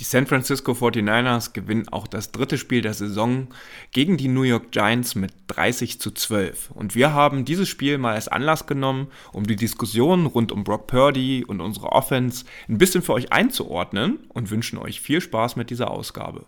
Die 0.00 0.04
San 0.04 0.26
Francisco 0.26 0.72
49ers 0.72 1.52
gewinnen 1.52 1.88
auch 1.88 2.08
das 2.08 2.32
dritte 2.32 2.58
Spiel 2.58 2.82
der 2.82 2.94
Saison 2.94 3.46
gegen 3.92 4.16
die 4.16 4.26
New 4.26 4.42
York 4.42 4.72
Giants 4.72 5.14
mit 5.14 5.32
30 5.46 6.00
zu 6.00 6.10
12. 6.10 6.72
Und 6.72 6.96
wir 6.96 7.12
haben 7.12 7.44
dieses 7.44 7.68
Spiel 7.68 7.98
mal 7.98 8.14
als 8.14 8.26
Anlass 8.26 8.66
genommen, 8.66 9.12
um 9.32 9.46
die 9.46 9.54
Diskussion 9.54 10.26
rund 10.26 10.50
um 10.50 10.64
Brock 10.64 10.88
Purdy 10.88 11.44
und 11.44 11.60
unsere 11.60 11.92
Offense 11.92 12.44
ein 12.68 12.78
bisschen 12.78 13.02
für 13.02 13.12
euch 13.12 13.32
einzuordnen 13.32 14.18
und 14.30 14.50
wünschen 14.50 14.78
euch 14.78 15.00
viel 15.00 15.20
Spaß 15.20 15.54
mit 15.54 15.70
dieser 15.70 15.92
Ausgabe. 15.92 16.46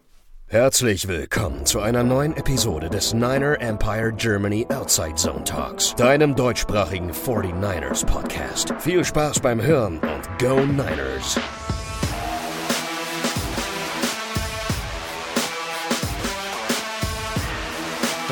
Herzlich 0.48 1.06
willkommen 1.06 1.66
zu 1.66 1.80
einer 1.80 2.02
neuen 2.02 2.36
Episode 2.36 2.88
des 2.88 3.14
Niner 3.14 3.60
Empire 3.60 4.12
Germany 4.12 4.66
Outside 4.70 5.16
Zone 5.16 5.44
Talks, 5.44 5.94
deinem 5.96 6.34
deutschsprachigen 6.34 7.10
49ers 7.10 8.06
Podcast. 8.06 8.72
Viel 8.78 9.04
Spaß 9.04 9.40
beim 9.40 9.60
Hören 9.60 9.98
und 9.98 10.38
Go 10.38 10.60
Niners! 10.64 11.36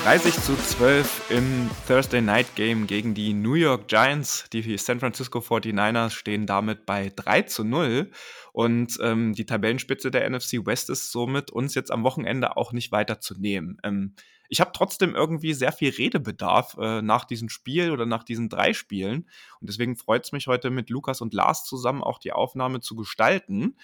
30 0.04 0.34
zu 0.34 0.54
12 0.54 1.30
im 1.30 1.70
Thursday 1.88 2.20
Night 2.20 2.56
Game 2.56 2.86
gegen 2.86 3.14
die 3.14 3.32
New 3.32 3.54
York 3.54 3.88
Giants. 3.88 4.44
Die 4.52 4.76
San 4.76 5.00
Francisco 5.00 5.38
49ers 5.38 6.10
stehen 6.10 6.44
damit 6.44 6.84
bei 6.84 7.10
3 7.16 7.40
zu 7.42 7.64
0. 7.64 8.10
Und 8.52 8.98
ähm, 9.00 9.32
die 9.32 9.46
Tabellenspitze 9.46 10.10
der 10.10 10.28
NFC 10.28 10.66
West 10.66 10.90
ist 10.90 11.10
somit 11.10 11.50
uns 11.50 11.74
jetzt 11.74 11.90
am 11.90 12.04
Wochenende 12.04 12.58
auch 12.58 12.72
nicht 12.72 12.92
weiterzunehmen. 12.92 13.78
Ähm, 13.82 14.14
ich 14.50 14.60
habe 14.60 14.72
trotzdem 14.74 15.14
irgendwie 15.14 15.54
sehr 15.54 15.72
viel 15.72 15.90
Redebedarf 15.90 16.76
äh, 16.78 17.00
nach 17.00 17.24
diesem 17.24 17.48
Spiel 17.48 17.90
oder 17.90 18.04
nach 18.04 18.24
diesen 18.24 18.50
drei 18.50 18.74
Spielen. 18.74 19.30
Und 19.60 19.70
deswegen 19.70 19.96
freut 19.96 20.24
es 20.24 20.32
mich 20.32 20.48
heute 20.48 20.68
mit 20.68 20.90
Lukas 20.90 21.22
und 21.22 21.32
Lars 21.32 21.64
zusammen 21.64 22.02
auch 22.02 22.18
die 22.18 22.32
Aufnahme 22.32 22.80
zu 22.80 22.94
gestalten. 22.94 23.76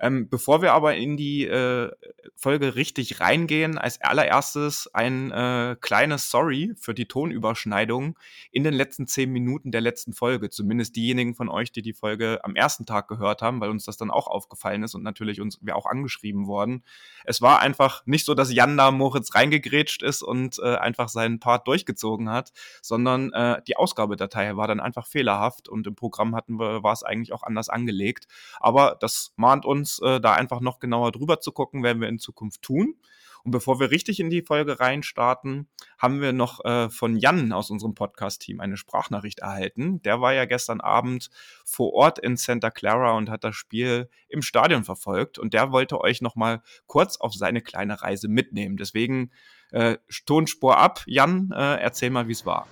Ähm, 0.00 0.28
bevor 0.28 0.62
wir 0.62 0.72
aber 0.72 0.96
in 0.96 1.16
die 1.16 1.44
äh, 1.46 1.90
Folge 2.36 2.76
richtig 2.76 3.20
reingehen, 3.20 3.78
als 3.78 4.00
allererstes 4.00 4.88
ein 4.94 5.30
äh, 5.32 5.76
kleines 5.80 6.30
Sorry 6.30 6.74
für 6.78 6.94
die 6.94 7.06
Tonüberschneidung 7.06 8.18
in 8.52 8.64
den 8.64 8.74
letzten 8.74 9.06
zehn 9.06 9.30
Minuten 9.30 9.72
der 9.72 9.80
letzten 9.80 10.12
Folge. 10.12 10.50
Zumindest 10.50 10.94
diejenigen 10.94 11.34
von 11.34 11.48
euch, 11.48 11.72
die 11.72 11.82
die 11.82 11.92
Folge 11.92 12.40
am 12.44 12.54
ersten 12.54 12.86
Tag 12.86 13.08
gehört 13.08 13.42
haben, 13.42 13.60
weil 13.60 13.70
uns 13.70 13.84
das 13.84 13.96
dann 13.96 14.10
auch 14.10 14.28
aufgefallen 14.28 14.84
ist 14.84 14.94
und 14.94 15.02
natürlich 15.02 15.40
uns 15.40 15.58
wir 15.62 15.74
auch 15.74 15.86
angeschrieben 15.86 16.46
worden. 16.46 16.84
Es 17.24 17.42
war 17.42 17.60
einfach 17.60 18.06
nicht 18.06 18.24
so, 18.24 18.34
dass 18.34 18.52
Jan 18.52 18.76
da 18.76 18.90
Moritz 18.90 19.34
reingegrätscht 19.34 20.02
ist 20.02 20.22
und 20.22 20.58
äh, 20.60 20.76
einfach 20.76 21.08
seinen 21.08 21.40
Part 21.40 21.66
durchgezogen 21.66 22.30
hat, 22.30 22.52
sondern 22.82 23.32
äh, 23.32 23.60
die 23.66 23.76
Ausgabedatei 23.76 24.56
war 24.56 24.68
dann 24.68 24.80
einfach 24.80 25.06
fehlerhaft 25.06 25.68
und 25.68 25.86
im 25.86 25.96
Programm 25.96 26.36
hatten 26.36 26.60
wir, 26.60 26.82
war 26.82 26.92
es 26.92 27.02
eigentlich 27.02 27.32
auch 27.32 27.42
anders 27.42 27.68
angelegt. 27.68 28.28
Aber 28.60 28.96
das 29.00 29.32
mahnt 29.36 29.64
uns 29.64 29.87
uns 29.88 29.98
äh, 30.00 30.20
da 30.20 30.34
einfach 30.34 30.60
noch 30.60 30.78
genauer 30.80 31.12
drüber 31.12 31.40
zu 31.40 31.52
gucken, 31.52 31.82
werden 31.82 32.00
wir 32.00 32.08
in 32.08 32.18
Zukunft 32.18 32.62
tun. 32.62 32.94
Und 33.44 33.52
bevor 33.52 33.78
wir 33.78 33.92
richtig 33.92 34.18
in 34.20 34.30
die 34.30 34.42
Folge 34.42 34.80
reinstarten, 34.80 35.68
haben 35.96 36.20
wir 36.20 36.32
noch 36.32 36.64
äh, 36.64 36.90
von 36.90 37.16
Jan 37.16 37.52
aus 37.52 37.70
unserem 37.70 37.94
Podcast-Team 37.94 38.60
eine 38.60 38.76
Sprachnachricht 38.76 39.38
erhalten. 39.38 40.02
Der 40.02 40.20
war 40.20 40.34
ja 40.34 40.44
gestern 40.44 40.80
Abend 40.80 41.30
vor 41.64 41.94
Ort 41.94 42.18
in 42.18 42.36
Santa 42.36 42.70
Clara 42.70 43.12
und 43.12 43.30
hat 43.30 43.44
das 43.44 43.54
Spiel 43.54 44.10
im 44.28 44.42
Stadion 44.42 44.84
verfolgt. 44.84 45.38
Und 45.38 45.54
der 45.54 45.70
wollte 45.70 46.00
euch 46.00 46.20
noch 46.20 46.34
mal 46.34 46.62
kurz 46.86 47.16
auf 47.16 47.32
seine 47.32 47.62
kleine 47.62 48.02
Reise 48.02 48.28
mitnehmen. 48.28 48.76
Deswegen 48.76 49.30
äh, 49.70 49.96
Tonspur 50.26 50.76
ab. 50.76 51.04
Jan, 51.06 51.52
äh, 51.56 51.76
erzähl 51.76 52.10
mal, 52.10 52.26
wie 52.26 52.32
es 52.32 52.44
war. 52.44 52.66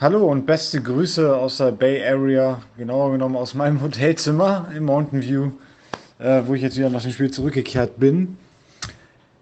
Hallo 0.00 0.24
und 0.30 0.46
beste 0.46 0.80
Grüße 0.82 1.36
aus 1.36 1.58
der 1.58 1.72
Bay 1.72 2.04
Area, 2.04 2.62
genauer 2.76 3.12
genommen 3.12 3.36
aus 3.36 3.54
meinem 3.54 3.82
Hotelzimmer 3.82 4.70
im 4.74 4.86
Mountain 4.86 5.22
View 5.22 5.52
äh, 6.18 6.42
wo 6.46 6.54
ich 6.54 6.62
jetzt 6.62 6.76
wieder 6.76 6.90
nach 6.90 7.02
dem 7.02 7.12
Spiel 7.12 7.30
zurückgekehrt 7.30 7.98
bin. 7.98 8.36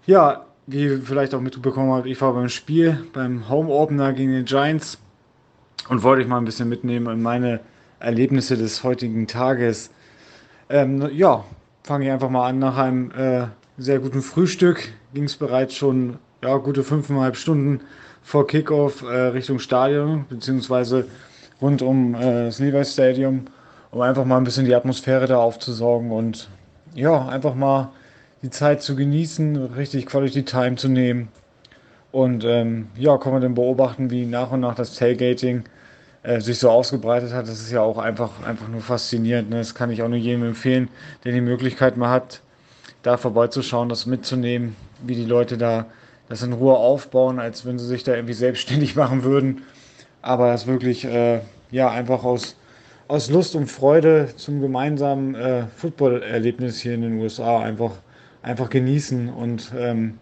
Ja, 0.05 0.45
wie 0.67 0.83
ihr 0.83 1.01
vielleicht 1.01 1.33
auch 1.33 1.41
mitbekommen 1.41 1.91
habt, 1.91 2.07
ich 2.07 2.19
war 2.21 2.33
beim 2.33 2.49
Spiel, 2.49 3.05
beim 3.13 3.49
Home 3.49 3.69
Opener 3.69 4.13
gegen 4.13 4.31
den 4.31 4.45
Giants 4.45 4.97
und 5.89 6.03
wollte 6.03 6.23
euch 6.23 6.27
mal 6.27 6.37
ein 6.37 6.45
bisschen 6.45 6.69
mitnehmen 6.69 7.07
in 7.13 7.21
meine 7.21 7.59
Erlebnisse 7.99 8.57
des 8.57 8.83
heutigen 8.83 9.27
Tages. 9.27 9.89
Ähm, 10.69 11.09
ja, 11.13 11.43
fange 11.83 12.05
ich 12.05 12.11
einfach 12.11 12.29
mal 12.29 12.47
an. 12.49 12.59
Nach 12.59 12.77
einem 12.77 13.11
äh, 13.11 13.47
sehr 13.77 13.99
guten 13.99 14.21
Frühstück 14.21 14.93
ging 15.13 15.25
es 15.25 15.35
bereits 15.35 15.75
schon 15.75 16.17
ja, 16.43 16.57
gute 16.57 16.83
fünfeinhalb 16.83 17.35
Stunden 17.35 17.81
vor 18.21 18.47
Kickoff 18.47 19.01
äh, 19.03 19.27
Richtung 19.27 19.59
Stadion, 19.59 20.25
beziehungsweise 20.29 21.05
rund 21.61 21.81
um 21.81 22.15
äh, 22.15 22.45
das 22.45 22.59
Levi 22.59 22.83
Stadium, 22.85 23.45
um 23.91 24.01
einfach 24.01 24.25
mal 24.25 24.37
ein 24.37 24.43
bisschen 24.43 24.65
die 24.65 24.75
Atmosphäre 24.75 25.27
da 25.27 25.37
aufzusaugen 25.37 26.11
und 26.11 26.49
ja, 26.93 27.27
einfach 27.27 27.55
mal 27.55 27.89
die 28.41 28.49
Zeit 28.49 28.81
zu 28.81 28.95
genießen, 28.95 29.55
richtig 29.73 30.05
Quality 30.05 30.43
Time 30.43 30.75
zu 30.75 30.89
nehmen. 30.89 31.29
Und 32.11 32.43
ähm, 32.45 32.89
ja, 32.95 33.17
kann 33.17 33.33
man 33.33 33.41
dann 33.41 33.55
beobachten, 33.55 34.11
wie 34.11 34.25
nach 34.25 34.51
und 34.51 34.59
nach 34.59 34.75
das 34.75 34.95
Tailgating 34.95 35.63
äh, 36.21 36.39
sich 36.41 36.59
so 36.59 36.69
ausgebreitet 36.69 37.33
hat. 37.33 37.47
Das 37.47 37.59
ist 37.59 37.71
ja 37.71 37.81
auch 37.81 37.97
einfach, 37.97 38.43
einfach 38.43 38.67
nur 38.67 38.81
faszinierend. 38.81 39.49
Ne? 39.49 39.57
Das 39.57 39.73
kann 39.73 39.89
ich 39.89 40.03
auch 40.03 40.07
nur 40.07 40.17
jedem 40.17 40.43
empfehlen, 40.43 40.89
der 41.23 41.31
die 41.31 41.41
Möglichkeit 41.41 41.97
mal 41.97 42.09
hat, 42.09 42.41
da 43.01 43.17
vorbeizuschauen, 43.17 43.89
das 43.89 44.05
mitzunehmen, 44.05 44.75
wie 45.01 45.15
die 45.15 45.25
Leute 45.25 45.57
da 45.57 45.87
das 46.29 46.43
in 46.43 46.53
Ruhe 46.53 46.75
aufbauen, 46.77 47.39
als 47.39 47.65
wenn 47.65 47.77
sie 47.77 47.85
sich 47.85 48.03
da 48.03 48.13
irgendwie 48.13 48.33
selbstständig 48.33 48.95
machen 48.97 49.23
würden. 49.23 49.63
Aber 50.21 50.51
das 50.51 50.67
wirklich, 50.67 51.05
äh, 51.05 51.41
ja, 51.71 51.89
einfach 51.89 52.23
aus 52.23 52.55
aus 53.13 53.29
Lust 53.29 53.55
und 53.55 53.67
Freude 53.67 54.29
zum 54.37 54.59
gemeinsamen 54.59 55.35
äh, 55.35 55.67
Football-Erlebnis 55.75 56.79
hier 56.79 56.95
in 56.95 57.03
den 57.03 57.21
USA 57.21 57.59
einfach, 57.59 57.91
einfach 58.41 58.71
genießen. 58.71 59.29
Und 59.29 59.71
ähm, 59.77 60.17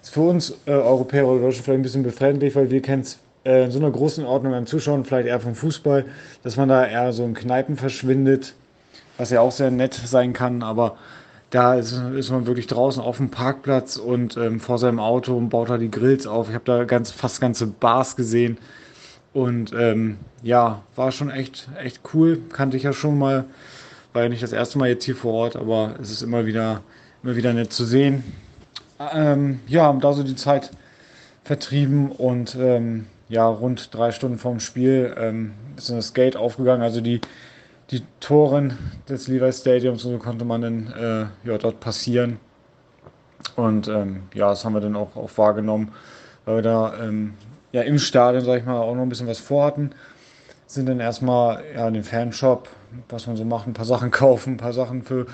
ist 0.00 0.14
für 0.14 0.20
uns 0.20 0.56
äh, 0.66 0.70
Europäer 0.70 1.26
oder 1.26 1.40
Deutsche 1.40 1.64
vielleicht 1.64 1.80
ein 1.80 1.82
bisschen 1.82 2.04
befremdlich, 2.04 2.54
weil 2.54 2.70
wir 2.70 2.80
kennen 2.80 3.02
es 3.02 3.18
äh, 3.44 3.64
in 3.64 3.72
so 3.72 3.80
einer 3.80 3.90
großen 3.90 4.24
Ordnung 4.24 4.54
an 4.54 4.66
Zuschauen, 4.68 5.04
vielleicht 5.04 5.26
eher 5.26 5.40
vom 5.40 5.56
Fußball, 5.56 6.04
dass 6.44 6.56
man 6.56 6.68
da 6.68 6.86
eher 6.86 7.12
so 7.12 7.24
in 7.24 7.34
Kneipen 7.34 7.76
verschwindet, 7.76 8.54
was 9.16 9.30
ja 9.30 9.40
auch 9.40 9.50
sehr 9.50 9.72
nett 9.72 9.94
sein 9.94 10.32
kann, 10.32 10.62
aber 10.62 10.96
da 11.50 11.74
ist, 11.74 12.00
ist 12.14 12.30
man 12.30 12.46
wirklich 12.46 12.68
draußen 12.68 13.02
auf 13.02 13.16
dem 13.16 13.30
Parkplatz 13.30 13.96
und 13.96 14.36
ähm, 14.36 14.60
vor 14.60 14.78
seinem 14.78 15.00
Auto 15.00 15.36
und 15.36 15.48
baut 15.48 15.70
da 15.70 15.76
die 15.78 15.90
Grills 15.90 16.28
auf. 16.28 16.50
Ich 16.50 16.54
habe 16.54 16.64
da 16.64 16.84
ganz, 16.84 17.10
fast 17.10 17.40
ganze 17.40 17.66
Bars 17.66 18.14
gesehen 18.14 18.58
und 19.32 19.72
ähm, 19.72 20.18
ja, 20.42 20.82
war 20.96 21.12
schon 21.12 21.30
echt, 21.30 21.68
echt 21.80 22.00
cool. 22.14 22.40
Kannte 22.52 22.76
ich 22.76 22.82
ja 22.82 22.92
schon 22.92 23.18
mal. 23.18 23.44
War 24.12 24.22
ja 24.22 24.28
nicht 24.28 24.42
das 24.42 24.52
erste 24.52 24.78
Mal 24.78 24.88
jetzt 24.88 25.04
hier 25.04 25.16
vor 25.16 25.34
Ort, 25.34 25.56
aber 25.56 25.94
es 26.00 26.10
ist 26.10 26.22
immer 26.22 26.46
wieder, 26.46 26.80
immer 27.22 27.36
wieder 27.36 27.52
nett 27.52 27.72
zu 27.72 27.84
sehen. 27.84 28.24
Ähm, 29.12 29.60
ja, 29.66 29.84
haben 29.84 30.00
da 30.00 30.12
so 30.12 30.22
die 30.22 30.34
Zeit 30.34 30.70
vertrieben 31.44 32.10
und 32.10 32.56
ähm, 32.56 33.06
ja, 33.28 33.46
rund 33.46 33.94
drei 33.94 34.10
Stunden 34.10 34.38
vorm 34.38 34.60
Spiel 34.60 35.14
ähm, 35.18 35.52
ist 35.76 35.90
das 35.90 36.14
Gate 36.14 36.36
aufgegangen. 36.36 36.82
Also 36.82 37.00
die, 37.00 37.20
die 37.90 38.02
Toren 38.20 38.76
des 39.08 39.28
Levi 39.28 39.52
Stadiums 39.52 40.04
und 40.04 40.12
so 40.12 40.18
konnte 40.18 40.44
man 40.44 40.62
dann 40.62 40.92
äh, 40.92 41.48
ja, 41.48 41.58
dort 41.58 41.80
passieren. 41.80 42.38
Und 43.56 43.88
ähm, 43.88 44.22
ja, 44.34 44.48
das 44.50 44.64
haben 44.64 44.74
wir 44.74 44.80
dann 44.80 44.96
auch, 44.96 45.14
auch 45.16 45.30
wahrgenommen, 45.36 45.92
weil 46.44 46.56
wir 46.56 46.62
da 46.62 47.04
ähm, 47.04 47.34
ja, 47.72 47.82
im 47.82 47.98
Stadion, 47.98 48.44
sag 48.44 48.58
ich 48.58 48.66
mal, 48.66 48.80
auch 48.80 48.94
noch 48.94 49.02
ein 49.02 49.08
bisschen 49.08 49.26
was 49.26 49.38
vorhatten. 49.38 49.90
Sind 50.66 50.88
dann 50.88 51.00
erstmal 51.00 51.62
ja, 51.74 51.88
in 51.88 51.94
den 51.94 52.04
Fanshop, 52.04 52.68
was 53.08 53.26
man 53.26 53.36
so 53.36 53.44
macht, 53.44 53.66
ein 53.66 53.74
paar 53.74 53.84
Sachen 53.84 54.10
kaufen, 54.12 54.54
ein 54.54 54.58
paar 54.58 54.72
Sachen 54.72 55.02
für 55.02 55.26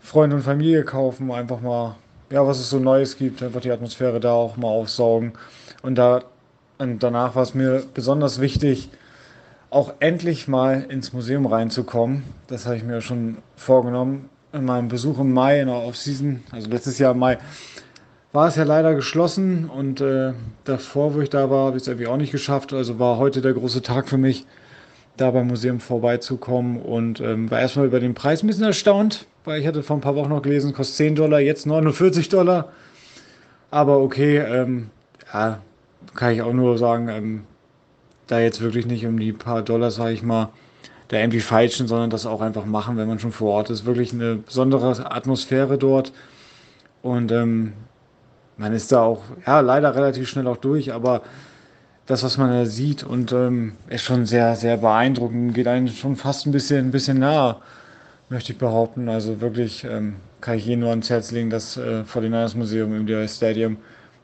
Freunde 0.00 0.36
und 0.36 0.42
Familie 0.42 0.84
kaufen, 0.84 1.30
einfach 1.30 1.60
mal, 1.60 1.96
ja, 2.30 2.46
was 2.46 2.58
es 2.58 2.70
so 2.70 2.78
Neues 2.78 3.16
gibt, 3.16 3.42
einfach 3.42 3.60
die 3.60 3.70
Atmosphäre 3.70 4.20
da 4.20 4.32
auch 4.32 4.56
mal 4.56 4.68
aufsaugen. 4.68 5.32
Und 5.82 5.96
da 5.96 6.22
und 6.82 7.00
danach 7.00 7.36
war 7.36 7.44
es 7.44 7.54
mir 7.54 7.84
besonders 7.94 8.40
wichtig, 8.40 8.90
auch 9.70 9.94
endlich 10.00 10.48
mal 10.48 10.82
ins 10.88 11.12
Museum 11.12 11.46
reinzukommen. 11.46 12.24
Das 12.48 12.66
habe 12.66 12.76
ich 12.76 12.82
mir 12.82 13.00
schon 13.00 13.38
vorgenommen. 13.54 14.28
In 14.52 14.64
meinem 14.64 14.88
Besuch 14.88 15.20
im 15.20 15.32
Mai 15.32 15.60
in 15.60 15.68
der 15.68 15.76
Offseason, 15.76 16.42
also 16.50 16.68
letztes 16.68 16.98
Jahr 16.98 17.12
im 17.12 17.20
Mai, 17.20 17.38
war 18.32 18.48
es 18.48 18.56
ja 18.56 18.64
leider 18.64 18.94
geschlossen 18.94 19.68
und 19.68 20.00
äh, 20.00 20.32
davor, 20.64 21.14
wo 21.14 21.20
ich 21.20 21.28
da 21.30 21.50
war, 21.50 21.66
habe 21.66 21.76
ich 21.76 21.82
es 21.82 21.88
irgendwie 21.88 22.06
auch 22.06 22.16
nicht 22.16 22.32
geschafft. 22.32 22.72
Also 22.72 22.98
war 22.98 23.18
heute 23.18 23.42
der 23.42 23.52
große 23.52 23.82
Tag 23.82 24.08
für 24.08 24.16
mich, 24.16 24.46
da 25.18 25.30
beim 25.30 25.48
Museum 25.48 25.80
vorbeizukommen 25.80 26.80
und 26.80 27.20
ähm, 27.20 27.50
war 27.50 27.60
erstmal 27.60 27.86
über 27.86 28.00
den 28.00 28.14
Preis 28.14 28.42
ein 28.42 28.46
bisschen 28.46 28.64
erstaunt, 28.64 29.26
weil 29.44 29.60
ich 29.60 29.66
hatte 29.66 29.82
vor 29.82 29.96
ein 29.96 30.00
paar 30.00 30.16
Wochen 30.16 30.30
noch 30.30 30.40
gelesen, 30.40 30.72
kostet 30.72 30.96
10 30.96 31.16
Dollar, 31.16 31.40
jetzt 31.40 31.66
49 31.66 32.30
Dollar. 32.30 32.72
Aber 33.70 34.00
okay, 34.00 34.38
ähm, 34.38 34.88
ja, 35.32 35.58
kann 36.14 36.32
ich 36.32 36.40
auch 36.40 36.54
nur 36.54 36.78
sagen, 36.78 37.08
ähm, 37.08 37.44
da 38.26 38.40
jetzt 38.40 38.62
wirklich 38.62 38.86
nicht 38.86 39.04
um 39.04 39.18
die 39.18 39.32
paar 39.32 39.60
Dollar, 39.62 39.90
sage 39.90 40.12
ich 40.12 40.22
mal, 40.22 40.48
da 41.08 41.18
irgendwie 41.18 41.40
feilschen, 41.40 41.86
sondern 41.86 42.08
das 42.08 42.24
auch 42.24 42.40
einfach 42.40 42.64
machen, 42.64 42.96
wenn 42.96 43.08
man 43.08 43.18
schon 43.18 43.32
vor 43.32 43.52
Ort 43.52 43.68
ist. 43.68 43.84
Wirklich 43.84 44.14
eine 44.14 44.36
besondere 44.36 45.12
Atmosphäre 45.12 45.76
dort. 45.76 46.12
Und 47.02 47.30
ähm, 47.32 47.74
man 48.62 48.72
ist 48.72 48.92
da 48.92 49.02
auch, 49.02 49.24
ja, 49.44 49.58
leider 49.58 49.94
relativ 49.96 50.28
schnell 50.28 50.46
auch 50.46 50.56
durch, 50.56 50.92
aber 50.92 51.22
das, 52.06 52.22
was 52.22 52.38
man 52.38 52.50
da 52.50 52.64
sieht 52.64 53.02
und 53.02 53.32
ähm, 53.32 53.74
ist 53.88 54.02
schon 54.04 54.24
sehr, 54.24 54.54
sehr 54.54 54.76
beeindruckend, 54.76 55.52
geht 55.54 55.66
einem 55.66 55.88
schon 55.88 56.14
fast 56.14 56.46
ein 56.46 56.52
bisschen, 56.52 56.86
ein 56.86 56.90
bisschen 56.92 57.18
nahe, 57.18 57.56
möchte 58.28 58.52
ich 58.52 58.58
behaupten. 58.58 59.08
Also 59.08 59.40
wirklich, 59.40 59.82
ähm, 59.82 60.14
kann 60.40 60.58
ich 60.58 60.66
jedem 60.66 60.80
nur 60.80 60.90
ans 60.90 61.10
Herz 61.10 61.32
legen, 61.32 61.50
das 61.50 61.76
äh, 61.76 62.04
49ers 62.04 62.56
Museum 62.56 62.94
im 62.94 63.04
DI 63.04 63.26
Stadium 63.26 63.78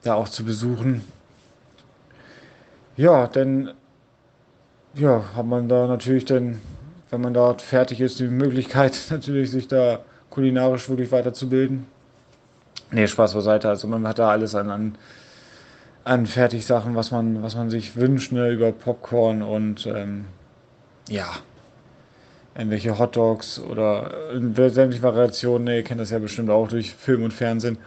da 0.05 0.15
auch 0.15 0.29
zu 0.29 0.45
besuchen. 0.45 1.03
Ja, 2.97 3.27
denn 3.27 3.71
ja, 4.95 5.25
hat 5.35 5.47
man 5.47 5.69
da 5.69 5.89
natürlich 5.89 6.27
dann, 6.27 6.61
wenn 7.11 7.21
man 7.23 7.35
dort 7.35 7.61
fertig 7.61 8.01
ist, 8.01 8.21
die 8.21 8.29
Möglichkeit 8.29 8.97
natürlich, 9.11 9.51
sich 9.51 9.67
da 9.67 9.99
kulinarisch 10.31 10.89
wirklich 10.89 11.11
weiterzubilden. 11.11 11.87
Nee, 12.91 13.07
Spaß 13.07 13.35
beiseite. 13.35 13.69
Also 13.69 13.87
man 13.87 14.07
hat 14.07 14.19
da 14.19 14.31
alles 14.31 14.55
an, 14.55 14.71
an, 14.71 14.99
an 16.05 16.27
Fertigsachen, 16.27 16.95
was 16.95 17.11
man, 17.11 17.43
was 17.43 17.55
man 17.55 17.71
sich 17.71 17.97
wünscht, 17.97 18.33
ne, 18.33 18.51
über 18.51 18.73
Popcorn 18.73 19.43
und 19.43 19.87
ähm, 19.87 20.25
ja, 21.09 21.27
irgendwelche 22.57 22.99
Hotdogs 22.99 23.61
oder 23.61 24.33
äh, 24.33 24.71
sämtliche 24.71 25.03
Variationen. 25.03 25.65
Ne, 25.65 25.77
ihr 25.77 25.85
kennt 25.85 26.01
das 26.01 26.11
ja 26.11 26.19
bestimmt 26.19 26.51
auch 26.51 26.69
durch 26.69 26.95
Film 26.95 27.25
und 27.25 27.33
Fernsehen. 27.33 27.79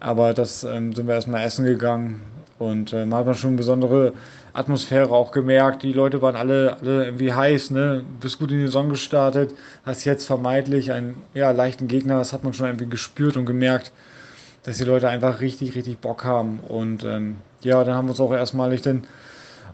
Aber 0.00 0.34
das 0.34 0.64
ähm, 0.64 0.92
sind 0.92 1.06
wir 1.06 1.14
erstmal 1.14 1.44
essen 1.44 1.64
gegangen 1.64 2.22
und 2.58 2.92
äh, 2.92 3.06
man 3.06 3.20
hat 3.20 3.26
man 3.26 3.34
schon 3.36 3.50
eine 3.50 3.56
besondere 3.58 4.12
Atmosphäre 4.52 5.10
auch 5.10 5.30
gemerkt. 5.30 5.84
Die 5.84 5.92
Leute 5.92 6.20
waren 6.20 6.34
alle, 6.34 6.76
alle 6.80 7.04
irgendwie 7.04 7.32
heiß, 7.32 7.70
ne? 7.70 8.04
Bist 8.20 8.40
gut 8.40 8.50
in 8.50 8.58
die 8.58 8.66
Saison 8.66 8.88
gestartet, 8.88 9.54
hast 9.84 10.04
jetzt 10.04 10.26
vermeintlich 10.26 10.90
einen 10.90 11.22
ja, 11.34 11.52
leichten 11.52 11.86
Gegner, 11.86 12.18
das 12.18 12.32
hat 12.32 12.42
man 12.42 12.52
schon 12.52 12.66
irgendwie 12.66 12.88
gespürt 12.88 13.36
und 13.36 13.46
gemerkt 13.46 13.92
dass 14.62 14.78
die 14.78 14.84
Leute 14.84 15.08
einfach 15.08 15.40
richtig, 15.40 15.74
richtig 15.74 15.98
Bock 15.98 16.24
haben. 16.24 16.60
Und 16.60 17.04
ähm, 17.04 17.36
ja, 17.62 17.82
dann 17.84 17.94
haben 17.94 18.06
wir 18.06 18.10
uns 18.10 18.20
auch 18.20 18.32
erstmalig 18.32 18.82
dann 18.82 19.04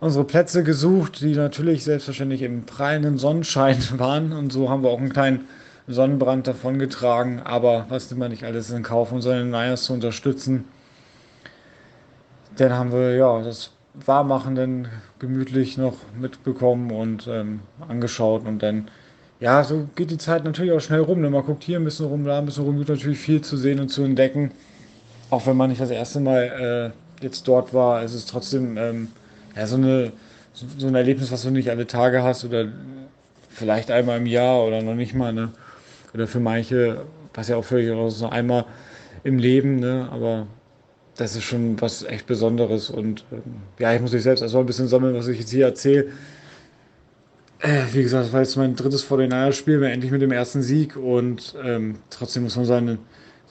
unsere 0.01 0.25
Plätze 0.25 0.63
gesucht, 0.63 1.21
die 1.21 1.35
natürlich 1.35 1.85
selbstverständlich 1.85 2.43
im 2.43 2.65
prallenden 2.65 3.19
Sonnenschein 3.19 3.79
waren. 3.99 4.33
Und 4.33 4.53
so 4.53 4.71
haben 4.71 4.83
wir 4.83 4.91
auch 4.91 4.99
einen 4.99 5.13
kleinen 5.13 5.47
Sonnenbrand 5.87 6.47
davongetragen. 6.47 7.41
Aber 7.41 7.87
was 7.89 8.11
nimmt 8.11 8.21
man 8.21 8.31
nicht 8.31 8.45
alles 8.45 8.71
in 8.71 8.83
Kauf, 8.83 9.13
um 9.13 9.21
seine 9.21 9.45
Niners 9.45 9.85
zu 9.85 9.93
unterstützen? 9.93 10.65
Dann 12.57 12.73
haben 12.73 12.93
wir 12.93 13.15
ja 13.15 13.43
das 13.43 13.71
Warmmachen 13.95 14.55
dann 14.55 14.89
gemütlich 15.19 15.77
noch 15.77 15.95
mitbekommen 16.19 16.91
und 16.91 17.27
ähm, 17.27 17.61
angeschaut 17.89 18.47
und 18.47 18.63
dann 18.63 18.89
ja, 19.41 19.63
so 19.63 19.89
geht 19.95 20.11
die 20.11 20.19
Zeit 20.19 20.45
natürlich 20.45 20.73
auch 20.73 20.81
schnell 20.81 21.01
rum. 21.01 21.21
Ne? 21.21 21.31
Man 21.31 21.45
guckt 21.45 21.63
hier 21.63 21.79
ein 21.79 21.85
bisschen 21.85 22.07
rum, 22.07 22.25
da 22.25 22.39
ein 22.39 22.47
bisschen 22.47 22.65
rum, 22.65 22.77
gibt 22.77 22.89
natürlich 22.89 23.19
viel 23.19 23.41
zu 23.41 23.57
sehen 23.57 23.79
und 23.79 23.89
zu 23.89 24.03
entdecken 24.03 24.51
auch 25.31 25.47
wenn 25.47 25.57
man 25.57 25.71
nicht 25.71 25.81
das 25.81 25.91
erste 25.91 26.21
Mal 26.21 26.93
äh, 27.21 27.23
jetzt 27.25 27.47
dort 27.49 27.75
war, 27.75 28.03
ist 28.03 28.15
es 28.15 28.27
trotzdem 28.27 28.77
ähm, 28.77 29.09
ja, 29.57 29.67
so, 29.67 29.77
eine, 29.77 30.13
so 30.53 30.87
ein 30.87 30.95
Erlebnis, 30.95 31.31
was 31.33 31.43
du 31.43 31.51
nicht 31.51 31.71
alle 31.71 31.87
Tage 31.87 32.23
hast 32.23 32.45
oder 32.45 32.69
vielleicht 33.51 33.91
einmal 33.91 34.19
im 34.19 34.27
Jahr 34.27 34.65
oder 34.65 34.83
noch 34.83 34.95
nicht 34.95 35.15
mal. 35.15 35.33
Ne? 35.33 35.51
Oder 36.15 36.27
für 36.27 36.41
manche, 36.41 37.05
was 37.35 37.49
ja 37.49 37.57
auch 37.57 37.65
völlig 37.65 37.91
raus 37.91 38.19
so 38.19 38.29
einmal 38.29 38.65
im 39.25 39.39
Leben, 39.39 39.77
ne? 39.77 40.09
aber 40.11 40.47
das 41.17 41.35
ist 41.35 41.45
schon 41.45 41.81
was 41.81 42.05
echt 42.05 42.27
Besonderes. 42.27 42.89
Und 42.89 43.25
ähm, 43.33 43.43
ja, 43.79 43.93
ich 43.95 44.01
muss 44.01 44.13
mich 44.13 44.23
selbst 44.23 44.41
erstmal 44.41 44.63
ein 44.63 44.67
bisschen 44.67 44.89
sammeln, 44.89 45.15
was 45.15 45.29
ich 45.29 45.41
jetzt 45.41 45.51
hier 45.51 45.67
erzähle. 45.67 46.13
Äh, 47.61 47.83
wie 47.93 48.03
gesagt, 48.03 48.27
das 48.27 48.33
war 48.33 48.41
jetzt 48.41 48.57
mein 48.57 48.77
drittes 48.77 49.09
49 49.11 49.67
endlich 49.83 50.13
mit 50.13 50.23
dem 50.23 50.31
ersten 50.31 50.63
Sieg 50.63 50.97
und 50.97 51.57
ähm, 51.65 51.97
trotzdem 52.09 52.45
muss 52.45 52.57
man 52.57 52.67
seine 52.67 52.99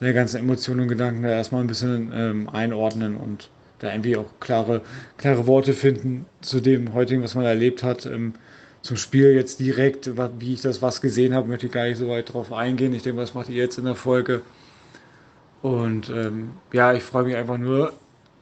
seine 0.00 0.14
ganzen 0.14 0.38
Emotionen 0.38 0.80
und 0.80 0.88
Gedanken 0.88 1.22
da 1.22 1.30
erstmal 1.30 1.62
ein 1.62 1.66
bisschen 1.66 2.12
ähm, 2.14 2.48
einordnen 2.48 3.16
und 3.16 3.50
da 3.78 3.90
irgendwie 3.92 4.16
auch 4.16 4.26
klare, 4.40 4.82
klare 5.16 5.46
Worte 5.46 5.72
finden 5.72 6.26
zu 6.40 6.60
dem 6.60 6.94
heutigen, 6.94 7.22
was 7.22 7.34
man 7.34 7.44
erlebt 7.44 7.82
hat. 7.82 8.06
Ähm, 8.06 8.34
zum 8.82 8.96
Spiel 8.96 9.32
jetzt 9.34 9.60
direkt, 9.60 10.10
wie 10.38 10.54
ich 10.54 10.62
das 10.62 10.82
was 10.82 11.00
gesehen 11.00 11.34
habe, 11.34 11.48
möchte 11.48 11.66
ich 11.66 11.72
gar 11.72 11.84
nicht 11.84 11.98
so 11.98 12.08
weit 12.08 12.32
drauf 12.32 12.52
eingehen. 12.52 12.94
Ich 12.94 13.02
denke, 13.02 13.20
was 13.20 13.34
macht 13.34 13.48
ihr 13.48 13.56
jetzt 13.56 13.76
in 13.78 13.84
der 13.84 13.96
Folge? 13.96 14.42
Und 15.62 16.08
ähm, 16.10 16.50
ja, 16.72 16.92
ich 16.92 17.02
freue 17.02 17.24
mich 17.24 17.34
einfach 17.34 17.58
nur, 17.58 17.92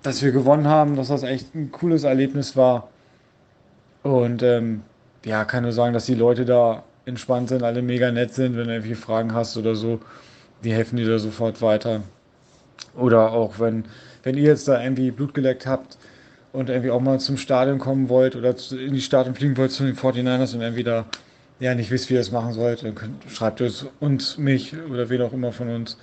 dass 0.02 0.22
wir 0.22 0.32
gewonnen 0.32 0.68
haben, 0.68 0.96
dass 0.96 1.08
das 1.08 1.22
echt 1.22 1.54
ein 1.54 1.72
cooles 1.72 2.04
Erlebnis 2.04 2.54
war. 2.54 2.90
Und 4.02 4.42
ähm, 4.42 4.82
ja, 5.24 5.44
kann 5.44 5.62
nur 5.62 5.72
sagen, 5.72 5.94
dass 5.94 6.06
die 6.06 6.14
Leute 6.14 6.44
da 6.44 6.84
entspannt 7.06 7.48
sind, 7.48 7.62
alle 7.62 7.82
mega 7.82 8.12
nett 8.12 8.34
sind, 8.34 8.56
wenn 8.56 8.66
du 8.66 8.74
irgendwelche 8.74 9.00
Fragen 9.00 9.32
hast 9.32 9.56
oder 9.56 9.74
so 9.74 10.00
die 10.66 10.74
helfen 10.74 10.96
dir 10.96 11.08
da 11.08 11.18
sofort 11.18 11.62
weiter. 11.62 12.02
Oder 12.96 13.32
auch 13.32 13.60
wenn, 13.60 13.84
wenn 14.24 14.36
ihr 14.36 14.44
jetzt 14.44 14.66
da 14.66 14.82
irgendwie 14.82 15.12
Blut 15.12 15.32
geleckt 15.32 15.64
habt 15.64 15.96
und 16.52 16.68
irgendwie 16.68 16.90
auch 16.90 17.00
mal 17.00 17.20
zum 17.20 17.36
Stadion 17.36 17.78
kommen 17.78 18.08
wollt 18.08 18.34
oder 18.34 18.54
in 18.72 18.92
die 18.92 19.00
Stadion 19.00 19.36
fliegen 19.36 19.56
wollt 19.56 19.70
zu 19.70 19.84
den 19.84 19.94
49ers 19.94 20.54
und 20.54 20.62
irgendwie 20.62 20.82
da 20.82 21.04
ja 21.60 21.74
nicht 21.74 21.90
wisst, 21.90 22.10
wie 22.10 22.14
ihr 22.14 22.20
das 22.20 22.32
machen 22.32 22.52
sollt, 22.52 22.82
dann 22.82 22.96
könnt, 22.96 23.22
schreibt 23.30 23.60
es 23.60 23.86
uns, 24.00 24.38
mich 24.38 24.74
oder 24.90 25.08
wen 25.08 25.22
auch 25.22 25.32
immer 25.32 25.52
von 25.52 25.68
uns 25.68 25.98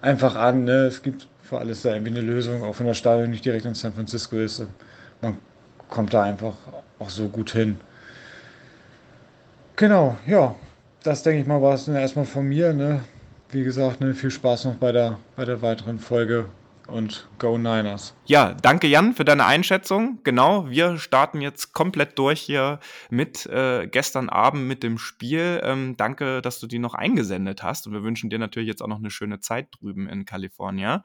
einfach 0.00 0.36
an. 0.36 0.64
Ne? 0.64 0.84
Es 0.86 1.02
gibt 1.02 1.26
für 1.42 1.58
alles 1.58 1.82
da 1.82 1.92
irgendwie 1.92 2.12
eine 2.12 2.20
Lösung, 2.20 2.62
auch 2.62 2.78
wenn 2.78 2.86
das 2.86 2.98
Stadion 2.98 3.30
nicht 3.30 3.44
direkt 3.44 3.64
in 3.66 3.74
San 3.74 3.92
Francisco 3.92 4.36
ist. 4.36 4.64
Man 5.22 5.38
kommt 5.88 6.14
da 6.14 6.22
einfach 6.22 6.54
auch 7.00 7.10
so 7.10 7.28
gut 7.28 7.50
hin. 7.50 7.78
Genau, 9.74 10.16
ja. 10.26 10.54
Das 11.02 11.22
denke 11.22 11.42
ich 11.42 11.46
mal 11.46 11.60
war 11.60 11.74
es 11.74 11.86
erstmal 11.86 12.24
von 12.24 12.48
mir. 12.48 12.72
Ne? 12.72 13.00
Wie 13.54 13.64
gesagt, 13.64 14.00
ne, 14.00 14.14
viel 14.14 14.30
Spaß 14.30 14.64
noch 14.66 14.74
bei 14.74 14.92
der, 14.92 15.18
bei 15.36 15.44
der 15.44 15.62
weiteren 15.62 15.98
Folge 16.00 16.46
und 16.88 17.28
Go 17.38 17.56
Niners. 17.56 18.14
Ja, 18.26 18.52
danke 18.52 18.86
Jan 18.88 19.14
für 19.14 19.24
deine 19.24 19.46
Einschätzung. 19.46 20.18
Genau, 20.22 20.68
wir 20.68 20.98
starten 20.98 21.40
jetzt 21.40 21.72
komplett 21.72 22.18
durch 22.18 22.40
hier 22.40 22.80
mit 23.10 23.46
äh, 23.46 23.86
gestern 23.86 24.28
Abend 24.28 24.66
mit 24.66 24.82
dem 24.82 24.98
Spiel. 24.98 25.60
Ähm, 25.62 25.96
danke, 25.96 26.42
dass 26.42 26.60
du 26.60 26.66
die 26.66 26.78
noch 26.78 26.94
eingesendet 26.94 27.62
hast 27.62 27.86
und 27.86 27.94
wir 27.94 28.02
wünschen 28.02 28.28
dir 28.28 28.38
natürlich 28.38 28.68
jetzt 28.68 28.82
auch 28.82 28.88
noch 28.88 28.98
eine 28.98 29.10
schöne 29.10 29.40
Zeit 29.40 29.68
drüben 29.78 30.08
in 30.08 30.24
Kalifornien. 30.24 31.00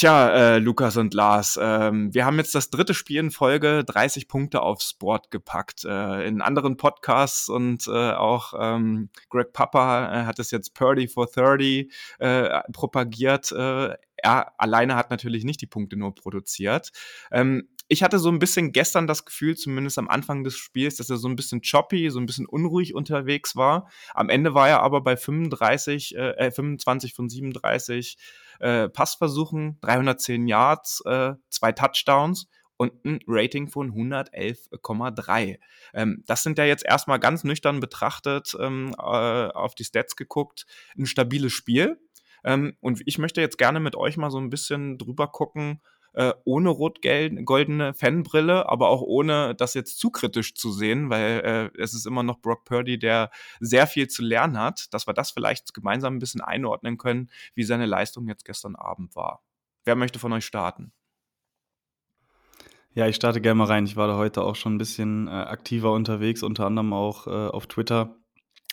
Tja, 0.00 0.30
äh, 0.30 0.58
Lukas 0.58 0.96
und 0.96 1.12
Lars, 1.12 1.58
ähm, 1.60 2.14
wir 2.14 2.24
haben 2.24 2.38
jetzt 2.38 2.54
das 2.54 2.70
dritte 2.70 2.94
Spiel 2.94 3.18
in 3.18 3.30
Folge 3.30 3.84
30 3.84 4.28
Punkte 4.28 4.62
aufs 4.62 4.94
Board 4.94 5.30
gepackt. 5.30 5.84
Äh, 5.84 6.26
in 6.26 6.40
anderen 6.40 6.78
Podcasts 6.78 7.50
und 7.50 7.86
äh, 7.86 8.12
auch 8.12 8.54
ähm, 8.58 9.10
Greg 9.28 9.52
Papa 9.52 10.22
äh, 10.22 10.24
hat 10.24 10.38
es 10.38 10.52
jetzt 10.52 10.72
Purdy 10.72 11.06
for 11.06 11.26
30 11.26 11.92
äh, 12.18 12.60
propagiert. 12.72 13.52
Äh, 13.52 13.90
er 14.16 14.58
alleine 14.58 14.96
hat 14.96 15.10
natürlich 15.10 15.44
nicht 15.44 15.60
die 15.60 15.66
Punkte 15.66 15.98
nur 15.98 16.14
produziert. 16.14 16.92
Ähm, 17.30 17.68
ich 17.92 18.02
hatte 18.02 18.18
so 18.18 18.30
ein 18.30 18.38
bisschen 18.38 18.72
gestern 18.72 19.06
das 19.06 19.26
Gefühl, 19.26 19.56
zumindest 19.56 19.98
am 19.98 20.08
Anfang 20.08 20.44
des 20.44 20.56
Spiels, 20.56 20.96
dass 20.96 21.10
er 21.10 21.16
so 21.18 21.28
ein 21.28 21.36
bisschen 21.36 21.60
choppy, 21.60 22.08
so 22.08 22.20
ein 22.20 22.26
bisschen 22.26 22.46
unruhig 22.46 22.94
unterwegs 22.94 23.54
war. 23.54 23.90
Am 24.14 24.30
Ende 24.30 24.54
war 24.54 24.68
er 24.68 24.80
aber 24.80 25.02
bei 25.02 25.16
35, 25.16 26.16
äh, 26.16 26.50
25 26.52 27.12
von 27.12 27.28
37 27.28 28.16
äh, 28.60 28.88
Passversuchen, 28.88 29.78
310 29.80 30.46
Yards, 30.46 31.02
äh, 31.06 31.34
zwei 31.48 31.72
Touchdowns 31.72 32.48
und 32.76 33.04
ein 33.04 33.20
Rating 33.26 33.68
von 33.68 33.92
111,3. 33.92 35.58
Ähm, 35.92 36.24
das 36.26 36.42
sind 36.42 36.56
ja 36.56 36.64
jetzt 36.64 36.84
erstmal 36.84 37.18
ganz 37.18 37.44
nüchtern 37.44 37.80
betrachtet, 37.80 38.56
ähm, 38.58 38.94
äh, 38.98 39.02
auf 39.02 39.74
die 39.74 39.84
Stats 39.84 40.16
geguckt, 40.16 40.66
ein 40.96 41.06
stabiles 41.06 41.52
Spiel. 41.52 42.00
Ähm, 42.42 42.76
und 42.80 43.02
ich 43.04 43.18
möchte 43.18 43.42
jetzt 43.42 43.58
gerne 43.58 43.80
mit 43.80 43.96
euch 43.96 44.16
mal 44.16 44.30
so 44.30 44.38
ein 44.38 44.48
bisschen 44.48 44.96
drüber 44.96 45.28
gucken, 45.28 45.82
äh, 46.12 46.32
ohne 46.44 46.70
rot-goldene 46.70 47.94
Fanbrille, 47.94 48.68
aber 48.68 48.88
auch 48.88 49.02
ohne 49.02 49.54
das 49.54 49.74
jetzt 49.74 49.98
zu 49.98 50.10
kritisch 50.10 50.54
zu 50.54 50.72
sehen, 50.72 51.10
weil 51.10 51.70
äh, 51.76 51.80
es 51.80 51.94
ist 51.94 52.06
immer 52.06 52.22
noch 52.22 52.40
Brock 52.40 52.64
Purdy, 52.64 52.98
der 52.98 53.30
sehr 53.60 53.86
viel 53.86 54.08
zu 54.08 54.22
lernen 54.22 54.58
hat, 54.58 54.92
dass 54.92 55.06
wir 55.06 55.14
das 55.14 55.30
vielleicht 55.30 55.74
gemeinsam 55.74 56.16
ein 56.16 56.18
bisschen 56.18 56.40
einordnen 56.40 56.98
können, 56.98 57.30
wie 57.54 57.64
seine 57.64 57.86
Leistung 57.86 58.26
jetzt 58.28 58.44
gestern 58.44 58.76
Abend 58.76 59.14
war. 59.16 59.42
Wer 59.84 59.96
möchte 59.96 60.18
von 60.18 60.32
euch 60.32 60.44
starten? 60.44 60.92
Ja, 62.92 63.06
ich 63.06 63.16
starte 63.16 63.40
gerne 63.40 63.54
mal 63.54 63.64
rein. 63.66 63.86
Ich 63.86 63.96
war 63.96 64.08
da 64.08 64.16
heute 64.16 64.42
auch 64.42 64.56
schon 64.56 64.74
ein 64.74 64.78
bisschen 64.78 65.28
äh, 65.28 65.30
aktiver 65.30 65.92
unterwegs, 65.92 66.42
unter 66.42 66.66
anderem 66.66 66.92
auch 66.92 67.28
äh, 67.28 67.30
auf 67.30 67.68
Twitter. 67.68 68.16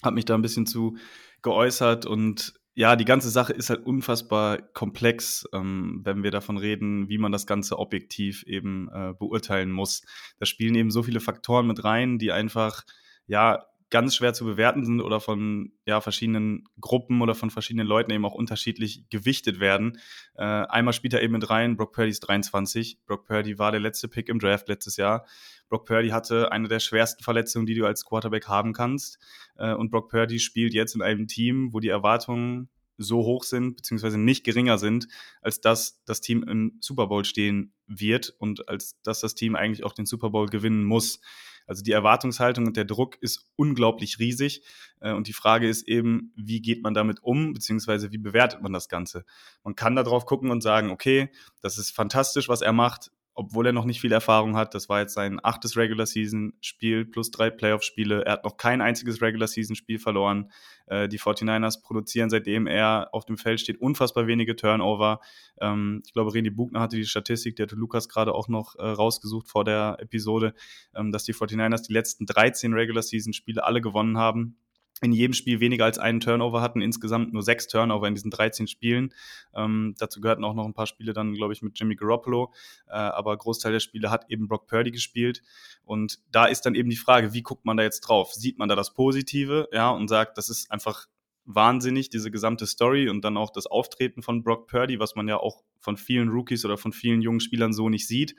Habe 0.04 0.16
mich 0.16 0.26
da 0.26 0.34
ein 0.34 0.42
bisschen 0.42 0.66
zu 0.66 0.98
geäußert 1.44 2.08
und 2.08 2.57
ja, 2.78 2.96
die 2.96 3.06
ganze 3.06 3.32
Sache 3.32 3.54
ist 3.54 3.72
halt 3.72 3.88
unfassbar 3.88 4.62
komplex, 4.62 5.50
ähm, 5.52 6.02
wenn 6.04 6.22
wir 6.22 6.30
davon 6.30 6.58
reden, 6.58 7.10
wie 7.10 7.18
man 7.18 7.32
das 7.32 7.48
Ganze 7.48 7.80
objektiv 7.80 8.44
eben 8.44 8.88
äh, 8.94 9.16
beurteilen 9.18 9.72
muss. 9.72 10.04
Da 10.38 10.46
spielen 10.46 10.76
eben 10.76 10.92
so 10.92 11.02
viele 11.02 11.20
Faktoren 11.20 11.66
mit 11.66 11.84
rein, 11.84 12.20
die 12.20 12.32
einfach, 12.32 12.86
ja, 13.26 13.66
ganz 13.90 14.16
schwer 14.16 14.34
zu 14.34 14.46
bewerten 14.46 14.84
sind 14.84 15.02
oder 15.02 15.20
von 15.20 15.72
ja, 15.86 16.02
verschiedenen 16.02 16.66
Gruppen 16.80 17.22
oder 17.22 17.36
von 17.36 17.50
verschiedenen 17.50 17.88
Leuten 17.88 18.12
eben 18.12 18.26
auch 18.26 18.34
unterschiedlich 18.34 19.06
gewichtet 19.10 19.60
werden. 19.60 20.00
Äh, 20.36 20.44
einmal 20.44 20.94
spielt 20.94 21.14
er 21.14 21.22
eben 21.22 21.34
mit 21.34 21.50
rein, 21.50 21.78
Brock 21.78 21.94
Purdy 21.94 22.10
ist 22.10 22.22
23. 22.22 23.00
Brock 23.06 23.26
Purdy 23.26 23.58
war 23.58 23.72
der 23.72 23.80
letzte 23.80 24.08
Pick 24.08 24.30
im 24.30 24.40
Draft 24.40 24.68
letztes 24.68 24.98
Jahr. 24.98 25.26
Brock 25.70 25.86
Purdy 25.86 26.10
hatte 26.10 26.52
eine 26.52 26.68
der 26.68 26.80
schwersten 26.80 27.24
Verletzungen, 27.24 27.66
die 27.66 27.76
du 27.76 27.86
als 27.86 28.06
Quarterback 28.06 28.48
haben 28.48 28.74
kannst. 28.74 29.20
Äh, 29.58 29.74
und 29.74 29.90
Brock 29.90 30.10
Purdy 30.10 30.40
spielt 30.40 30.74
jetzt 30.74 30.96
in 30.96 31.02
einem 31.02 31.28
Team, 31.28 31.74
wo 31.74 31.80
die 31.80 31.90
Erwartungen 31.90 32.70
so 32.98 33.20
hoch 33.20 33.44
sind, 33.44 33.76
beziehungsweise 33.76 34.18
nicht 34.18 34.44
geringer 34.44 34.78
sind, 34.78 35.08
als 35.42 35.62
dass 35.62 36.04
das 36.06 36.20
Team 36.20 36.44
im 36.44 36.78
Super 36.80 37.08
Bowl 37.08 37.26
stehen 37.26 37.74
wird 37.86 38.34
und 38.40 38.68
als 38.68 39.00
dass 39.04 39.22
das 39.22 39.36
Team 39.36 39.56
eigentlich 39.56 39.84
auch 39.84 39.94
den 39.94 40.06
Super 40.06 40.32
Bowl 40.32 40.48
gewinnen 40.48 40.84
muss. 40.84 41.22
Also 41.68 41.84
die 41.84 41.92
Erwartungshaltung 41.92 42.66
und 42.66 42.78
der 42.78 42.86
Druck 42.86 43.18
ist 43.22 43.52
unglaublich 43.56 44.20
riesig. 44.20 44.64
Äh, 45.00 45.12
und 45.14 45.28
die 45.28 45.34
Frage 45.34 45.68
ist 45.68 45.88
eben, 45.88 46.32
wie 46.36 46.62
geht 46.62 46.82
man 46.82 46.94
damit 46.94 47.22
um, 47.22 47.54
beziehungsweise 47.54 48.12
wie 48.12 48.18
bewertet 48.18 48.62
man 48.62 48.74
das 48.74 48.90
Ganze? 48.90 49.26
Man 49.64 49.76
kann 49.76 49.96
da 49.96 50.04
drauf 50.04 50.26
gucken 50.26 50.50
und 50.50 50.64
sagen, 50.64 50.90
okay, 50.90 51.30
das 51.62 51.78
ist 51.78 51.92
fantastisch, 51.92 52.50
was 52.50 52.62
er 52.62 52.74
macht 52.74 53.12
obwohl 53.38 53.68
er 53.68 53.72
noch 53.72 53.86
nicht 53.86 54.02
viel 54.02 54.12
Erfahrung 54.12 54.58
hat. 54.58 54.74
Das 54.74 54.90
war 54.90 55.00
jetzt 55.00 55.14
sein 55.14 55.40
achtes 55.44 55.78
Regular 55.78 56.08
Season 56.08 56.54
Spiel 56.60 57.06
plus 57.06 57.30
drei 57.30 57.52
Playoff 57.52 57.84
Spiele. 57.84 58.26
Er 58.26 58.34
hat 58.34 58.44
noch 58.44 58.58
kein 58.58 58.82
einziges 58.82 59.22
Regular 59.22 59.48
Season 59.48 59.76
Spiel 59.76 60.00
verloren. 60.00 60.52
Äh, 60.88 61.08
die 61.08 61.20
49ers 61.20 61.84
produzieren, 61.84 62.32
seitdem 62.32 62.66
er 62.66 63.10
auf 63.12 63.26
dem 63.26 63.38
Feld 63.38 63.62
steht, 63.62 63.80
unfassbar 63.80 64.26
wenige 64.26 64.56
Turnover. 64.56 65.20
Ähm, 65.62 66.02
ich 66.04 66.14
glaube, 66.14 66.32
René 66.32 66.50
Bugner 66.50 66.80
hatte 66.80 66.96
die 66.96 67.06
Statistik, 67.06 67.56
der 67.58 67.68
hatte 67.68 67.76
Lukas 67.76 68.10
gerade 68.10 68.34
auch 68.34 68.48
noch 68.48 68.76
äh, 68.76 68.84
rausgesucht 68.84 69.48
vor 69.48 69.64
der 69.64 69.98
Episode, 70.00 70.56
ähm, 70.96 71.12
dass 71.12 71.24
die 71.24 71.36
49ers 71.36 71.86
die 71.86 71.94
letzten 71.94 72.26
13 72.26 72.74
Regular 72.74 73.04
Season 73.04 73.34
Spiele 73.34 73.64
alle 73.64 73.82
gewonnen 73.82 74.18
haben 74.18 74.58
in 75.02 75.12
jedem 75.12 75.34
Spiel 75.34 75.60
weniger 75.60 75.86
als 75.86 76.00
einen 76.00 76.20
Turnover 76.20 76.62
hatten, 76.62 76.82
insgesamt 76.82 77.34
nur 77.34 77.44
sechs 77.44 77.68
Turnover 77.68 78.08
in 78.08 78.16
diesen 78.16 78.32
13 78.32 78.68
Spielen. 78.68 79.14
Ähm, 79.54 79.96
dazu 79.98 80.22
gehörten 80.22 80.44
auch 80.44 80.54
noch 80.54 80.66
ein 80.66 80.74
paar 80.74 80.88
Spiele 80.88 81.14
dann, 81.14 81.34
glaube 81.34 81.54
ich, 81.54 81.62
mit 81.62 81.78
Jimmy 81.80 81.96
Garoppolo, 81.96 82.54
äh, 82.88 82.94
aber 82.94 83.38
Großteil 83.38 83.72
der 83.72 83.80
Spiele 83.80 84.10
hat 84.10 84.30
eben 84.30 84.48
Brock 84.48 84.68
Purdy 84.68 84.92
gespielt. 84.92 85.44
Und 85.84 86.20
da 86.32 86.46
ist 86.46 86.62
dann 86.62 86.76
eben 86.76 86.90
die 86.90 86.96
Frage, 86.96 87.34
wie 87.34 87.44
guckt 87.44 87.66
man 87.66 87.78
da 87.78 87.84
jetzt 87.84 88.02
drauf? 88.02 88.34
Sieht 88.34 88.58
man 88.58 88.70
da 88.70 88.76
das 88.76 88.94
Positive, 88.94 89.70
ja, 89.72 89.92
und 89.92 90.08
sagt, 90.08 90.38
das 90.38 90.50
ist 90.50 90.72
einfach 90.72 91.08
wahnsinnig, 91.46 92.10
diese 92.10 92.30
gesamte 92.30 92.68
Story 92.68 93.08
und 93.10 93.24
dann 93.24 93.38
auch 93.38 93.52
das 93.52 93.68
Auftreten 93.68 94.22
von 94.22 94.44
Brock 94.44 94.68
Purdy, 94.68 95.00
was 95.00 95.16
man 95.16 95.28
ja 95.28 95.38
auch 95.38 95.64
von 95.80 95.96
vielen 95.96 96.30
Rookies 96.30 96.66
oder 96.66 96.78
von 96.78 96.92
vielen 96.92 97.22
jungen 97.22 97.40
Spielern 97.40 97.72
so 97.72 97.88
nicht 97.88 98.08
sieht. 98.08 98.36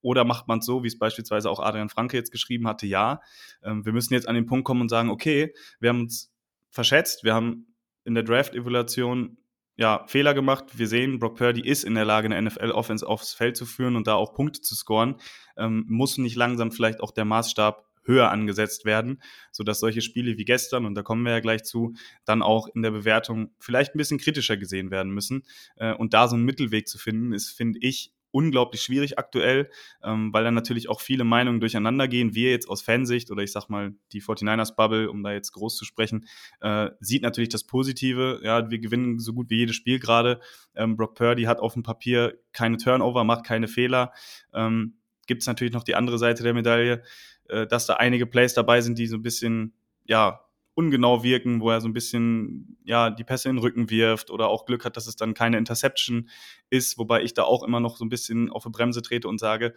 Oder 0.00 0.24
macht 0.24 0.48
man 0.48 0.60
es 0.60 0.66
so, 0.66 0.82
wie 0.82 0.88
es 0.88 0.98
beispielsweise 0.98 1.50
auch 1.50 1.60
Adrian 1.60 1.88
Franke 1.88 2.16
jetzt 2.16 2.30
geschrieben 2.30 2.68
hatte, 2.68 2.86
ja, 2.86 3.20
ähm, 3.62 3.84
wir 3.84 3.92
müssen 3.92 4.14
jetzt 4.14 4.28
an 4.28 4.34
den 4.34 4.46
Punkt 4.46 4.64
kommen 4.64 4.82
und 4.82 4.88
sagen, 4.88 5.10
okay, 5.10 5.54
wir 5.80 5.90
haben 5.90 6.00
uns 6.02 6.32
verschätzt, 6.70 7.24
wir 7.24 7.34
haben 7.34 7.74
in 8.04 8.14
der 8.14 8.22
Draft-Evaluation 8.22 9.38
ja, 9.76 10.04
Fehler 10.08 10.34
gemacht. 10.34 10.76
Wir 10.76 10.88
sehen, 10.88 11.20
Brock 11.20 11.36
Purdy 11.36 11.60
ist 11.60 11.84
in 11.84 11.94
der 11.94 12.04
Lage, 12.04 12.26
eine 12.26 12.42
NFL-Offense 12.42 13.06
aufs 13.06 13.32
Feld 13.32 13.56
zu 13.56 13.64
führen 13.64 13.94
und 13.94 14.08
da 14.08 14.14
auch 14.14 14.34
Punkte 14.34 14.60
zu 14.60 14.74
scoren. 14.74 15.16
Ähm, 15.56 15.84
muss 15.88 16.18
nicht 16.18 16.34
langsam 16.34 16.72
vielleicht 16.72 17.00
auch 17.00 17.12
der 17.12 17.24
Maßstab 17.24 17.86
höher 18.04 18.30
angesetzt 18.30 18.84
werden, 18.84 19.22
sodass 19.52 19.80
solche 19.80 20.00
Spiele 20.00 20.36
wie 20.36 20.44
gestern, 20.44 20.86
und 20.86 20.94
da 20.94 21.02
kommen 21.02 21.22
wir 21.24 21.32
ja 21.32 21.40
gleich 21.40 21.62
zu, 21.62 21.94
dann 22.24 22.42
auch 22.42 22.66
in 22.74 22.82
der 22.82 22.90
Bewertung 22.90 23.50
vielleicht 23.60 23.94
ein 23.94 23.98
bisschen 23.98 24.18
kritischer 24.18 24.56
gesehen 24.56 24.90
werden 24.90 25.12
müssen. 25.12 25.44
Äh, 25.76 25.92
und 25.94 26.12
da 26.12 26.26
so 26.26 26.34
einen 26.34 26.44
Mittelweg 26.44 26.88
zu 26.88 26.98
finden, 26.98 27.32
ist, 27.32 27.50
finde 27.50 27.78
ich, 27.80 28.12
unglaublich 28.30 28.82
schwierig 28.82 29.18
aktuell, 29.18 29.70
ähm, 30.02 30.32
weil 30.32 30.44
dann 30.44 30.54
natürlich 30.54 30.88
auch 30.88 31.00
viele 31.00 31.24
Meinungen 31.24 31.60
durcheinander 31.60 32.08
gehen. 32.08 32.34
Wir 32.34 32.50
jetzt 32.50 32.68
aus 32.68 32.82
Fansicht 32.82 33.30
oder 33.30 33.42
ich 33.42 33.52
sag 33.52 33.68
mal 33.68 33.94
die 34.12 34.22
49ers-Bubble, 34.22 35.10
um 35.10 35.22
da 35.22 35.32
jetzt 35.32 35.52
groß 35.52 35.76
zu 35.76 35.84
sprechen, 35.84 36.26
äh, 36.60 36.90
sieht 37.00 37.22
natürlich 37.22 37.48
das 37.48 37.64
Positive. 37.64 38.40
Ja, 38.42 38.70
wir 38.70 38.78
gewinnen 38.78 39.18
so 39.18 39.32
gut 39.32 39.50
wie 39.50 39.58
jedes 39.58 39.76
Spiel 39.76 39.98
gerade. 39.98 40.40
Ähm, 40.74 40.96
Brock 40.96 41.14
Purdy 41.14 41.44
hat 41.44 41.60
auf 41.60 41.74
dem 41.74 41.82
Papier 41.82 42.38
keine 42.52 42.76
Turnover, 42.76 43.24
macht 43.24 43.44
keine 43.44 43.68
Fehler. 43.68 44.12
Ähm, 44.52 44.94
Gibt 45.26 45.42
es 45.42 45.46
natürlich 45.46 45.74
noch 45.74 45.84
die 45.84 45.94
andere 45.94 46.18
Seite 46.18 46.42
der 46.42 46.54
Medaille, 46.54 47.02
äh, 47.48 47.66
dass 47.66 47.86
da 47.86 47.94
einige 47.94 48.26
Plays 48.26 48.54
dabei 48.54 48.80
sind, 48.80 48.98
die 48.98 49.06
so 49.06 49.16
ein 49.16 49.22
bisschen, 49.22 49.74
ja, 50.04 50.47
ungenau 50.78 51.24
wirken, 51.24 51.60
wo 51.60 51.70
er 51.70 51.80
so 51.80 51.88
ein 51.88 51.92
bisschen 51.92 52.78
ja 52.84 53.10
die 53.10 53.24
Pässe 53.24 53.48
in 53.48 53.56
den 53.56 53.62
Rücken 53.62 53.90
wirft 53.90 54.30
oder 54.30 54.46
auch 54.48 54.64
Glück 54.64 54.84
hat, 54.84 54.96
dass 54.96 55.08
es 55.08 55.16
dann 55.16 55.34
keine 55.34 55.58
Interception 55.58 56.28
ist, 56.70 56.98
wobei 56.98 57.24
ich 57.24 57.34
da 57.34 57.42
auch 57.42 57.64
immer 57.64 57.80
noch 57.80 57.96
so 57.96 58.04
ein 58.04 58.08
bisschen 58.08 58.48
auf 58.48 58.62
die 58.62 58.70
Bremse 58.70 59.02
trete 59.02 59.26
und 59.26 59.40
sage, 59.40 59.74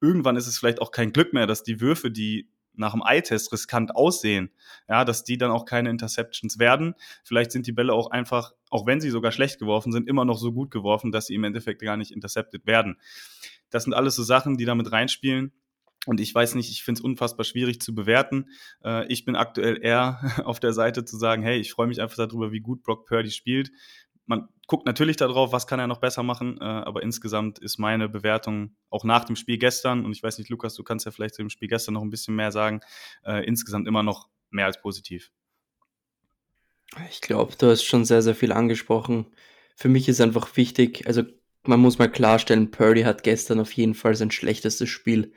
irgendwann 0.00 0.36
ist 0.36 0.46
es 0.46 0.56
vielleicht 0.56 0.80
auch 0.80 0.92
kein 0.92 1.12
Glück 1.12 1.32
mehr, 1.32 1.48
dass 1.48 1.64
die 1.64 1.80
Würfe, 1.80 2.08
die 2.12 2.48
nach 2.76 2.92
dem 2.92 3.02
Eye-Test 3.04 3.52
riskant 3.52 3.96
aussehen, 3.96 4.50
ja, 4.88 5.04
dass 5.04 5.24
die 5.24 5.38
dann 5.38 5.50
auch 5.50 5.64
keine 5.64 5.90
Interceptions 5.90 6.60
werden. 6.60 6.94
Vielleicht 7.24 7.50
sind 7.50 7.66
die 7.66 7.72
Bälle 7.72 7.92
auch 7.92 8.12
einfach, 8.12 8.52
auch 8.70 8.86
wenn 8.86 9.00
sie 9.00 9.10
sogar 9.10 9.32
schlecht 9.32 9.58
geworfen 9.58 9.90
sind, 9.90 10.08
immer 10.08 10.24
noch 10.24 10.38
so 10.38 10.52
gut 10.52 10.70
geworfen, 10.70 11.10
dass 11.10 11.26
sie 11.26 11.34
im 11.34 11.42
Endeffekt 11.42 11.82
gar 11.82 11.96
nicht 11.96 12.12
intercepted 12.12 12.64
werden. 12.64 12.96
Das 13.70 13.82
sind 13.82 13.92
alles 13.92 14.14
so 14.14 14.22
Sachen, 14.22 14.56
die 14.56 14.66
damit 14.66 14.92
reinspielen. 14.92 15.52
Und 16.06 16.20
ich 16.20 16.34
weiß 16.34 16.54
nicht, 16.54 16.70
ich 16.70 16.82
finde 16.82 17.00
es 17.00 17.04
unfassbar 17.04 17.44
schwierig 17.44 17.80
zu 17.80 17.94
bewerten. 17.94 18.50
Äh, 18.84 19.06
ich 19.06 19.24
bin 19.24 19.36
aktuell 19.36 19.78
eher 19.82 20.20
auf 20.44 20.60
der 20.60 20.72
Seite 20.72 21.04
zu 21.04 21.16
sagen, 21.16 21.42
hey, 21.42 21.58
ich 21.58 21.72
freue 21.72 21.86
mich 21.86 22.00
einfach 22.00 22.16
darüber, 22.16 22.52
wie 22.52 22.60
gut 22.60 22.82
Brock 22.82 23.06
Purdy 23.06 23.30
spielt. 23.30 23.70
Man 24.26 24.48
guckt 24.66 24.86
natürlich 24.86 25.16
darauf, 25.16 25.52
was 25.52 25.66
kann 25.66 25.80
er 25.80 25.86
noch 25.86 26.00
besser 26.00 26.22
machen, 26.22 26.58
äh, 26.58 26.64
aber 26.64 27.02
insgesamt 27.02 27.58
ist 27.58 27.78
meine 27.78 28.08
Bewertung 28.08 28.74
auch 28.88 29.04
nach 29.04 29.24
dem 29.24 29.36
Spiel 29.36 29.58
gestern, 29.58 30.04
und 30.04 30.12
ich 30.12 30.22
weiß 30.22 30.38
nicht, 30.38 30.48
Lukas, 30.48 30.74
du 30.74 30.82
kannst 30.82 31.04
ja 31.04 31.12
vielleicht 31.12 31.34
zu 31.34 31.42
dem 31.42 31.50
Spiel 31.50 31.68
gestern 31.68 31.94
noch 31.94 32.02
ein 32.02 32.10
bisschen 32.10 32.34
mehr 32.34 32.50
sagen, 32.50 32.80
äh, 33.24 33.44
insgesamt 33.44 33.86
immer 33.86 34.02
noch 34.02 34.28
mehr 34.50 34.64
als 34.64 34.80
positiv. 34.80 35.30
Ich 37.10 37.20
glaube, 37.20 37.54
du 37.58 37.66
hast 37.66 37.82
schon 37.82 38.04
sehr, 38.04 38.22
sehr 38.22 38.34
viel 38.34 38.52
angesprochen. 38.52 39.26
Für 39.76 39.88
mich 39.88 40.08
ist 40.08 40.20
einfach 40.20 40.56
wichtig, 40.56 41.06
also 41.06 41.22
man 41.64 41.80
muss 41.80 41.98
mal 41.98 42.10
klarstellen, 42.10 42.70
Purdy 42.70 43.02
hat 43.02 43.24
gestern 43.24 43.60
auf 43.60 43.72
jeden 43.72 43.94
Fall 43.94 44.14
sein 44.14 44.30
schlechtestes 44.30 44.88
Spiel 44.88 45.32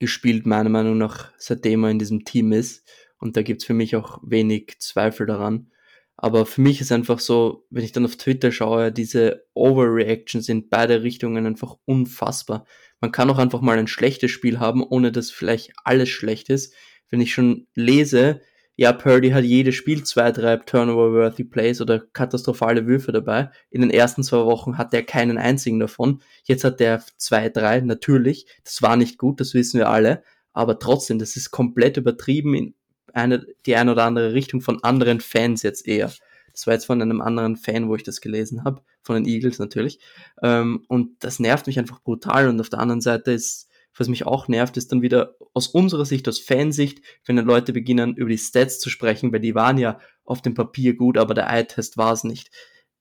gespielt, 0.00 0.46
meiner 0.46 0.70
Meinung 0.70 0.98
nach, 0.98 1.30
seitdem 1.38 1.84
er 1.84 1.90
in 1.90 2.00
diesem 2.00 2.24
Team 2.24 2.52
ist. 2.52 2.88
Und 3.18 3.36
da 3.36 3.42
gibt's 3.42 3.64
für 3.64 3.74
mich 3.74 3.94
auch 3.94 4.18
wenig 4.24 4.78
Zweifel 4.80 5.26
daran. 5.26 5.70
Aber 6.16 6.44
für 6.44 6.60
mich 6.60 6.80
ist 6.80 6.92
einfach 6.92 7.18
so, 7.18 7.66
wenn 7.70 7.84
ich 7.84 7.92
dann 7.92 8.04
auf 8.04 8.16
Twitter 8.16 8.50
schaue, 8.50 8.92
diese 8.92 9.46
Overreactions 9.54 10.48
in 10.48 10.68
beide 10.68 11.02
Richtungen 11.02 11.46
einfach 11.46 11.76
unfassbar. 11.84 12.66
Man 13.00 13.12
kann 13.12 13.30
auch 13.30 13.38
einfach 13.38 13.60
mal 13.60 13.78
ein 13.78 13.86
schlechtes 13.86 14.30
Spiel 14.30 14.58
haben, 14.58 14.82
ohne 14.82 15.12
dass 15.12 15.30
vielleicht 15.30 15.72
alles 15.84 16.08
schlecht 16.08 16.50
ist. 16.50 16.74
Wenn 17.08 17.20
ich 17.20 17.32
schon 17.32 17.68
lese, 17.74 18.40
ja, 18.80 18.94
Purdy 18.94 19.28
hat 19.32 19.44
jedes 19.44 19.74
Spiel 19.74 20.04
zwei, 20.04 20.32
drei 20.32 20.56
Turnover-worthy 20.56 21.44
Plays 21.44 21.82
oder 21.82 21.98
katastrophale 21.98 22.86
Würfe 22.86 23.12
dabei. 23.12 23.50
In 23.68 23.82
den 23.82 23.90
ersten 23.90 24.22
zwei 24.22 24.46
Wochen 24.46 24.78
hat 24.78 24.94
er 24.94 25.02
keinen 25.02 25.36
einzigen 25.36 25.78
davon. 25.78 26.22
Jetzt 26.44 26.64
hat 26.64 26.80
er 26.80 27.04
zwei, 27.18 27.50
drei, 27.50 27.80
natürlich. 27.80 28.46
Das 28.64 28.80
war 28.80 28.96
nicht 28.96 29.18
gut, 29.18 29.38
das 29.38 29.52
wissen 29.52 29.76
wir 29.76 29.90
alle. 29.90 30.22
Aber 30.54 30.78
trotzdem, 30.78 31.18
das 31.18 31.36
ist 31.36 31.50
komplett 31.50 31.98
übertrieben 31.98 32.54
in 32.54 32.74
eine, 33.12 33.44
die 33.66 33.76
eine 33.76 33.92
oder 33.92 34.04
andere 34.04 34.32
Richtung 34.32 34.62
von 34.62 34.82
anderen 34.82 35.20
Fans 35.20 35.62
jetzt 35.62 35.86
eher. 35.86 36.10
Das 36.54 36.66
war 36.66 36.72
jetzt 36.72 36.86
von 36.86 37.02
einem 37.02 37.20
anderen 37.20 37.58
Fan, 37.58 37.86
wo 37.86 37.96
ich 37.96 38.02
das 38.02 38.22
gelesen 38.22 38.64
habe, 38.64 38.80
von 39.02 39.14
den 39.14 39.26
Eagles 39.26 39.58
natürlich. 39.58 40.00
Ähm, 40.42 40.86
und 40.88 41.22
das 41.22 41.38
nervt 41.38 41.66
mich 41.66 41.78
einfach 41.78 42.00
brutal. 42.00 42.48
Und 42.48 42.58
auf 42.58 42.70
der 42.70 42.78
anderen 42.78 43.02
Seite 43.02 43.32
ist 43.32 43.68
was 43.96 44.08
mich 44.08 44.26
auch 44.26 44.48
nervt, 44.48 44.76
ist 44.76 44.92
dann 44.92 45.02
wieder 45.02 45.36
aus 45.52 45.66
unserer 45.68 46.04
Sicht, 46.04 46.28
aus 46.28 46.38
Fansicht, 46.38 47.02
wenn 47.26 47.36
dann 47.36 47.46
Leute 47.46 47.72
beginnen, 47.72 48.14
über 48.14 48.30
die 48.30 48.38
Stats 48.38 48.78
zu 48.78 48.90
sprechen, 48.90 49.32
weil 49.32 49.40
die 49.40 49.54
waren 49.54 49.78
ja 49.78 49.98
auf 50.24 50.42
dem 50.42 50.54
Papier 50.54 50.94
gut, 50.94 51.18
aber 51.18 51.34
der 51.34 51.48
Eye-Test 51.48 51.96
war 51.96 52.12
es 52.12 52.24
nicht. 52.24 52.50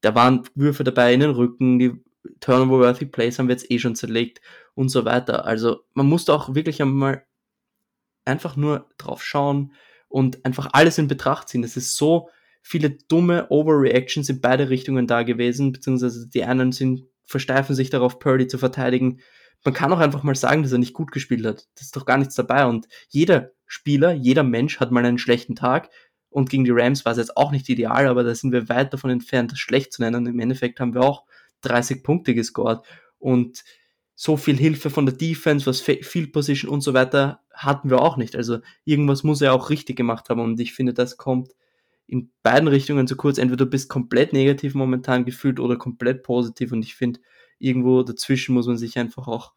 Da 0.02 0.16
waren 0.16 0.44
Würfe 0.56 0.84
dabei 0.84 1.14
in 1.14 1.20
den 1.20 1.32
Rücken, 1.32 1.80
die 1.80 1.94
Turnover-worthy 2.40 3.06
Plays 3.06 3.40
haben 3.40 3.48
wir 3.48 3.56
jetzt 3.56 3.70
eh 3.72 3.80
schon 3.80 3.96
zerlegt 3.96 4.42
und 4.76 4.90
so 4.90 5.06
weiter. 5.06 5.46
Also 5.46 5.82
man 5.94 6.08
muss 6.08 6.26
da 6.26 6.34
auch 6.34 6.56
wirklich 6.56 6.82
einmal 6.82 7.24
einfach 8.26 8.56
nur 8.56 8.90
drauf 8.98 9.24
schauen 9.24 9.74
und 10.08 10.44
einfach 10.46 10.70
alles 10.74 10.98
in 10.98 11.08
Betracht 11.08 11.50
ziehen. 11.50 11.64
Es 11.64 11.78
ist 11.78 11.96
so 11.96 12.30
viele 12.62 12.90
dumme 12.90 13.48
Overreactions 13.50 14.30
in 14.30 14.42
beide 14.42 14.70
Richtungen 14.70 15.08
da 15.08 15.24
gewesen, 15.24 15.72
beziehungsweise 15.72 16.28
die 16.28 16.44
einen 16.44 16.72
sind, 16.72 17.06
versteifen 17.26 17.76
sich 17.76 17.90
darauf, 17.90 18.20
Purdy 18.20 18.48
zu 18.48 18.58
verteidigen 18.58 19.22
man 19.64 19.74
kann 19.74 19.92
auch 19.92 20.00
einfach 20.00 20.24
mal 20.24 20.36
sagen, 20.36 20.64
dass 20.64 20.72
er 20.72 20.78
nicht 20.78 20.94
gut 20.94 21.12
gespielt 21.12 21.46
hat. 21.46 21.68
Das 21.76 21.86
ist 21.86 21.96
doch 21.96 22.06
gar 22.06 22.18
nichts 22.18 22.36
dabei. 22.36 22.66
Und 22.66 22.88
jeder 23.10 23.52
Spieler, 23.66 24.14
jeder 24.14 24.44
Mensch 24.44 24.80
hat 24.80 24.92
mal 24.92 25.06
einen 25.06 25.18
schlechten 25.18 25.56
Tag. 25.56 25.90
Und 26.30 26.50
gegen 26.50 26.64
die 26.64 26.72
Rams 26.72 27.06
war 27.06 27.12
es 27.12 27.18
jetzt 27.18 27.38
auch 27.38 27.52
nicht 27.52 27.68
ideal, 27.70 28.08
aber 28.08 28.24
da 28.24 28.34
sind 28.36 28.52
wir 28.52 28.70
weit 28.70 28.94
davon 28.94 29.10
entfernt, 29.10 29.52
das 29.52 29.60
schlecht 29.60 29.94
zu 29.94 30.02
nennen. 30.02 30.28
Im 30.28 30.40
Endeffekt 30.40 30.80
haben 30.80 30.94
wir 30.94 31.02
auch 31.02 31.26
30 31.62 32.04
Punkte 32.04 32.34
gescored. 32.34 32.86
Und 33.18 33.64
so 34.16 34.38
viel 34.38 34.58
Hilfe 34.58 34.90
von 34.90 35.06
der 35.06 35.16
Defense, 35.16 35.66
was 35.66 35.82
Field 35.82 36.34
Position 36.34 36.70
und 36.70 36.82
so 36.82 36.94
weiter 36.94 37.40
hatten 37.54 37.90
wir 37.90 38.02
auch 38.02 38.18
nicht. 38.18 38.36
Also 38.36 38.60
irgendwas 38.86 39.24
muss 39.24 39.42
er 39.42 39.54
auch 39.54 39.70
richtig 39.70 39.96
gemacht 39.96 40.30
haben. 40.30 40.42
Und 40.42 40.60
ich 40.60 40.74
finde, 40.74 40.94
das 40.94 41.18
kommt 41.18 41.54
in 42.06 42.32
beiden 42.44 42.68
Richtungen 42.68 43.08
zu 43.08 43.16
kurz. 43.16 43.38
Entweder 43.38 43.66
du 43.66 43.70
bist 43.70 43.90
komplett 43.90 44.34
negativ 44.34 44.74
momentan 44.76 45.26
gefühlt 45.26 45.60
oder 45.60 45.78
komplett 45.78 46.24
positiv. 46.24 46.72
Und 46.72 46.84
ich 46.84 46.96
finde, 46.96 47.20
irgendwo 47.60 48.04
dazwischen 48.04 48.56
muss 48.56 48.68
man 48.68 48.78
sich 48.78 48.98
einfach 48.98 49.28
auch 49.28 49.54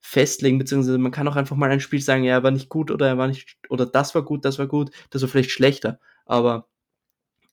festlegen, 0.00 0.58
beziehungsweise 0.58 0.98
man 0.98 1.12
kann 1.12 1.28
auch 1.28 1.36
einfach 1.36 1.56
mal 1.56 1.70
ein 1.70 1.80
Spiel 1.80 2.00
sagen, 2.00 2.24
ja, 2.24 2.34
er 2.34 2.42
war 2.42 2.50
nicht 2.50 2.68
gut 2.68 2.90
oder 2.90 3.08
er 3.08 3.18
war 3.18 3.26
nicht, 3.26 3.58
oder 3.68 3.84
das 3.86 4.14
war 4.14 4.22
gut, 4.22 4.44
das 4.44 4.58
war 4.58 4.66
gut, 4.66 4.90
das 5.10 5.22
war 5.22 5.28
vielleicht 5.28 5.50
schlechter. 5.50 5.98
Aber 6.24 6.68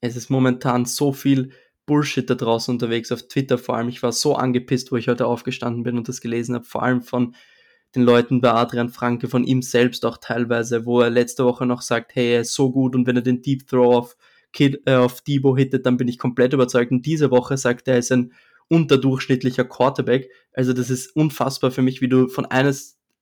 es 0.01 0.15
ist 0.15 0.29
momentan 0.29 0.85
so 0.85 1.11
viel 1.11 1.51
Bullshit 1.85 2.29
da 2.29 2.35
draußen 2.35 2.73
unterwegs, 2.73 3.11
auf 3.11 3.27
Twitter 3.27 3.57
vor 3.57 3.75
allem. 3.75 3.89
Ich 3.89 4.03
war 4.03 4.11
so 4.11 4.35
angepisst, 4.35 4.91
wo 4.91 4.97
ich 4.97 5.07
heute 5.07 5.27
aufgestanden 5.27 5.83
bin 5.83 5.97
und 5.97 6.07
das 6.07 6.21
gelesen 6.21 6.55
habe, 6.55 6.65
vor 6.65 6.83
allem 6.83 7.01
von 7.01 7.35
den 7.95 8.03
Leuten 8.03 8.41
bei 8.41 8.51
Adrian 8.51 8.89
Franke, 8.89 9.27
von 9.27 9.43
ihm 9.43 9.61
selbst 9.61 10.05
auch 10.05 10.17
teilweise, 10.17 10.85
wo 10.85 11.01
er 11.01 11.09
letzte 11.09 11.45
Woche 11.45 11.65
noch 11.65 11.81
sagt, 11.81 12.15
hey, 12.15 12.33
er 12.33 12.41
ist 12.41 12.53
so 12.53 12.71
gut 12.71 12.95
und 12.95 13.07
wenn 13.07 13.15
er 13.15 13.21
den 13.21 13.41
Deep 13.41 13.67
Throw 13.67 13.95
auf, 13.95 14.17
Kid, 14.51 14.81
äh, 14.85 14.95
auf 14.95 15.21
Debo 15.21 15.55
hittet, 15.55 15.85
dann 15.85 15.97
bin 15.97 16.07
ich 16.07 16.17
komplett 16.17 16.53
überzeugt. 16.53 16.91
Und 16.91 17.05
diese 17.05 17.29
Woche 17.31 17.57
sagt 17.57 17.87
er, 17.87 17.95
er 17.95 17.99
ist 17.99 18.11
ein 18.11 18.33
unterdurchschnittlicher 18.69 19.65
Quarterback. 19.65 20.29
Also 20.53 20.73
das 20.73 20.89
ist 20.89 21.15
unfassbar 21.15 21.71
für 21.71 21.81
mich, 21.81 22.01
wie 22.01 22.09
du 22.09 22.27
von 22.27 22.45
einer 22.45 22.73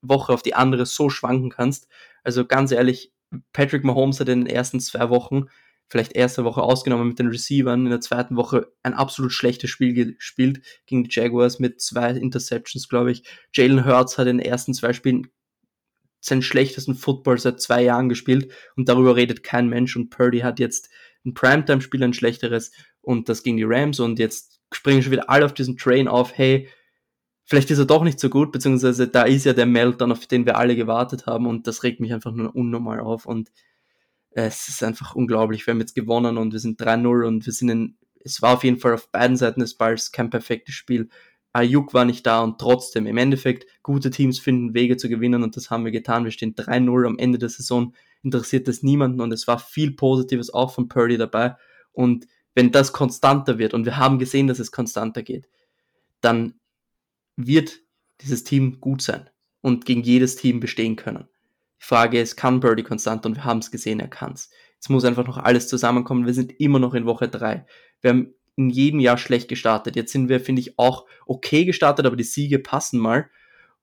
Woche 0.01 0.33
auf 0.33 0.43
die 0.43 0.55
andere 0.55 0.85
so 0.85 1.09
schwanken 1.09 1.49
kannst. 1.49 1.87
Also 2.23 2.45
ganz 2.45 2.71
ehrlich, 2.71 3.13
Patrick 3.51 3.83
Mahomes 3.83 4.19
hat 4.19 4.29
in 4.29 4.45
den 4.45 4.55
ersten 4.55 4.79
zwei 4.79 5.09
Wochen, 5.09 5.45
vielleicht 5.89 6.13
erste 6.13 6.43
Woche 6.43 6.61
ausgenommen 6.61 7.07
mit 7.07 7.19
den 7.19 7.27
Receivern, 7.27 7.85
in 7.85 7.91
der 7.91 8.01
zweiten 8.01 8.35
Woche 8.35 8.71
ein 8.83 8.93
absolut 8.93 9.31
schlechtes 9.31 9.69
Spiel 9.69 9.93
gespielt 9.93 10.61
gegen 10.85 11.03
die 11.03 11.09
Jaguars 11.11 11.59
mit 11.59 11.81
zwei 11.81 12.11
Interceptions, 12.11 12.87
glaube 12.89 13.11
ich. 13.11 13.23
Jalen 13.53 13.85
Hurts 13.85 14.17
hat 14.17 14.27
in 14.27 14.37
den 14.37 14.45
ersten 14.45 14.73
zwei 14.73 14.93
Spielen 14.93 15.27
seinen 16.21 16.41
schlechtesten 16.41 16.95
Football 16.95 17.37
seit 17.37 17.61
zwei 17.61 17.83
Jahren 17.83 18.07
gespielt 18.07 18.53
und 18.77 18.87
darüber 18.87 19.15
redet 19.15 19.43
kein 19.43 19.67
Mensch 19.67 19.95
und 19.97 20.09
Purdy 20.09 20.39
hat 20.39 20.59
jetzt 20.59 20.89
ein 21.25 21.33
Primetime-Spiel 21.33 22.03
ein 22.03 22.13
schlechteres 22.13 22.71
und 23.01 23.27
das 23.27 23.43
gegen 23.43 23.57
die 23.57 23.65
Rams 23.65 23.99
und 23.99 24.19
jetzt 24.19 24.52
springen 24.75 25.01
schon 25.01 25.11
wieder 25.11 25.29
alle 25.29 25.45
auf 25.45 25.53
diesen 25.53 25.77
Train 25.77 26.07
auf, 26.07 26.37
hey, 26.37 26.69
vielleicht 27.45 27.71
ist 27.71 27.79
er 27.79 27.85
doch 27.85 28.03
nicht 28.03 28.19
so 28.19 28.29
gut, 28.29 28.51
beziehungsweise 28.51 29.07
da 29.07 29.23
ist 29.23 29.45
ja 29.45 29.53
der 29.53 29.65
Meltdown, 29.65 30.11
auf 30.11 30.27
den 30.27 30.45
wir 30.45 30.57
alle 30.57 30.75
gewartet 30.75 31.25
haben 31.25 31.47
und 31.47 31.67
das 31.67 31.83
regt 31.83 31.99
mich 31.99 32.13
einfach 32.13 32.31
nur 32.31 32.55
unnormal 32.55 32.99
auf 32.99 33.25
und 33.25 33.51
es 34.31 34.67
ist 34.67 34.83
einfach 34.83 35.15
unglaublich. 35.15 35.65
Wir 35.67 35.73
haben 35.73 35.79
jetzt 35.79 35.95
gewonnen 35.95 36.37
und 36.37 36.53
wir 36.53 36.59
sind 36.59 36.81
3-0 36.81 37.25
und 37.27 37.45
wir 37.45 37.53
sind 37.53 37.69
in, 37.69 37.97
es 38.23 38.41
war 38.41 38.55
auf 38.55 38.63
jeden 38.63 38.79
Fall 38.79 38.93
auf 38.93 39.11
beiden 39.11 39.37
Seiten 39.37 39.59
des 39.59 39.75
Balls 39.75 40.11
kein 40.11 40.29
perfektes 40.29 40.73
Spiel. 40.73 41.09
Ayuk 41.51 41.93
war 41.93 42.05
nicht 42.05 42.25
da 42.25 42.41
und 42.41 42.59
trotzdem 42.59 43.05
im 43.05 43.17
Endeffekt 43.17 43.67
gute 43.83 44.09
Teams 44.09 44.39
finden 44.39 44.73
Wege 44.73 44.97
zu 44.97 45.07
gewinnen 45.07 45.43
und 45.43 45.55
das 45.55 45.69
haben 45.69 45.85
wir 45.85 45.91
getan. 45.91 46.23
Wir 46.23 46.31
stehen 46.31 46.55
3-0 46.55 47.05
am 47.05 47.19
Ende 47.19 47.37
der 47.37 47.49
Saison, 47.49 47.93
interessiert 48.23 48.67
das 48.67 48.81
niemanden 48.81 49.21
und 49.21 49.31
es 49.31 49.47
war 49.47 49.59
viel 49.59 49.91
Positives 49.91 50.51
auch 50.51 50.73
von 50.73 50.87
Purdy 50.87 51.17
dabei 51.17 51.55
und 51.91 52.25
wenn 52.55 52.71
das 52.71 52.93
konstanter 52.93 53.57
wird 53.57 53.73
und 53.73 53.85
wir 53.85 53.97
haben 53.97 54.19
gesehen, 54.19 54.47
dass 54.47 54.59
es 54.59 54.71
konstanter 54.71 55.23
geht, 55.23 55.49
dann 56.21 56.55
wird 57.35 57.79
dieses 58.21 58.43
Team 58.43 58.79
gut 58.79 59.01
sein 59.01 59.29
und 59.61 59.85
gegen 59.85 60.03
jedes 60.03 60.35
Team 60.35 60.59
bestehen 60.59 60.95
können. 60.95 61.27
Die 61.81 61.85
Frage 61.85 62.21
ist, 62.21 62.35
kann 62.35 62.59
Birdie 62.59 62.83
konstant? 62.83 63.25
Und 63.25 63.35
wir 63.35 63.45
haben 63.45 63.59
es 63.59 63.71
gesehen, 63.71 63.99
er 63.99 64.07
kann 64.07 64.33
es. 64.33 64.49
Jetzt 64.75 64.89
muss 64.89 65.05
einfach 65.05 65.25
noch 65.25 65.37
alles 65.37 65.67
zusammenkommen. 65.67 66.25
Wir 66.25 66.33
sind 66.33 66.59
immer 66.59 66.79
noch 66.79 66.93
in 66.93 67.05
Woche 67.05 67.27
drei. 67.27 67.65
Wir 68.01 68.11
haben 68.11 68.33
in 68.55 68.69
jedem 68.69 68.99
Jahr 68.99 69.17
schlecht 69.17 69.47
gestartet. 69.47 69.95
Jetzt 69.95 70.11
sind 70.11 70.29
wir, 70.29 70.39
finde 70.39 70.61
ich, 70.61 70.77
auch 70.77 71.05
okay 71.25 71.65
gestartet, 71.65 72.05
aber 72.05 72.15
die 72.15 72.23
Siege 72.23 72.59
passen 72.59 72.99
mal. 72.99 73.29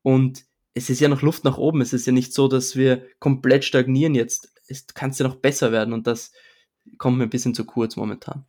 Und 0.02 0.44
es 0.74 0.88
ist 0.90 1.00
ja 1.00 1.08
noch 1.08 1.22
Luft 1.22 1.44
nach 1.44 1.58
oben. 1.58 1.80
Es 1.80 1.92
ist 1.92 2.06
ja 2.06 2.12
nicht 2.12 2.32
so, 2.32 2.48
dass 2.48 2.76
wir 2.76 3.06
komplett 3.18 3.64
stagnieren 3.64 4.14
jetzt. 4.14 4.52
Es 4.66 4.86
kann 4.86 5.12
ja 5.12 5.26
noch 5.26 5.36
besser 5.36 5.72
werden 5.72 5.92
und 5.92 6.06
das 6.06 6.32
kommt 6.98 7.18
mir 7.18 7.24
ein 7.24 7.30
bisschen 7.30 7.54
zu 7.54 7.64
kurz 7.64 7.96
momentan. 7.96 8.44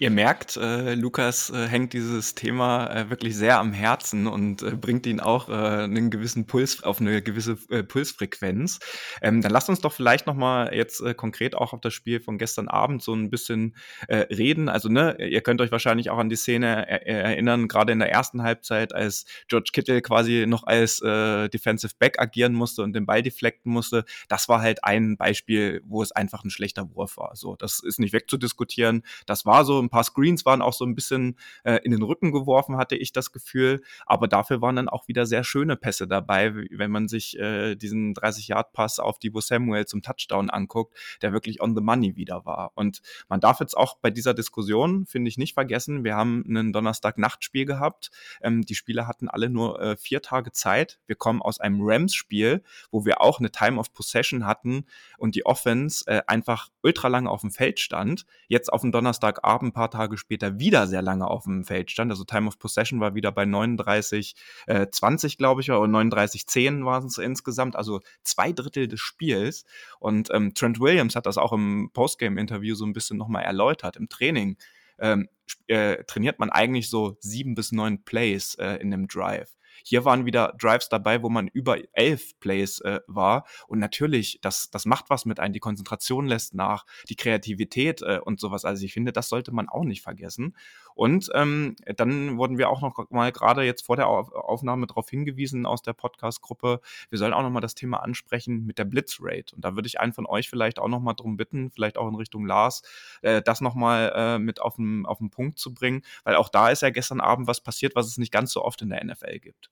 Ihr 0.00 0.10
merkt, 0.10 0.56
äh, 0.56 0.94
Lukas 0.94 1.50
äh, 1.50 1.66
hängt 1.66 1.92
dieses 1.92 2.36
Thema 2.36 2.86
äh, 2.86 3.10
wirklich 3.10 3.36
sehr 3.36 3.58
am 3.58 3.72
Herzen 3.72 4.28
und 4.28 4.62
äh, 4.62 4.76
bringt 4.76 5.06
ihn 5.06 5.18
auch 5.18 5.48
äh, 5.48 5.52
einen 5.52 6.10
gewissen 6.10 6.46
Puls 6.46 6.84
auf 6.84 7.00
eine 7.00 7.20
gewisse 7.20 7.58
äh, 7.68 7.82
Pulsfrequenz. 7.82 8.78
Ähm, 9.22 9.42
dann 9.42 9.50
lasst 9.50 9.68
uns 9.68 9.80
doch 9.80 9.92
vielleicht 9.92 10.28
noch 10.28 10.36
mal 10.36 10.72
jetzt 10.72 11.00
äh, 11.00 11.14
konkret 11.14 11.56
auch 11.56 11.72
auf 11.72 11.80
das 11.80 11.94
Spiel 11.94 12.20
von 12.20 12.38
gestern 12.38 12.68
Abend 12.68 13.02
so 13.02 13.12
ein 13.12 13.28
bisschen 13.28 13.74
äh, 14.06 14.18
reden. 14.32 14.68
Also 14.68 14.88
ne, 14.88 15.16
ihr 15.18 15.40
könnt 15.40 15.60
euch 15.60 15.72
wahrscheinlich 15.72 16.10
auch 16.10 16.18
an 16.18 16.28
die 16.28 16.36
Szene 16.36 16.88
er 16.88 17.04
erinnern, 17.04 17.66
gerade 17.66 17.92
in 17.92 17.98
der 17.98 18.12
ersten 18.12 18.44
Halbzeit, 18.44 18.94
als 18.94 19.24
George 19.48 19.70
Kittle 19.72 20.00
quasi 20.00 20.44
noch 20.46 20.62
als 20.64 21.02
äh, 21.02 21.48
Defensive 21.48 21.94
Back 21.98 22.20
agieren 22.20 22.52
musste 22.52 22.82
und 22.82 22.92
den 22.92 23.04
Ball 23.04 23.22
deflecten 23.22 23.72
musste. 23.72 24.04
Das 24.28 24.48
war 24.48 24.60
halt 24.60 24.84
ein 24.84 25.16
Beispiel, 25.16 25.82
wo 25.84 26.02
es 26.04 26.12
einfach 26.12 26.44
ein 26.44 26.50
schlechter 26.50 26.94
Wurf 26.94 27.16
war. 27.16 27.34
So, 27.34 27.56
das 27.56 27.80
ist 27.80 27.98
nicht 27.98 28.12
wegzudiskutieren. 28.12 29.02
Das 29.26 29.44
war 29.44 29.64
so 29.64 29.87
ein 29.88 29.90
paar 29.90 30.04
Screens 30.04 30.44
waren 30.44 30.62
auch 30.62 30.74
so 30.74 30.84
ein 30.84 30.94
bisschen 30.94 31.36
äh, 31.64 31.80
in 31.82 31.92
den 31.92 32.02
Rücken 32.02 32.30
geworfen, 32.30 32.76
hatte 32.76 32.96
ich 32.96 33.12
das 33.12 33.32
Gefühl. 33.32 33.80
Aber 34.06 34.28
dafür 34.28 34.60
waren 34.60 34.76
dann 34.76 34.88
auch 34.88 35.08
wieder 35.08 35.26
sehr 35.26 35.44
schöne 35.44 35.76
Pässe 35.76 36.06
dabei, 36.06 36.54
wenn 36.54 36.90
man 36.90 37.08
sich 37.08 37.38
äh, 37.38 37.74
diesen 37.74 38.14
30-Yard-Pass 38.14 39.00
auf 39.00 39.18
Divo 39.18 39.40
Samuel 39.40 39.86
zum 39.86 40.02
Touchdown 40.02 40.50
anguckt, 40.50 40.96
der 41.22 41.32
wirklich 41.32 41.62
on 41.62 41.74
the 41.74 41.82
money 41.82 42.16
wieder 42.16 42.44
war. 42.44 42.72
Und 42.74 43.00
man 43.28 43.40
darf 43.40 43.60
jetzt 43.60 43.76
auch 43.76 43.96
bei 43.98 44.10
dieser 44.10 44.34
Diskussion, 44.34 45.06
finde 45.06 45.28
ich, 45.28 45.38
nicht 45.38 45.54
vergessen, 45.54 46.04
wir 46.04 46.14
haben 46.14 46.44
einen 46.46 46.72
Donnerstag-Nachtspiel 46.72 47.64
gehabt. 47.64 48.10
Ähm, 48.42 48.62
die 48.62 48.74
Spieler 48.74 49.06
hatten 49.06 49.28
alle 49.28 49.48
nur 49.48 49.80
äh, 49.80 49.96
vier 49.96 50.22
Tage 50.22 50.52
Zeit. 50.52 50.98
Wir 51.06 51.16
kommen 51.16 51.40
aus 51.40 51.60
einem 51.60 51.80
Rams-Spiel, 51.80 52.62
wo 52.90 53.04
wir 53.04 53.20
auch 53.20 53.38
eine 53.38 53.50
Time 53.50 53.78
of 53.78 53.92
Possession 53.92 54.46
hatten 54.46 54.84
und 55.16 55.34
die 55.34 55.46
Offense 55.46 56.04
äh, 56.06 56.22
einfach 56.26 56.68
ultra 56.82 57.08
lange 57.08 57.30
auf 57.30 57.40
dem 57.40 57.50
Feld 57.50 57.80
stand. 57.80 58.26
Jetzt 58.48 58.72
auf 58.72 58.82
dem 58.82 58.92
Donnerstagabend 58.92 59.74
paar 59.78 59.90
Tage 59.92 60.18
später 60.18 60.58
wieder 60.58 60.88
sehr 60.88 61.02
lange 61.02 61.28
auf 61.28 61.44
dem 61.44 61.62
Feld 61.62 61.92
stand. 61.92 62.10
Also 62.10 62.24
Time 62.24 62.48
of 62.48 62.58
Possession 62.58 62.98
war 62.98 63.14
wieder 63.14 63.30
bei 63.30 63.44
39, 63.44 64.34
äh, 64.66 64.88
20, 64.90 65.38
glaube 65.38 65.60
ich, 65.60 65.70
oder 65.70 65.86
39, 65.86 66.48
10 66.48 66.84
waren 66.84 67.06
es 67.06 67.18
insgesamt, 67.18 67.76
also 67.76 68.00
zwei 68.24 68.52
Drittel 68.52 68.88
des 68.88 68.98
Spiels. 68.98 69.64
Und 70.00 70.30
ähm, 70.32 70.52
Trent 70.54 70.80
Williams 70.80 71.14
hat 71.14 71.26
das 71.26 71.38
auch 71.38 71.52
im 71.52 71.90
Postgame-Interview 71.92 72.74
so 72.74 72.84
ein 72.84 72.92
bisschen 72.92 73.18
nochmal 73.18 73.44
erläutert. 73.44 73.96
Im 73.96 74.08
Training 74.08 74.56
ähm, 74.98 75.28
äh, 75.68 76.02
trainiert 76.04 76.40
man 76.40 76.50
eigentlich 76.50 76.90
so 76.90 77.16
sieben 77.20 77.54
bis 77.54 77.70
neun 77.70 78.02
Plays 78.02 78.56
äh, 78.56 78.74
in 78.80 78.92
einem 78.92 79.06
Drive. 79.06 79.56
Hier 79.84 80.04
waren 80.04 80.26
wieder 80.26 80.54
Drives 80.58 80.88
dabei, 80.88 81.22
wo 81.22 81.28
man 81.28 81.48
über 81.48 81.78
elf 81.92 82.38
Plays 82.40 82.80
äh, 82.80 83.00
war. 83.06 83.44
Und 83.66 83.78
natürlich, 83.78 84.38
das, 84.42 84.70
das 84.70 84.86
macht 84.86 85.10
was 85.10 85.24
mit 85.24 85.40
einem. 85.40 85.52
Die 85.52 85.60
Konzentration 85.60 86.26
lässt 86.26 86.54
nach, 86.54 86.84
die 87.08 87.16
Kreativität 87.16 88.02
äh, 88.02 88.20
und 88.22 88.40
sowas. 88.40 88.64
Also 88.64 88.84
ich 88.84 88.92
finde, 88.92 89.12
das 89.12 89.28
sollte 89.28 89.52
man 89.52 89.68
auch 89.68 89.84
nicht 89.84 90.02
vergessen. 90.02 90.56
Und 90.94 91.30
ähm, 91.34 91.76
dann 91.96 92.38
wurden 92.38 92.58
wir 92.58 92.68
auch 92.70 92.80
noch 92.80 93.08
mal 93.10 93.30
gerade 93.30 93.62
jetzt 93.62 93.86
vor 93.86 93.94
der 93.94 94.08
Aufnahme 94.08 94.88
darauf 94.88 95.08
hingewiesen 95.08 95.64
aus 95.64 95.80
der 95.80 95.92
Podcast-Gruppe, 95.92 96.80
wir 97.10 97.18
sollen 97.18 97.32
auch 97.32 97.42
noch 97.42 97.50
mal 97.50 97.60
das 97.60 97.76
Thema 97.76 98.02
ansprechen 98.02 98.64
mit 98.66 98.78
der 98.78 98.84
Blitzrate. 98.84 99.54
Und 99.54 99.64
da 99.64 99.76
würde 99.76 99.86
ich 99.86 100.00
einen 100.00 100.12
von 100.12 100.26
euch 100.26 100.48
vielleicht 100.48 100.78
auch 100.78 100.88
noch 100.88 101.00
mal 101.00 101.14
drum 101.14 101.36
bitten, 101.36 101.70
vielleicht 101.70 101.98
auch 101.98 102.08
in 102.08 102.16
Richtung 102.16 102.46
Lars, 102.46 102.82
äh, 103.22 103.42
das 103.42 103.60
noch 103.60 103.74
mal 103.74 104.12
äh, 104.14 104.38
mit 104.38 104.60
auf 104.60 104.76
den, 104.76 105.06
auf 105.06 105.18
den 105.18 105.30
Punkt 105.30 105.58
zu 105.58 105.72
bringen, 105.72 106.02
weil 106.24 106.34
auch 106.34 106.48
da 106.48 106.70
ist 106.70 106.82
ja 106.82 106.90
gestern 106.90 107.20
Abend 107.20 107.46
was 107.46 107.60
passiert, 107.60 107.94
was 107.94 108.06
es 108.06 108.18
nicht 108.18 108.32
ganz 108.32 108.52
so 108.52 108.64
oft 108.64 108.82
in 108.82 108.90
der 108.90 109.04
NFL 109.04 109.38
gibt. 109.38 109.67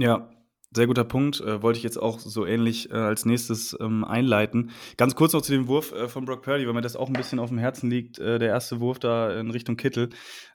Ja, 0.00 0.30
sehr 0.72 0.86
guter 0.86 1.04
Punkt. 1.04 1.42
Äh, 1.42 1.62
wollte 1.62 1.76
ich 1.76 1.82
jetzt 1.82 1.98
auch 1.98 2.18
so 2.18 2.46
ähnlich 2.46 2.90
äh, 2.90 2.94
als 2.94 3.26
nächstes 3.26 3.76
ähm, 3.78 4.02
einleiten. 4.02 4.70
Ganz 4.96 5.14
kurz 5.14 5.34
noch 5.34 5.42
zu 5.42 5.52
dem 5.52 5.68
Wurf 5.68 5.92
äh, 5.92 6.08
von 6.08 6.24
Brock 6.24 6.40
Purdy, 6.40 6.66
weil 6.66 6.72
mir 6.72 6.80
das 6.80 6.96
auch 6.96 7.08
ein 7.08 7.12
bisschen 7.12 7.38
auf 7.38 7.50
dem 7.50 7.58
Herzen 7.58 7.90
liegt, 7.90 8.18
äh, 8.18 8.38
der 8.38 8.48
erste 8.48 8.80
Wurf 8.80 8.98
da 8.98 9.38
in 9.38 9.50
Richtung 9.50 9.76
Kittel. 9.76 10.08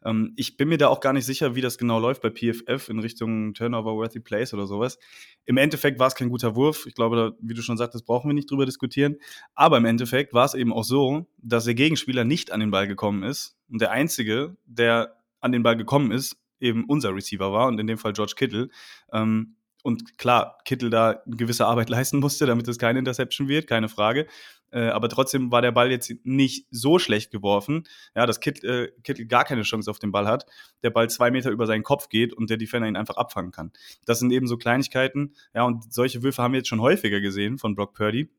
Ähm, 0.03 0.33
ich 0.35 0.57
bin 0.57 0.67
mir 0.67 0.79
da 0.79 0.87
auch 0.87 0.99
gar 0.99 1.13
nicht 1.13 1.27
sicher, 1.27 1.53
wie 1.53 1.61
das 1.61 1.77
genau 1.77 1.99
läuft 1.99 2.23
bei 2.23 2.31
PFF 2.31 2.89
in 2.89 2.97
Richtung 2.97 3.53
Turnover-Worthy 3.53 4.19
Place 4.19 4.55
oder 4.55 4.65
sowas. 4.65 4.97
Im 5.45 5.57
Endeffekt 5.57 5.99
war 5.99 6.07
es 6.07 6.15
kein 6.15 6.29
guter 6.29 6.55
Wurf. 6.55 6.87
Ich 6.87 6.95
glaube, 6.95 7.15
da, 7.15 7.31
wie 7.39 7.53
du 7.53 7.61
schon 7.61 7.77
sagtest, 7.77 8.07
brauchen 8.07 8.27
wir 8.27 8.33
nicht 8.33 8.49
drüber 8.49 8.65
diskutieren. 8.65 9.17
Aber 9.53 9.77
im 9.77 9.85
Endeffekt 9.85 10.33
war 10.33 10.45
es 10.45 10.55
eben 10.55 10.73
auch 10.73 10.85
so, 10.85 11.27
dass 11.37 11.65
der 11.65 11.75
Gegenspieler 11.75 12.23
nicht 12.23 12.51
an 12.51 12.61
den 12.61 12.71
Ball 12.71 12.87
gekommen 12.87 13.21
ist. 13.21 13.57
Und 13.69 13.79
der 13.79 13.91
Einzige, 13.91 14.57
der 14.65 15.17
an 15.39 15.51
den 15.51 15.61
Ball 15.61 15.77
gekommen 15.77 16.11
ist, 16.11 16.35
eben 16.65 16.85
unser 16.85 17.15
Receiver 17.15 17.51
war 17.51 17.67
und 17.67 17.79
in 17.79 17.87
dem 17.87 17.97
Fall 17.97 18.13
George 18.13 18.33
Kittle. 18.35 18.69
Ähm, 19.11 19.55
und 19.83 20.17
klar, 20.17 20.57
Kittel 20.65 20.89
da 20.89 21.21
eine 21.25 21.35
gewisse 21.37 21.67
Arbeit 21.67 21.89
leisten 21.91 22.19
musste, 22.19 22.45
damit 22.45 22.67
es 22.67 22.79
keine 22.79 22.99
Interception 22.99 23.47
wird, 23.47 23.67
keine 23.67 23.87
Frage. 23.87 24.27
Äh, 24.71 24.87
aber 24.87 25.09
trotzdem 25.09 25.51
war 25.51 25.61
der 25.61 25.71
Ball 25.71 25.91
jetzt 25.91 26.11
nicht 26.23 26.65
so 26.71 26.97
schlecht 26.97 27.31
geworfen, 27.31 27.83
ja, 28.15 28.25
dass 28.25 28.39
Kittel, 28.39 28.87
äh, 28.95 29.01
Kittel 29.03 29.25
gar 29.27 29.45
keine 29.45 29.61
Chance 29.61 29.89
auf 29.91 29.99
den 29.99 30.11
Ball 30.11 30.27
hat, 30.27 30.47
der 30.83 30.89
Ball 30.89 31.09
zwei 31.09 31.29
Meter 31.29 31.51
über 31.51 31.67
seinen 31.67 31.83
Kopf 31.83 32.09
geht 32.09 32.33
und 32.33 32.49
der 32.49 32.57
Defender 32.57 32.87
ihn 32.87 32.95
einfach 32.95 33.17
abfangen 33.17 33.51
kann. 33.51 33.71
Das 34.05 34.19
sind 34.19 34.31
eben 34.31 34.47
so 34.47 34.57
Kleinigkeiten, 34.57 35.35
ja, 35.53 35.63
und 35.63 35.93
solche 35.93 36.23
Würfe 36.23 36.41
haben 36.41 36.53
wir 36.53 36.59
jetzt 36.59 36.69
schon 36.69 36.81
häufiger 36.81 37.21
gesehen 37.21 37.57
von 37.57 37.75
Brock 37.75 37.93
Purdy. 37.93 38.29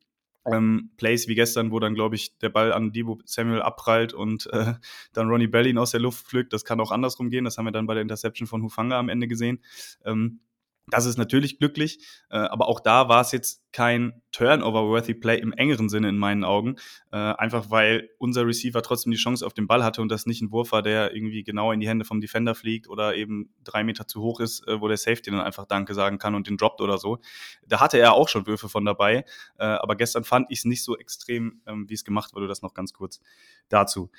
Ähm, 0.52 0.90
Plays 0.96 1.28
wie 1.28 1.35
gestern, 1.35 1.70
wo 1.70 1.80
dann, 1.80 1.94
glaube 1.94 2.14
ich, 2.14 2.38
der 2.38 2.48
Ball 2.48 2.72
an 2.72 2.92
Debo 2.92 3.18
Samuel 3.24 3.62
abprallt 3.62 4.12
und 4.12 4.46
äh, 4.52 4.74
dann 5.12 5.28
Ronnie 5.28 5.48
Bell 5.48 5.66
ihn 5.66 5.78
aus 5.78 5.90
der 5.90 6.00
Luft 6.00 6.26
pflückt. 6.26 6.52
Das 6.52 6.64
kann 6.64 6.80
auch 6.80 6.90
andersrum 6.90 7.30
gehen. 7.30 7.44
Das 7.44 7.59
haben 7.59 7.64
wir 7.64 7.72
dann 7.72 7.87
bei 7.87 7.94
der 7.94 8.02
Interception 8.02 8.46
von 8.46 8.62
Hufanga 8.62 8.98
am 8.98 9.09
Ende 9.09 9.28
gesehen. 9.28 9.62
Ähm, 10.04 10.40
das 10.88 11.05
ist 11.05 11.18
natürlich 11.18 11.59
glücklich, 11.59 11.99
äh, 12.31 12.37
aber 12.37 12.68
auch 12.68 12.79
da 12.79 13.09
war 13.09 13.20
es 13.20 13.33
jetzt 13.33 13.62
kein 13.72 14.22
Turnover-worthy 14.31 15.14
Play 15.14 15.38
im 15.38 15.53
engeren 15.53 15.88
Sinne 15.88 16.09
in 16.09 16.16
meinen 16.16 16.44
Augen, 16.44 16.77
äh, 17.11 17.16
einfach 17.16 17.70
weil 17.70 18.11
unser 18.18 18.46
Receiver 18.46 18.81
trotzdem 18.83 19.11
die 19.11 19.18
Chance 19.18 19.44
auf 19.44 19.53
den 19.53 19.66
Ball 19.66 19.83
hatte 19.83 20.01
und 20.01 20.09
das 20.09 20.27
nicht 20.27 20.42
ein 20.42 20.53
Wurf 20.53 20.70
war, 20.70 20.83
der 20.83 21.12
irgendwie 21.14 21.42
genau 21.42 21.72
in 21.72 21.81
die 21.81 21.88
Hände 21.88 22.05
vom 22.05 22.20
Defender 22.20 22.55
fliegt 22.55 22.88
oder 22.88 23.16
eben 23.16 23.53
drei 23.64 23.83
Meter 23.83 24.07
zu 24.07 24.22
hoch 24.22 24.38
ist, 24.38 24.66
äh, 24.68 24.81
wo 24.81 24.87
der 24.87 24.96
Safety 24.96 25.31
dann 25.31 25.40
einfach 25.40 25.66
Danke 25.66 25.92
sagen 25.92 26.18
kann 26.18 26.37
und 26.37 26.46
den 26.46 26.57
droppt 26.57 26.81
oder 26.81 26.99
so. 26.99 27.18
Da 27.66 27.81
hatte 27.81 27.99
er 27.99 28.14
auch 28.14 28.29
schon 28.29 28.46
Würfe 28.46 28.68
von 28.68 28.85
dabei, 28.85 29.25
aber 29.57 29.96
gestern 29.96 30.25
fand 30.25 30.46
ich 30.51 30.61
es 30.61 30.64
nicht 30.64 30.85
so 30.85 30.96
extrem, 30.96 31.61
ähm, 31.66 31.88
wie 31.88 31.94
es 31.94 32.05
gemacht 32.05 32.35
wurde. 32.35 32.46
Das 32.46 32.62
noch 32.62 32.75
ganz 32.75 32.92
kurz 32.92 33.20
dazu. 33.68 34.11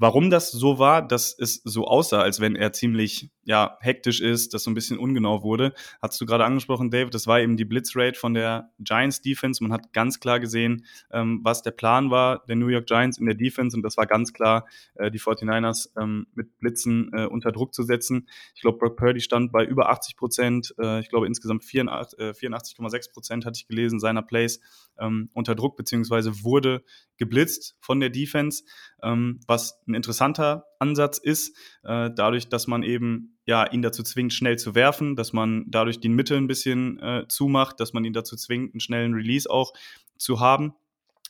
Warum 0.00 0.30
das 0.30 0.50
so 0.50 0.78
war, 0.78 1.06
dass 1.06 1.38
es 1.38 1.60
so 1.62 1.86
aussah, 1.86 2.22
als 2.22 2.40
wenn 2.40 2.56
er 2.56 2.72
ziemlich 2.72 3.30
ja, 3.50 3.76
hektisch 3.80 4.20
ist, 4.20 4.54
das 4.54 4.62
so 4.62 4.70
ein 4.70 4.74
bisschen 4.74 4.96
ungenau 4.96 5.42
wurde. 5.42 5.74
Hast 6.00 6.20
du 6.20 6.24
gerade 6.24 6.44
angesprochen, 6.44 6.88
David, 6.88 7.12
das 7.14 7.26
war 7.26 7.40
eben 7.40 7.56
die 7.56 7.64
Blitzrate 7.64 8.16
von 8.16 8.32
der 8.32 8.70
Giants 8.78 9.22
Defense. 9.22 9.60
Man 9.60 9.72
hat 9.72 9.92
ganz 9.92 10.20
klar 10.20 10.38
gesehen, 10.38 10.86
ähm, 11.10 11.40
was 11.42 11.60
der 11.62 11.72
Plan 11.72 12.12
war 12.12 12.44
der 12.46 12.54
New 12.54 12.68
York 12.68 12.86
Giants 12.86 13.18
in 13.18 13.26
der 13.26 13.34
Defense 13.34 13.76
und 13.76 13.82
das 13.82 13.96
war 13.96 14.06
ganz 14.06 14.32
klar, 14.32 14.68
äh, 14.94 15.10
die 15.10 15.18
49ers 15.18 15.88
ähm, 16.00 16.28
mit 16.32 16.60
Blitzen 16.60 17.10
äh, 17.12 17.26
unter 17.26 17.50
Druck 17.50 17.74
zu 17.74 17.82
setzen. 17.82 18.28
Ich 18.54 18.60
glaube, 18.60 18.78
Brock 18.78 18.96
Purdy 18.96 19.20
stand 19.20 19.50
bei 19.50 19.64
über 19.64 19.90
80 19.90 20.16
Prozent, 20.16 20.72
äh, 20.78 21.00
ich 21.00 21.08
glaube 21.08 21.26
insgesamt 21.26 21.64
84,6 21.64 22.94
äh, 22.94 23.12
Prozent 23.12 23.44
hatte 23.44 23.56
ich 23.56 23.66
gelesen, 23.66 23.98
seiner 23.98 24.22
Plays 24.22 24.60
ähm, 25.00 25.28
unter 25.34 25.56
Druck, 25.56 25.76
beziehungsweise 25.76 26.44
wurde 26.44 26.84
geblitzt 27.16 27.76
von 27.80 27.98
der 27.98 28.10
Defense, 28.10 28.62
ähm, 29.02 29.40
was 29.48 29.80
ein 29.88 29.94
interessanter 29.94 30.66
Ansatz 30.78 31.18
ist, 31.18 31.56
äh, 31.82 32.10
dadurch, 32.14 32.48
dass 32.48 32.66
man 32.66 32.82
eben 32.82 33.38
ja 33.50 33.70
ihn 33.70 33.82
dazu 33.82 34.02
zwingt, 34.04 34.32
schnell 34.32 34.58
zu 34.58 34.74
werfen, 34.74 35.16
dass 35.16 35.32
man 35.32 35.64
dadurch 35.66 35.98
die 35.98 36.08
Mitte 36.08 36.36
ein 36.36 36.46
bisschen 36.46 37.00
äh, 37.00 37.24
zumacht, 37.28 37.80
dass 37.80 37.92
man 37.92 38.04
ihn 38.04 38.12
dazu 38.12 38.36
zwingt, 38.36 38.72
einen 38.72 38.80
schnellen 38.80 39.12
Release 39.12 39.50
auch 39.50 39.72
zu 40.16 40.40
haben. 40.40 40.72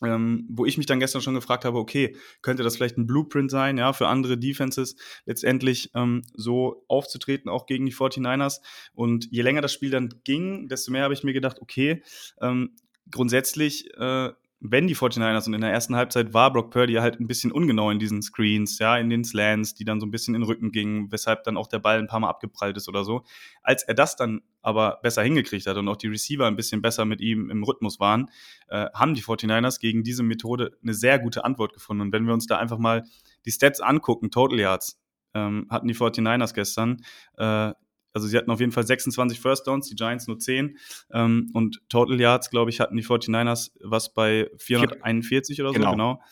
Ähm, 0.03 0.47
wo 0.49 0.65
ich 0.65 0.79
mich 0.79 0.87
dann 0.87 0.99
gestern 0.99 1.21
schon 1.21 1.35
gefragt 1.35 1.67
habe, 1.67 1.77
okay, 1.77 2.17
könnte 2.41 2.63
das 2.63 2.77
vielleicht 2.77 2.97
ein 2.97 3.07
Blueprint 3.07 3.51
sein, 3.51 3.77
ja, 3.77 3.93
für 3.93 4.09
andere 4.09 4.39
Defenses 4.39 4.97
letztendlich 5.27 5.91
ähm, 5.95 6.23
so 6.33 6.85
aufzutreten, 6.89 7.51
auch 7.51 7.67
gegen 7.67 7.85
die 7.85 7.93
49ers. 7.93 8.61
Und 8.95 9.29
je 9.31 9.43
länger 9.43 9.61
das 9.61 9.75
Spiel 9.75 9.91
dann 9.91 10.09
ging, 10.25 10.69
desto 10.69 10.91
mehr 10.91 11.03
habe 11.03 11.13
ich 11.13 11.23
mir 11.23 11.35
gedacht, 11.35 11.61
okay, 11.61 12.03
ähm, 12.41 12.77
grundsätzlich 13.11 13.93
äh, 13.99 14.31
wenn 14.63 14.87
die 14.87 14.95
49ers 14.95 15.47
und 15.47 15.55
in 15.55 15.63
der 15.63 15.73
ersten 15.73 15.97
Halbzeit 15.97 16.35
war 16.35 16.53
Brock 16.53 16.71
Purdy 16.71 16.95
halt 16.95 17.19
ein 17.19 17.27
bisschen 17.27 17.51
ungenau 17.51 17.91
in 17.91 17.99
diesen 17.99 18.21
Screens, 18.21 18.79
ja, 18.79 18.99
in 18.99 19.09
den 19.09 19.25
Slants, 19.25 19.75
die 19.75 19.85
dann 19.85 20.01
so 20.01 20.07
ein 20.07 20.11
bisschen 20.11 20.35
in 20.35 20.43
den 20.43 20.47
Rücken 20.47 20.71
gingen, 20.71 21.11
weshalb 21.11 21.45
dann 21.45 21.57
auch 21.57 21.67
der 21.67 21.79
Ball 21.79 21.99
ein 21.99 22.07
paar 22.07 22.21
Mal 22.21 22.29
abgeprallt 22.29 22.77
ist 22.77 22.87
oder 22.87 23.03
so. 23.03 23.25
Als 23.63 23.83
er 23.85 23.95
das 23.95 24.17
dann 24.17 24.43
aber 24.61 24.99
besser 25.03 25.23
hingekriegt 25.23 25.67
hat 25.67 25.79
und 25.79 25.89
auch 25.89 25.97
die 25.97 26.09
Receiver 26.09 26.47
ein 26.47 26.57
bisschen 26.57 26.83
besser 26.83 27.07
mit 27.07 27.23
ihm 27.23 27.49
im 27.49 27.63
Rhythmus 27.63 28.01
waren, 28.01 28.29
äh, 28.69 28.87
haben 28.93 29.15
die 29.15 29.23
49ers 29.23 29.81
gegen 29.81 30.03
diese 30.03 30.23
Methode 30.23 30.77
eine 30.83 30.93
sehr 30.93 31.19
gute 31.19 31.45
Antwort 31.45 31.73
gefunden. 31.73 32.03
Und 32.03 32.13
wenn 32.13 32.27
wir 32.27 32.35
uns 32.35 32.47
da 32.47 32.59
einfach 32.59 32.79
mal 32.79 33.05
die 33.47 33.53
Stats 33.53 33.81
angucken, 33.81 34.31
Total 34.31 34.61
Yards, 34.61 35.01
ähm, 35.33 35.69
hatten 35.71 35.89
die 35.89 35.95
49ers 35.95 36.53
gestern, 36.53 37.03
äh, 37.39 37.73
also 38.13 38.27
sie 38.27 38.37
hatten 38.37 38.51
auf 38.51 38.61
jeden 38.61 38.73
Fall 38.73 38.87
26 38.87 39.41
First 39.41 39.67
Downs, 39.67 39.89
die 39.89 39.95
Giants 39.95 40.27
nur 40.27 40.39
10. 40.39 40.77
Ähm, 41.13 41.51
und 41.55 41.81
Total 41.89 42.21
Yards, 42.21 42.51
glaube 42.51 42.71
ich, 42.71 42.81
hatten 42.81 42.97
die 42.97 43.05
49ers 43.05 43.71
was 43.83 44.13
bei 44.13 44.51
441 44.59 45.61
oder 45.61 45.71
so, 45.71 45.75
genau. 45.75 45.93
genau. 45.93 46.23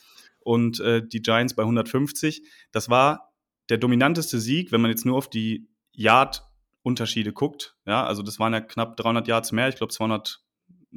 Und 0.41 0.81
äh, 0.81 1.07
die 1.07 1.23
Giants 1.23 1.55
bei 1.55 1.63
150. 1.63 2.43
Das 2.73 2.89
war 2.89 3.33
der 3.69 3.79
dominanteste 3.79 4.41
Sieg, 4.41 4.73
wenn 4.73 4.81
man 4.81 4.91
jetzt 4.91 5.05
nur 5.05 5.17
auf 5.17 5.29
die 5.29 5.69
Yard-Unterschiede 5.93 7.33
guckt. 7.33 7.77
Ja, 7.87 8.05
also 8.05 8.23
das 8.23 8.39
waren 8.39 8.53
ja 8.53 8.61
knapp 8.61 8.97
300 8.97 9.29
Yards 9.29 9.53
mehr, 9.53 9.69
ich 9.69 9.77
glaube 9.77 9.93
200 9.93 10.43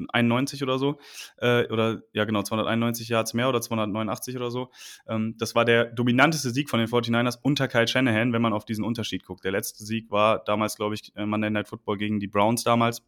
91 0.09 0.63
oder 0.63 0.79
so, 0.79 0.99
äh, 1.37 1.67
oder 1.67 2.01
ja 2.13 2.25
genau, 2.25 2.43
291 2.43 3.09
Yards 3.09 3.33
mehr 3.33 3.49
oder 3.49 3.61
289 3.61 4.35
oder 4.35 4.51
so. 4.51 4.71
Ähm, 5.07 5.35
das 5.37 5.55
war 5.55 5.65
der 5.65 5.85
dominanteste 5.85 6.51
Sieg 6.51 6.69
von 6.69 6.79
den 6.79 6.87
49ers 6.87 7.39
unter 7.41 7.67
Kyle 7.67 7.87
Shanahan, 7.87 8.33
wenn 8.33 8.41
man 8.41 8.53
auf 8.53 8.65
diesen 8.65 8.83
Unterschied 8.83 9.25
guckt. 9.25 9.43
Der 9.43 9.51
letzte 9.51 9.83
Sieg 9.83 10.11
war 10.11 10.43
damals, 10.43 10.75
glaube 10.75 10.95
ich, 10.95 11.15
äh, 11.15 11.25
Monday 11.25 11.49
Night 11.49 11.67
Football 11.67 11.97
gegen 11.97 12.19
die 12.19 12.27
Browns 12.27 12.63
damals 12.63 13.03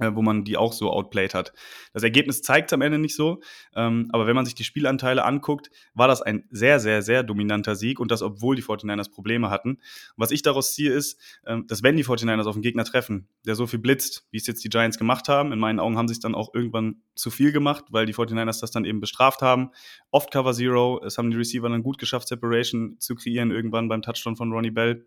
wo 0.00 0.22
man 0.22 0.44
die 0.44 0.56
auch 0.56 0.72
so 0.72 0.90
outplayed 0.90 1.34
hat. 1.34 1.52
Das 1.92 2.02
Ergebnis 2.02 2.42
zeigt 2.42 2.72
am 2.72 2.82
Ende 2.82 2.98
nicht 2.98 3.14
so, 3.14 3.40
ähm, 3.74 4.08
aber 4.12 4.26
wenn 4.26 4.34
man 4.34 4.44
sich 4.44 4.54
die 4.54 4.64
Spielanteile 4.64 5.24
anguckt, 5.24 5.70
war 5.94 6.08
das 6.08 6.22
ein 6.22 6.44
sehr, 6.50 6.80
sehr, 6.80 7.02
sehr 7.02 7.22
dominanter 7.22 7.76
Sieg 7.76 8.00
und 8.00 8.10
das, 8.10 8.22
obwohl 8.22 8.56
die 8.56 8.62
49ers 8.62 9.10
Probleme 9.10 9.50
hatten. 9.50 9.70
Und 9.70 9.80
was 10.16 10.30
ich 10.30 10.42
daraus 10.42 10.74
ziehe, 10.74 10.92
ist, 10.92 11.20
ähm, 11.46 11.66
dass 11.66 11.82
wenn 11.82 11.96
die 11.96 12.04
49ers 12.04 12.46
auf 12.46 12.54
einen 12.54 12.62
Gegner 12.62 12.84
treffen, 12.84 13.28
der 13.44 13.54
so 13.54 13.66
viel 13.66 13.78
blitzt, 13.78 14.26
wie 14.30 14.38
es 14.38 14.46
jetzt 14.46 14.64
die 14.64 14.68
Giants 14.68 14.98
gemacht 14.98 15.28
haben, 15.28 15.52
in 15.52 15.58
meinen 15.58 15.80
Augen 15.80 15.96
haben 15.96 16.08
sie 16.08 16.12
es 16.12 16.20
dann 16.20 16.34
auch 16.34 16.54
irgendwann 16.54 17.02
zu 17.14 17.30
viel 17.30 17.52
gemacht, 17.52 17.84
weil 17.90 18.06
die 18.06 18.14
49ers 18.14 18.60
das 18.60 18.70
dann 18.70 18.84
eben 18.84 19.00
bestraft 19.00 19.42
haben. 19.42 19.70
Oft 20.10 20.30
Cover 20.30 20.52
Zero, 20.52 21.00
es 21.04 21.18
haben 21.18 21.30
die 21.30 21.36
Receiver 21.36 21.68
dann 21.68 21.82
gut 21.82 21.98
geschafft, 21.98 22.28
Separation 22.28 22.96
zu 22.98 23.14
kreieren, 23.14 23.50
irgendwann 23.50 23.88
beim 23.88 24.02
Touchdown 24.02 24.36
von 24.36 24.52
Ronnie 24.52 24.70
Bell 24.70 25.06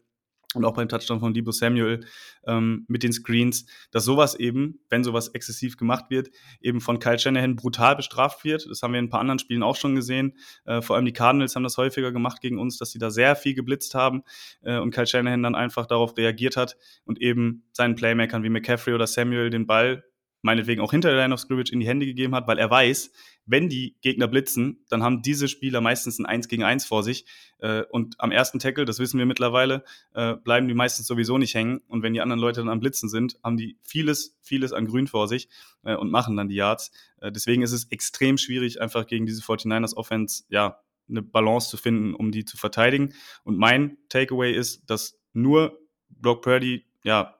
und 0.55 0.65
auch 0.65 0.73
beim 0.73 0.89
Touchdown 0.89 1.19
von 1.19 1.33
Debo 1.33 1.51
Samuel 1.51 2.05
ähm, 2.45 2.85
mit 2.87 3.03
den 3.03 3.13
Screens, 3.13 3.65
dass 3.91 4.05
sowas 4.05 4.35
eben, 4.35 4.79
wenn 4.89 5.03
sowas 5.03 5.29
exzessiv 5.29 5.77
gemacht 5.77 6.05
wird, 6.09 6.29
eben 6.61 6.81
von 6.81 6.99
Kyle 6.99 7.19
Shanahan 7.19 7.55
brutal 7.55 7.95
bestraft 7.95 8.43
wird. 8.43 8.67
Das 8.69 8.81
haben 8.81 8.93
wir 8.93 8.99
in 8.99 9.05
ein 9.05 9.09
paar 9.09 9.21
anderen 9.21 9.39
Spielen 9.39 9.63
auch 9.63 9.75
schon 9.75 9.95
gesehen. 9.95 10.37
Äh, 10.65 10.81
vor 10.81 10.95
allem 10.95 11.05
die 11.05 11.13
Cardinals 11.13 11.55
haben 11.55 11.63
das 11.63 11.77
häufiger 11.77 12.11
gemacht 12.11 12.41
gegen 12.41 12.59
uns, 12.59 12.77
dass 12.77 12.91
sie 12.91 12.99
da 12.99 13.09
sehr 13.09 13.35
viel 13.35 13.53
geblitzt 13.53 13.95
haben 13.95 14.23
äh, 14.61 14.77
und 14.77 14.91
Kyle 14.91 15.07
Shanahan 15.07 15.43
dann 15.43 15.55
einfach 15.55 15.85
darauf 15.85 16.17
reagiert 16.17 16.57
hat 16.57 16.77
und 17.05 17.21
eben 17.21 17.63
seinen 17.71 17.95
Playmakern 17.95 18.43
wie 18.43 18.49
McCaffrey 18.49 18.93
oder 18.93 19.07
Samuel 19.07 19.49
den 19.49 19.67
Ball 19.67 20.03
meinetwegen 20.43 20.81
auch 20.81 20.91
hinter 20.91 21.09
der 21.09 21.21
Line 21.21 21.33
of 21.33 21.39
Scrimmage 21.39 21.71
in 21.71 21.79
die 21.79 21.87
Hände 21.87 22.05
gegeben 22.05 22.35
hat, 22.35 22.47
weil 22.47 22.59
er 22.59 22.69
weiß, 22.69 23.11
wenn 23.45 23.69
die 23.69 23.95
Gegner 24.01 24.27
blitzen, 24.27 24.85
dann 24.89 25.03
haben 25.03 25.21
diese 25.21 25.47
Spieler 25.47 25.81
meistens 25.81 26.19
ein 26.19 26.25
1 26.25 26.47
gegen 26.47 26.63
1 26.63 26.85
vor 26.85 27.03
sich. 27.03 27.25
Äh, 27.59 27.83
und 27.91 28.15
am 28.19 28.31
ersten 28.31 28.59
Tackle, 28.59 28.85
das 28.85 28.99
wissen 28.99 29.17
wir 29.17 29.25
mittlerweile, 29.25 29.83
äh, 30.13 30.35
bleiben 30.35 30.67
die 30.67 30.73
meistens 30.73 31.07
sowieso 31.07 31.37
nicht 31.37 31.53
hängen. 31.53 31.81
Und 31.87 32.03
wenn 32.03 32.13
die 32.13 32.21
anderen 32.21 32.39
Leute 32.39 32.61
dann 32.61 32.69
am 32.69 32.79
Blitzen 32.79 33.09
sind, 33.09 33.37
haben 33.43 33.57
die 33.57 33.77
vieles, 33.83 34.37
vieles 34.41 34.71
an 34.73 34.85
Grün 34.85 35.07
vor 35.07 35.27
sich 35.27 35.49
äh, 35.83 35.95
und 35.95 36.11
machen 36.11 36.37
dann 36.37 36.47
die 36.47 36.55
Yards. 36.55 36.91
deswegen 37.21 37.61
ist 37.61 37.71
es 37.71 37.85
extrem 37.85 38.37
schwierig, 38.37 38.81
einfach 38.81 39.07
gegen 39.07 39.25
diese 39.25 39.41
49ers 39.41 39.95
Offense, 39.95 40.43
ja, 40.49 40.79
eine 41.09 41.21
Balance 41.21 41.69
zu 41.69 41.77
finden, 41.77 42.13
um 42.13 42.31
die 42.31 42.45
zu 42.45 42.57
verteidigen. 42.57 43.13
Und 43.43 43.57
mein 43.57 43.97
Takeaway 44.09 44.53
ist, 44.53 44.89
dass 44.89 45.19
nur 45.33 45.79
Brock 46.09 46.41
Purdy, 46.41 46.85
ja, 47.03 47.37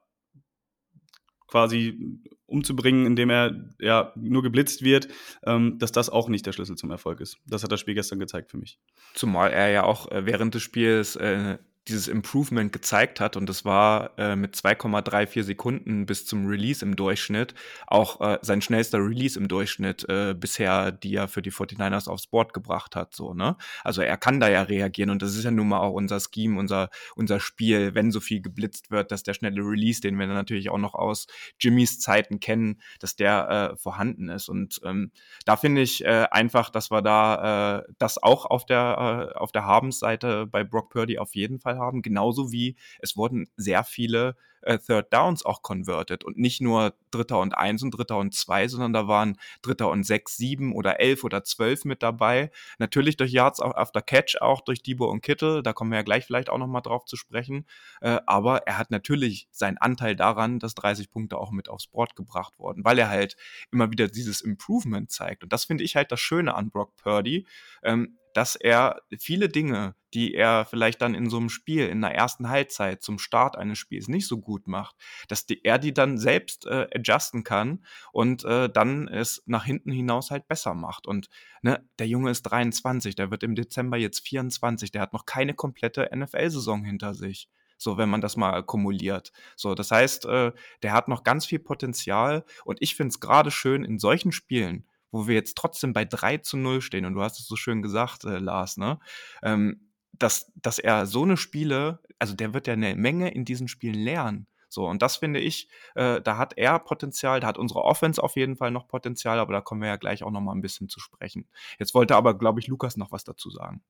quasi 1.48 2.20
umzubringen, 2.54 3.06
indem 3.06 3.30
er 3.30 3.56
ja 3.80 4.13
nur 4.16 4.44
geblitzt 4.44 4.84
wird, 4.84 5.08
ähm, 5.46 5.78
dass 5.80 5.92
das 5.92 6.10
auch 6.10 6.30
nicht 6.30 6.46
der 6.46 6.54
Schlüssel 6.54 6.78
zum 6.78 6.92
Erfolg 6.92 7.20
ist. 7.20 7.39
Das 7.46 7.63
hat 7.63 7.72
das 7.72 7.80
Spiel 7.80 7.96
gestern 7.96 8.20
gezeigt 8.20 8.52
für 8.52 8.58
mich. 8.58 8.80
Zumal 9.13 9.52
er 9.52 9.70
ja 9.70 9.84
auch 9.84 10.10
äh, 10.12 10.26
während 10.26 10.54
des 10.54 10.62
Spiels 10.62 11.16
äh, 11.16 11.58
dieses 11.88 12.08
Improvement 12.08 12.72
gezeigt 12.72 13.19
hat. 13.19 13.36
Und 13.36 13.48
das 13.48 13.65
war 13.65 14.17
äh, 14.17 14.36
mit 14.36 14.56
2,34 14.56 15.43
Sekunden 15.43 16.06
bis 16.06 16.26
zum 16.26 16.46
Release 16.48 16.84
im 16.84 16.96
Durchschnitt 16.96 17.54
auch 17.88 18.22
äh, 18.22 18.39
sein 18.41 18.62
schnellster 18.62 19.00
Release 19.00 19.38
im 19.38 19.48
Durchschnitt 19.48 20.08
äh, 20.08 20.34
bisher, 20.34 20.91
die 20.91 21.15
er 21.15 21.28
für 21.28 21.41
die 21.41 21.52
49ers 21.52 22.08
aufs 22.08 22.28
Board 22.28 22.54
gebracht 22.54 22.96
hat, 22.96 23.13
so, 23.13 23.34
ne? 23.34 23.58
Also 23.84 24.02
er 24.02 24.17
kann 24.17 24.39
da 24.39 24.50
ja 24.50 24.63
reagieren 24.63 25.10
und 25.10 25.22
das 25.22 25.36
ist 25.36 25.43
ja 25.43 25.52
nun 25.52 25.67
mal 25.67 25.80
auch 25.80 25.93
unser 25.93 26.19
Scheme, 26.19 26.60
unser, 26.60 26.89
unser 27.15 27.39
Spiel, 27.39 27.96
wenn 27.96 28.12
so 28.12 28.19
viel 28.19 28.41
geblitzt 28.41 28.91
wird, 28.91 29.12
dass 29.12 29.24
der 29.24 29.34
schnelle 29.34 29.62
Release, 29.62 30.02
den 30.02 30.17
wir 30.17 30.28
natürlich 30.28 30.69
auch 30.69 30.78
noch 30.78 30.93
aus 30.93 31.28
Jimmys 31.60 32.00
Zeiten 32.00 32.39
kennen, 32.39 32.82
dass 33.00 33.15
der 33.15 33.74
äh, 33.74 33.78
vorhanden 33.78 34.30
ist. 34.30 34.50
Und 34.50 34.80
ähm, 34.84 35.12
da 35.46 35.58
finde 35.58 35.82
ich 35.82 36.04
äh, 36.06 36.28
einfach, 36.32 36.69
dass 36.69 36.91
wir 36.91 37.02
da 37.02 37.80
äh, 37.80 37.84
das 37.98 38.22
auch 38.22 38.46
auf 38.46 38.65
der, 38.65 39.32
äh, 39.34 39.38
auf 39.38 39.52
der 39.52 39.65
Habensseite 39.65 40.48
bei 40.48 40.63
Brock 40.63 40.89
Purdy 40.89 41.17
auf 41.17 41.36
jeden 41.36 41.60
Fall 41.60 41.72
Fall 41.73 41.79
haben, 41.79 42.01
genauso 42.01 42.51
wie 42.51 42.75
es 42.99 43.15
wurden 43.17 43.47
sehr 43.57 43.83
viele 43.83 44.36
äh, 44.62 44.77
Third 44.79 45.13
Downs 45.13 45.45
auch 45.45 45.62
converted 45.62 46.23
und 46.23 46.38
nicht 46.38 46.62
nur 46.62 46.93
Dritter 47.12 47.39
und 47.39 47.53
Eins 47.53 47.83
und 47.83 47.91
Dritter 47.91 48.17
und 48.17 48.33
Zwei, 48.33 48.67
sondern 48.67 48.93
da 48.93 49.07
waren 49.07 49.38
Dritter 49.62 49.89
und 49.89 50.03
Sechs, 50.03 50.38
Sieben 50.38 50.73
oder 50.73 50.99
Elf 50.99 51.23
oder 51.23 51.43
Zwölf 51.43 51.86
mit 51.86 52.01
dabei. 52.01 52.49
Natürlich 52.79 53.17
durch 53.17 53.31
Yards 53.31 53.62
after 53.62 54.01
Catch, 54.01 54.38
auch 54.41 54.62
durch 54.62 54.81
Debo 54.81 55.09
und 55.09 55.21
Kittel, 55.21 55.63
da 55.63 55.73
kommen 55.73 55.91
wir 55.91 55.97
ja 55.97 56.03
gleich 56.03 56.25
vielleicht 56.25 56.49
auch 56.49 56.57
nochmal 56.57 56.81
drauf 56.81 57.05
zu 57.05 57.17
sprechen. 57.17 57.65
Äh, 58.01 58.19
aber 58.25 58.65
er 58.67 58.77
hat 58.77 58.89
natürlich 58.89 59.47
seinen 59.51 59.77
Anteil 59.77 60.15
daran, 60.15 60.59
dass 60.59 60.75
30 60.75 61.12
Punkte 61.12 61.38
auch 61.38 61.51
mit 61.51 61.69
aufs 61.69 61.88
Board 61.88 62.15
gebracht 62.15 62.53
wurden, 62.57 62.83
weil 62.86 62.97
er 62.99 63.09
halt 63.09 63.36
immer 63.71 63.91
wieder 63.91 64.07
dieses 64.07 64.41
Improvement 64.41 65.12
zeigt. 65.12 65.43
Und 65.43 65.53
das 65.53 65.65
finde 65.65 65.83
ich 65.83 65.95
halt 65.95 66.12
das 66.12 66.19
Schöne 66.19 66.55
an 66.55 66.69
Brock 66.71 66.95
Purdy. 66.95 67.45
Ähm, 67.83 68.17
dass 68.34 68.56
er 68.56 69.02
viele 69.17 69.50
Dinge, 69.50 69.96
die 70.13 70.34
er 70.36 70.65
vielleicht 70.65 71.02
dann 71.02 71.15
in 71.15 71.30
so 71.30 71.38
einem 71.38 71.50
Spiel, 71.50 71.88
in 71.88 72.02
der 72.02 72.13
ersten 72.13 72.50
Halbzeit 72.50 73.02
zum 73.02 73.17
Start 73.17 73.58
eines 73.58 73.80
Spiels 73.80 74.08
nicht 74.08 74.28
so 74.28 74.39
gut 74.39 74.67
macht, 74.67 74.96
dass 75.28 75.46
die, 75.46 75.63
er 75.63 75.80
die 75.80 75.93
dann 75.93 76.17
selbst 76.17 76.65
äh, 76.65 76.88
adjusten 76.93 77.43
kann 77.43 77.84
und 78.12 78.46
äh, 78.46 78.69
dann 78.69 79.08
es 79.08 79.43
nach 79.46 79.65
hinten 79.65 79.91
hinaus 79.91 80.32
halt 80.32 80.48
besser 80.48 80.74
macht. 80.74 81.08
Und 81.08 81.30
ne, 81.62 81.88
der 82.00 82.08
Junge 82.08 82.32
ist 82.32 82.43
23, 82.43 83.15
der 83.15 83.32
wird 83.32 83.43
im 83.43 83.56
Dezember 83.56 83.98
jetzt 83.98 84.28
24, 84.28 84.91
der 84.91 85.02
hat 85.02 85.13
noch 85.13 85.26
keine 85.26 85.54
komplette 85.54 86.10
NFL-Saison 86.15 86.84
hinter 86.84 87.13
sich. 87.13 87.50
So, 87.78 87.98
wenn 87.98 88.10
man 88.10 88.22
das 88.22 88.38
mal 88.38 88.54
akkumuliert. 88.54 89.34
So, 89.56 89.76
das 89.76 89.91
heißt, 89.91 90.26
äh, 90.26 90.54
der 90.84 90.93
hat 90.93 91.08
noch 91.08 91.24
ganz 91.24 91.46
viel 91.46 91.60
Potenzial 91.60 92.46
und 92.65 92.82
ich 92.82 92.96
finde 92.96 93.10
es 93.10 93.19
gerade 93.19 93.52
schön 93.52 93.84
in 93.84 94.00
solchen 94.00 94.32
Spielen, 94.32 94.88
wo 95.13 95.28
wir 95.28 95.36
jetzt 95.36 95.56
trotzdem 95.56 95.93
bei 95.93 96.04
3 96.04 96.39
zu 96.39 96.58
0 96.58 96.82
stehen, 96.82 97.06
und 97.06 97.13
du 97.13 97.21
hast 97.21 97.39
es 97.39 97.47
so 97.47 97.56
schön 97.56 97.82
gesagt, 97.82 98.26
äh, 98.26 98.39
Lars, 98.39 98.78
ne? 98.78 98.99
Ähm, 99.43 99.89
dass, 100.12 100.52
dass 100.56 100.80
er 100.80 101.06
so 101.06 101.23
eine 101.23 101.38
Spiele, 101.38 101.99
also 102.19 102.36
der 102.36 102.54
wird 102.54 102.67
ja 102.67 102.73
eine 102.73 102.95
Menge 102.95 103.32
in 103.32 103.45
diesen 103.45 103.67
Spielen 103.67 103.95
lernen. 103.95 104.47
So, 104.69 104.88
und 104.88 105.02
das 105.04 105.17
finde 105.17 105.39
ich, 105.39 105.69
äh, 105.95 106.19
da 106.21 106.38
hat 106.38 106.58
er 106.58 106.80
Potenzial, 106.80 107.39
da 107.39 107.47
hat 107.47 107.60
unsere 107.60 107.84
Offense 107.84 108.21
auf 108.21 108.36
jeden 108.36 108.58
Fall 108.58 108.71
noch 108.71 108.88
Potenzial, 108.88 109.39
aber 109.39 109.54
da 109.54 109.62
kommen 109.62 109.82
wir 109.82 109.88
ja 109.88 109.97
gleich 109.97 110.23
auch 110.23 110.32
noch 110.32 110.41
mal 110.41 110.54
ein 110.54 110.62
bisschen 110.62 110.89
zu 110.89 110.99
sprechen. 110.99 111.47
Jetzt 111.78 111.93
wollte 111.93 112.15
aber, 112.15 112.38
glaube 112.38 112.60
ich, 112.60 112.67
Lukas 112.67 112.97
noch 112.97 113.12
was 113.12 113.23
dazu 113.23 113.52
sagen. 113.52 113.84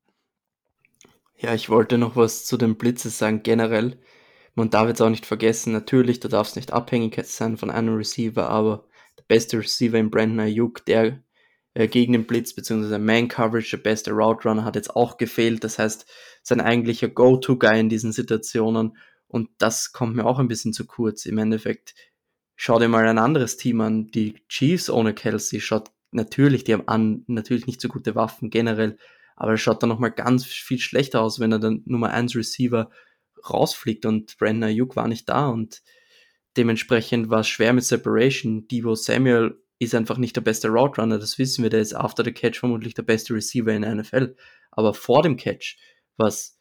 Ja, 1.37 1.53
ich 1.53 1.69
wollte 1.69 1.97
noch 1.97 2.17
was 2.17 2.45
zu 2.45 2.57
den 2.57 2.77
Blitzes 2.77 3.17
sagen, 3.17 3.43
generell. 3.43 3.99
Man 4.55 4.69
darf 4.69 4.87
jetzt 4.87 5.01
auch 5.01 5.09
nicht 5.09 5.25
vergessen, 5.25 5.71
natürlich, 5.73 6.19
du 6.19 6.27
darfst 6.27 6.57
nicht 6.57 6.73
abhängig 6.73 7.17
sein 7.25 7.57
von 7.57 7.71
einem 7.71 7.95
Receiver, 7.95 8.49
aber 8.49 8.85
beste 9.27 9.59
Receiver 9.59 9.97
in 9.97 10.09
Brandon 10.09 10.41
Ayuk, 10.41 10.85
der 10.85 11.23
äh, 11.73 11.87
gegen 11.87 12.13
den 12.13 12.25
Blitz 12.25 12.53
bzw. 12.53 12.97
Man 12.97 13.27
Coverage, 13.27 13.77
der 13.77 13.83
beste 13.83 14.11
Route 14.11 14.47
Runner, 14.47 14.65
hat 14.65 14.75
jetzt 14.75 14.95
auch 14.95 15.17
gefehlt. 15.17 15.63
Das 15.63 15.79
heißt, 15.79 16.05
sein 16.41 16.61
eigentlicher 16.61 17.07
Go-To-Guy 17.07 17.79
in 17.79 17.89
diesen 17.89 18.11
Situationen. 18.11 18.97
Und 19.27 19.49
das 19.57 19.91
kommt 19.91 20.15
mir 20.15 20.25
auch 20.25 20.39
ein 20.39 20.47
bisschen 20.47 20.73
zu 20.73 20.85
kurz. 20.85 21.25
Im 21.25 21.37
Endeffekt, 21.37 21.95
schau 22.55 22.79
dir 22.79 22.87
mal 22.87 23.07
ein 23.07 23.17
anderes 23.17 23.57
Team 23.57 23.81
an. 23.81 24.07
Die 24.11 24.35
Chiefs 24.47 24.89
ohne 24.89 25.13
Kelsey 25.13 25.59
schaut 25.59 25.91
natürlich, 26.11 26.63
die 26.63 26.73
haben 26.73 26.87
an, 26.87 27.23
natürlich 27.27 27.65
nicht 27.65 27.81
so 27.81 27.87
gute 27.87 28.15
Waffen 28.15 28.49
generell, 28.49 28.97
aber 29.35 29.57
schaut 29.57 29.81
dann 29.81 29.89
nochmal 29.89 30.11
ganz 30.11 30.45
viel 30.45 30.79
schlechter 30.79 31.21
aus, 31.21 31.39
wenn 31.39 31.51
er 31.51 31.59
dann 31.59 31.81
Nummer 31.85 32.11
1 32.11 32.35
Receiver 32.35 32.91
rausfliegt 33.49 34.05
und 34.05 34.37
Brandon 34.37 34.69
Ayuk 34.69 34.95
war 34.95 35.07
nicht 35.07 35.27
da 35.27 35.47
und 35.47 35.81
dementsprechend 36.57 37.29
war 37.29 37.41
es 37.41 37.47
schwer 37.47 37.73
mit 37.73 37.83
Separation. 37.83 38.67
Debo 38.67 38.95
Samuel 38.95 39.59
ist 39.79 39.95
einfach 39.95 40.17
nicht 40.17 40.35
der 40.35 40.41
beste 40.41 40.69
Route 40.69 41.01
Runner, 41.01 41.19
das 41.19 41.37
wissen 41.37 41.63
wir, 41.63 41.69
der 41.69 41.81
ist 41.81 41.93
after 41.93 42.23
the 42.23 42.31
catch 42.31 42.59
vermutlich 42.59 42.93
der 42.93 43.03
beste 43.03 43.33
Receiver 43.33 43.71
in 43.71 43.81
der 43.81 43.95
NFL. 43.95 44.35
Aber 44.71 44.93
vor 44.93 45.23
dem 45.23 45.37
Catch, 45.37 45.77
was 46.17 46.59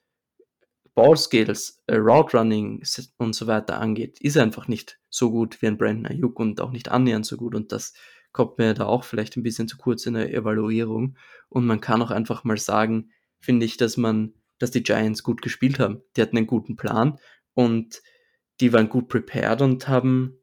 Ball 0.94 1.16
Skills, 1.16 1.82
äh, 1.86 1.96
Route 1.96 2.36
Running 2.36 2.82
und 3.16 3.34
so 3.34 3.46
weiter 3.46 3.80
angeht, 3.80 4.20
ist 4.20 4.36
er 4.36 4.42
einfach 4.42 4.68
nicht 4.68 4.98
so 5.08 5.30
gut 5.30 5.62
wie 5.62 5.66
ein 5.66 5.78
Brandon 5.78 6.06
Ayuk 6.06 6.38
und 6.38 6.60
auch 6.60 6.70
nicht 6.70 6.90
annähernd 6.90 7.24
so 7.24 7.36
gut 7.36 7.54
und 7.54 7.72
das 7.72 7.94
kommt 8.32 8.58
mir 8.58 8.74
da 8.74 8.86
auch 8.86 9.04
vielleicht 9.04 9.36
ein 9.36 9.42
bisschen 9.42 9.68
zu 9.68 9.76
kurz 9.76 10.06
in 10.06 10.14
der 10.14 10.32
Evaluierung 10.32 11.16
und 11.48 11.66
man 11.66 11.80
kann 11.80 12.02
auch 12.02 12.10
einfach 12.10 12.44
mal 12.44 12.58
sagen, 12.58 13.10
finde 13.40 13.66
ich, 13.66 13.76
dass 13.76 13.96
man, 13.96 14.34
dass 14.58 14.70
die 14.70 14.82
Giants 14.82 15.22
gut 15.22 15.42
gespielt 15.42 15.78
haben. 15.78 16.02
Die 16.16 16.22
hatten 16.22 16.36
einen 16.36 16.46
guten 16.46 16.76
Plan 16.76 17.18
und 17.54 18.02
die 18.60 18.72
waren 18.72 18.88
gut 18.88 19.08
prepared 19.08 19.62
und 19.62 19.88
haben 19.88 20.38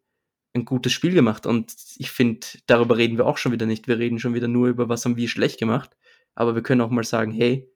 ein 0.53 0.65
gutes 0.65 0.91
Spiel 0.91 1.13
gemacht. 1.13 1.45
Und 1.45 1.73
ich 1.97 2.11
finde, 2.11 2.45
darüber 2.65 2.97
reden 2.97 3.17
wir 3.17 3.25
auch 3.25 3.37
schon 3.37 3.51
wieder 3.51 3.65
nicht. 3.65 3.87
Wir 3.87 3.99
reden 3.99 4.19
schon 4.19 4.33
wieder 4.33 4.47
nur 4.47 4.67
über, 4.67 4.89
was 4.89 5.05
haben 5.05 5.17
wir 5.17 5.27
schlecht 5.27 5.59
gemacht. 5.59 5.95
Aber 6.35 6.55
wir 6.55 6.63
können 6.63 6.81
auch 6.81 6.89
mal 6.89 7.03
sagen, 7.03 7.31
hey, 7.31 7.71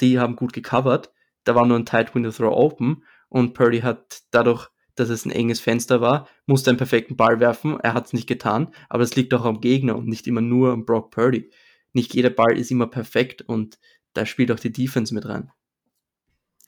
die 0.00 0.18
haben 0.18 0.36
gut 0.36 0.52
gecovert. 0.52 1.12
Da 1.44 1.54
war 1.54 1.66
nur 1.66 1.78
ein 1.78 1.86
Tight 1.86 2.14
Window 2.14 2.30
Throw 2.30 2.52
open 2.52 3.04
und 3.28 3.54
Purdy 3.54 3.80
hat 3.80 4.22
dadurch, 4.30 4.68
dass 4.94 5.08
es 5.08 5.24
ein 5.24 5.30
enges 5.30 5.60
Fenster 5.60 6.00
war, 6.00 6.28
musste 6.46 6.70
einen 6.70 6.78
perfekten 6.78 7.16
Ball 7.16 7.40
werfen. 7.40 7.78
Er 7.80 7.94
hat 7.94 8.06
es 8.06 8.12
nicht 8.12 8.28
getan, 8.28 8.72
aber 8.88 9.02
es 9.02 9.16
liegt 9.16 9.34
auch 9.34 9.44
am 9.44 9.60
Gegner 9.60 9.96
und 9.96 10.06
nicht 10.06 10.26
immer 10.26 10.40
nur 10.40 10.72
am 10.72 10.86
Brock 10.86 11.10
Purdy. 11.10 11.50
Nicht 11.92 12.14
jeder 12.14 12.30
Ball 12.30 12.56
ist 12.56 12.70
immer 12.70 12.86
perfekt 12.86 13.42
und 13.42 13.78
da 14.14 14.24
spielt 14.24 14.52
auch 14.52 14.60
die 14.60 14.72
Defense 14.72 15.12
mit 15.12 15.26
rein. 15.26 15.50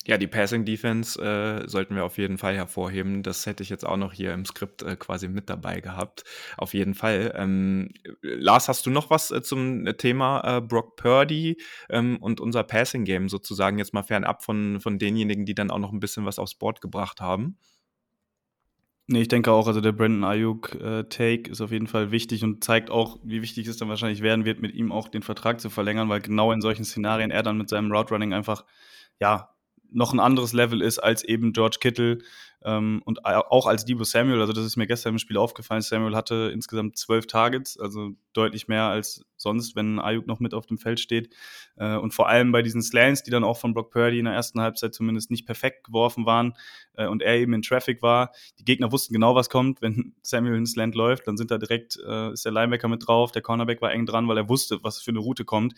Ja, 0.06 0.18
die 0.18 0.28
Passing 0.28 0.64
Defense 0.64 1.20
äh, 1.20 1.68
sollten 1.68 1.96
wir 1.96 2.04
auf 2.04 2.16
jeden 2.16 2.38
Fall 2.38 2.54
hervorheben. 2.54 3.24
Das 3.24 3.44
hätte 3.44 3.64
ich 3.64 3.70
jetzt 3.70 3.84
auch 3.84 3.96
noch 3.96 4.12
hier 4.12 4.32
im 4.34 4.44
Skript 4.44 4.82
äh, 4.82 4.94
quasi 4.94 5.26
mit 5.26 5.50
dabei 5.50 5.80
gehabt. 5.80 6.22
Auf 6.56 6.74
jeden 6.74 6.94
Fall. 6.94 7.32
Ähm, 7.34 7.92
Lars, 8.22 8.68
hast 8.68 8.86
du 8.86 8.90
noch 8.90 9.10
was 9.10 9.32
äh, 9.32 9.42
zum 9.42 9.84
Thema 9.98 10.58
äh, 10.58 10.60
Brock 10.60 10.94
Purdy 10.94 11.56
ähm, 11.90 12.18
und 12.20 12.40
unser 12.40 12.62
Passing 12.62 13.04
Game 13.04 13.28
sozusagen 13.28 13.78
jetzt 13.78 13.94
mal 13.94 14.04
fernab 14.04 14.44
von, 14.44 14.78
von 14.80 15.00
denjenigen, 15.00 15.44
die 15.44 15.56
dann 15.56 15.72
auch 15.72 15.80
noch 15.80 15.92
ein 15.92 15.98
bisschen 15.98 16.24
was 16.24 16.38
aufs 16.38 16.54
Board 16.54 16.80
gebracht 16.80 17.20
haben? 17.20 17.58
Nee, 19.08 19.22
ich 19.22 19.28
denke 19.28 19.50
auch, 19.50 19.66
also 19.66 19.80
der 19.80 19.92
Brandon 19.92 20.24
Ayuk-Take 20.24 21.48
äh, 21.48 21.50
ist 21.50 21.60
auf 21.60 21.72
jeden 21.72 21.86
Fall 21.88 22.12
wichtig 22.12 22.44
und 22.44 22.62
zeigt 22.62 22.90
auch, 22.90 23.18
wie 23.24 23.42
wichtig 23.42 23.66
es 23.66 23.76
dann 23.76 23.88
wahrscheinlich 23.88 24.20
werden 24.20 24.44
wird, 24.44 24.60
mit 24.60 24.74
ihm 24.74 24.92
auch 24.92 25.08
den 25.08 25.22
Vertrag 25.22 25.60
zu 25.60 25.70
verlängern, 25.70 26.08
weil 26.08 26.20
genau 26.20 26.52
in 26.52 26.60
solchen 26.60 26.84
Szenarien 26.84 27.30
er 27.32 27.42
dann 27.44 27.58
mit 27.58 27.68
seinem 27.68 27.90
Route 27.92 28.14
Running 28.14 28.32
einfach, 28.32 28.64
ja, 29.20 29.55
noch 29.90 30.12
ein 30.12 30.20
anderes 30.20 30.52
Level 30.52 30.82
ist 30.82 30.98
als 30.98 31.24
eben 31.24 31.52
George 31.52 31.78
Kittle 31.80 32.18
ähm, 32.64 33.02
und 33.04 33.24
auch 33.24 33.66
als 33.66 33.84
Debo 33.84 34.04
Samuel. 34.04 34.40
Also 34.40 34.52
das 34.52 34.64
ist 34.64 34.76
mir 34.76 34.86
gestern 34.86 35.14
im 35.14 35.18
Spiel 35.18 35.36
aufgefallen. 35.36 35.82
Samuel 35.82 36.16
hatte 36.16 36.50
insgesamt 36.52 36.96
zwölf 36.96 37.26
Targets, 37.26 37.78
also 37.78 38.12
deutlich 38.32 38.68
mehr 38.68 38.84
als 38.84 39.24
sonst, 39.36 39.76
wenn 39.76 39.98
Ayuk 39.98 40.26
noch 40.26 40.40
mit 40.40 40.54
auf 40.54 40.66
dem 40.66 40.78
Feld 40.78 41.00
steht. 41.00 41.34
Äh, 41.76 41.96
und 41.96 42.14
vor 42.14 42.28
allem 42.28 42.52
bei 42.52 42.62
diesen 42.62 42.82
Slants, 42.82 43.22
die 43.22 43.30
dann 43.30 43.44
auch 43.44 43.58
von 43.58 43.74
Brock 43.74 43.90
Purdy 43.90 44.18
in 44.18 44.24
der 44.24 44.34
ersten 44.34 44.60
Halbzeit 44.60 44.94
zumindest 44.94 45.30
nicht 45.30 45.46
perfekt 45.46 45.84
geworfen 45.84 46.26
waren 46.26 46.54
äh, 46.94 47.06
und 47.06 47.22
er 47.22 47.36
eben 47.36 47.52
in 47.52 47.62
Traffic 47.62 48.02
war. 48.02 48.32
Die 48.58 48.64
Gegner 48.64 48.92
wussten 48.92 49.12
genau, 49.12 49.34
was 49.34 49.50
kommt. 49.50 49.82
Wenn 49.82 50.14
Samuel 50.22 50.56
ins 50.56 50.72
Slant 50.72 50.94
läuft, 50.94 51.26
dann 51.26 51.36
sind 51.36 51.50
da 51.50 51.58
direkt, 51.58 51.98
äh, 52.06 52.32
ist 52.32 52.44
der 52.44 52.52
Linebacker 52.52 52.88
mit 52.88 53.06
drauf, 53.06 53.32
der 53.32 53.42
Cornerback 53.42 53.82
war 53.82 53.92
eng 53.92 54.06
dran, 54.06 54.28
weil 54.28 54.38
er 54.38 54.48
wusste, 54.48 54.82
was 54.82 55.00
für 55.00 55.10
eine 55.10 55.20
Route 55.20 55.44
kommt. 55.44 55.74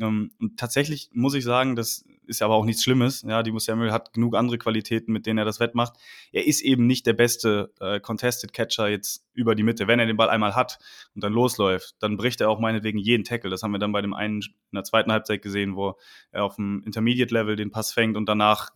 Ähm, 0.00 0.30
und 0.40 0.58
tatsächlich 0.58 1.10
muss 1.12 1.34
ich 1.34 1.44
sagen, 1.44 1.76
das 1.76 2.04
ist 2.26 2.42
aber 2.42 2.54
auch 2.54 2.64
nichts 2.64 2.84
Schlimmes. 2.84 3.22
Ja, 3.22 3.42
Debo 3.42 3.58
Samuel 3.58 3.92
hat 3.92 4.12
genug 4.12 4.36
andere 4.36 4.56
Qualitäten, 4.56 5.12
mit 5.12 5.26
denen 5.26 5.38
er 5.38 5.44
das 5.44 5.58
wettmacht. 5.58 5.94
Er 6.32 6.46
ist 6.46 6.60
eben 6.60 6.86
nicht 6.86 7.06
der 7.06 7.12
beste 7.12 7.72
äh, 7.80 8.00
Contested 8.00 8.52
Catcher 8.52 8.88
jetzt 8.88 9.26
über 9.32 9.54
die 9.54 9.62
Mitte. 9.62 9.86
Wenn 9.86 9.98
er 9.98 10.06
den 10.06 10.16
Ball 10.16 10.30
einmal 10.30 10.54
hat 10.54 10.78
und 11.14 11.24
dann 11.24 11.32
losläuft, 11.32 11.94
dann 12.00 12.16
bricht 12.16 12.40
er 12.40 12.50
auch 12.50 12.60
meinetwegen 12.60 12.98
jeden 12.98 13.24
Tackle. 13.24 13.50
Das 13.50 13.62
haben 13.62 13.72
wir 13.72 13.78
dann 13.78 13.92
bei 13.92 14.02
dem 14.02 14.14
einen 14.14 14.40
in 14.42 14.74
der 14.74 14.84
zweiten 14.84 15.12
Halbzeit 15.12 15.42
gesehen, 15.42 15.76
wo 15.76 15.96
er 16.30 16.44
auf 16.44 16.56
dem 16.56 16.82
Intermediate-Level 16.84 17.56
den 17.56 17.70
Pass 17.70 17.92
fängt 17.92 18.16
und 18.16 18.28
danach 18.28 18.70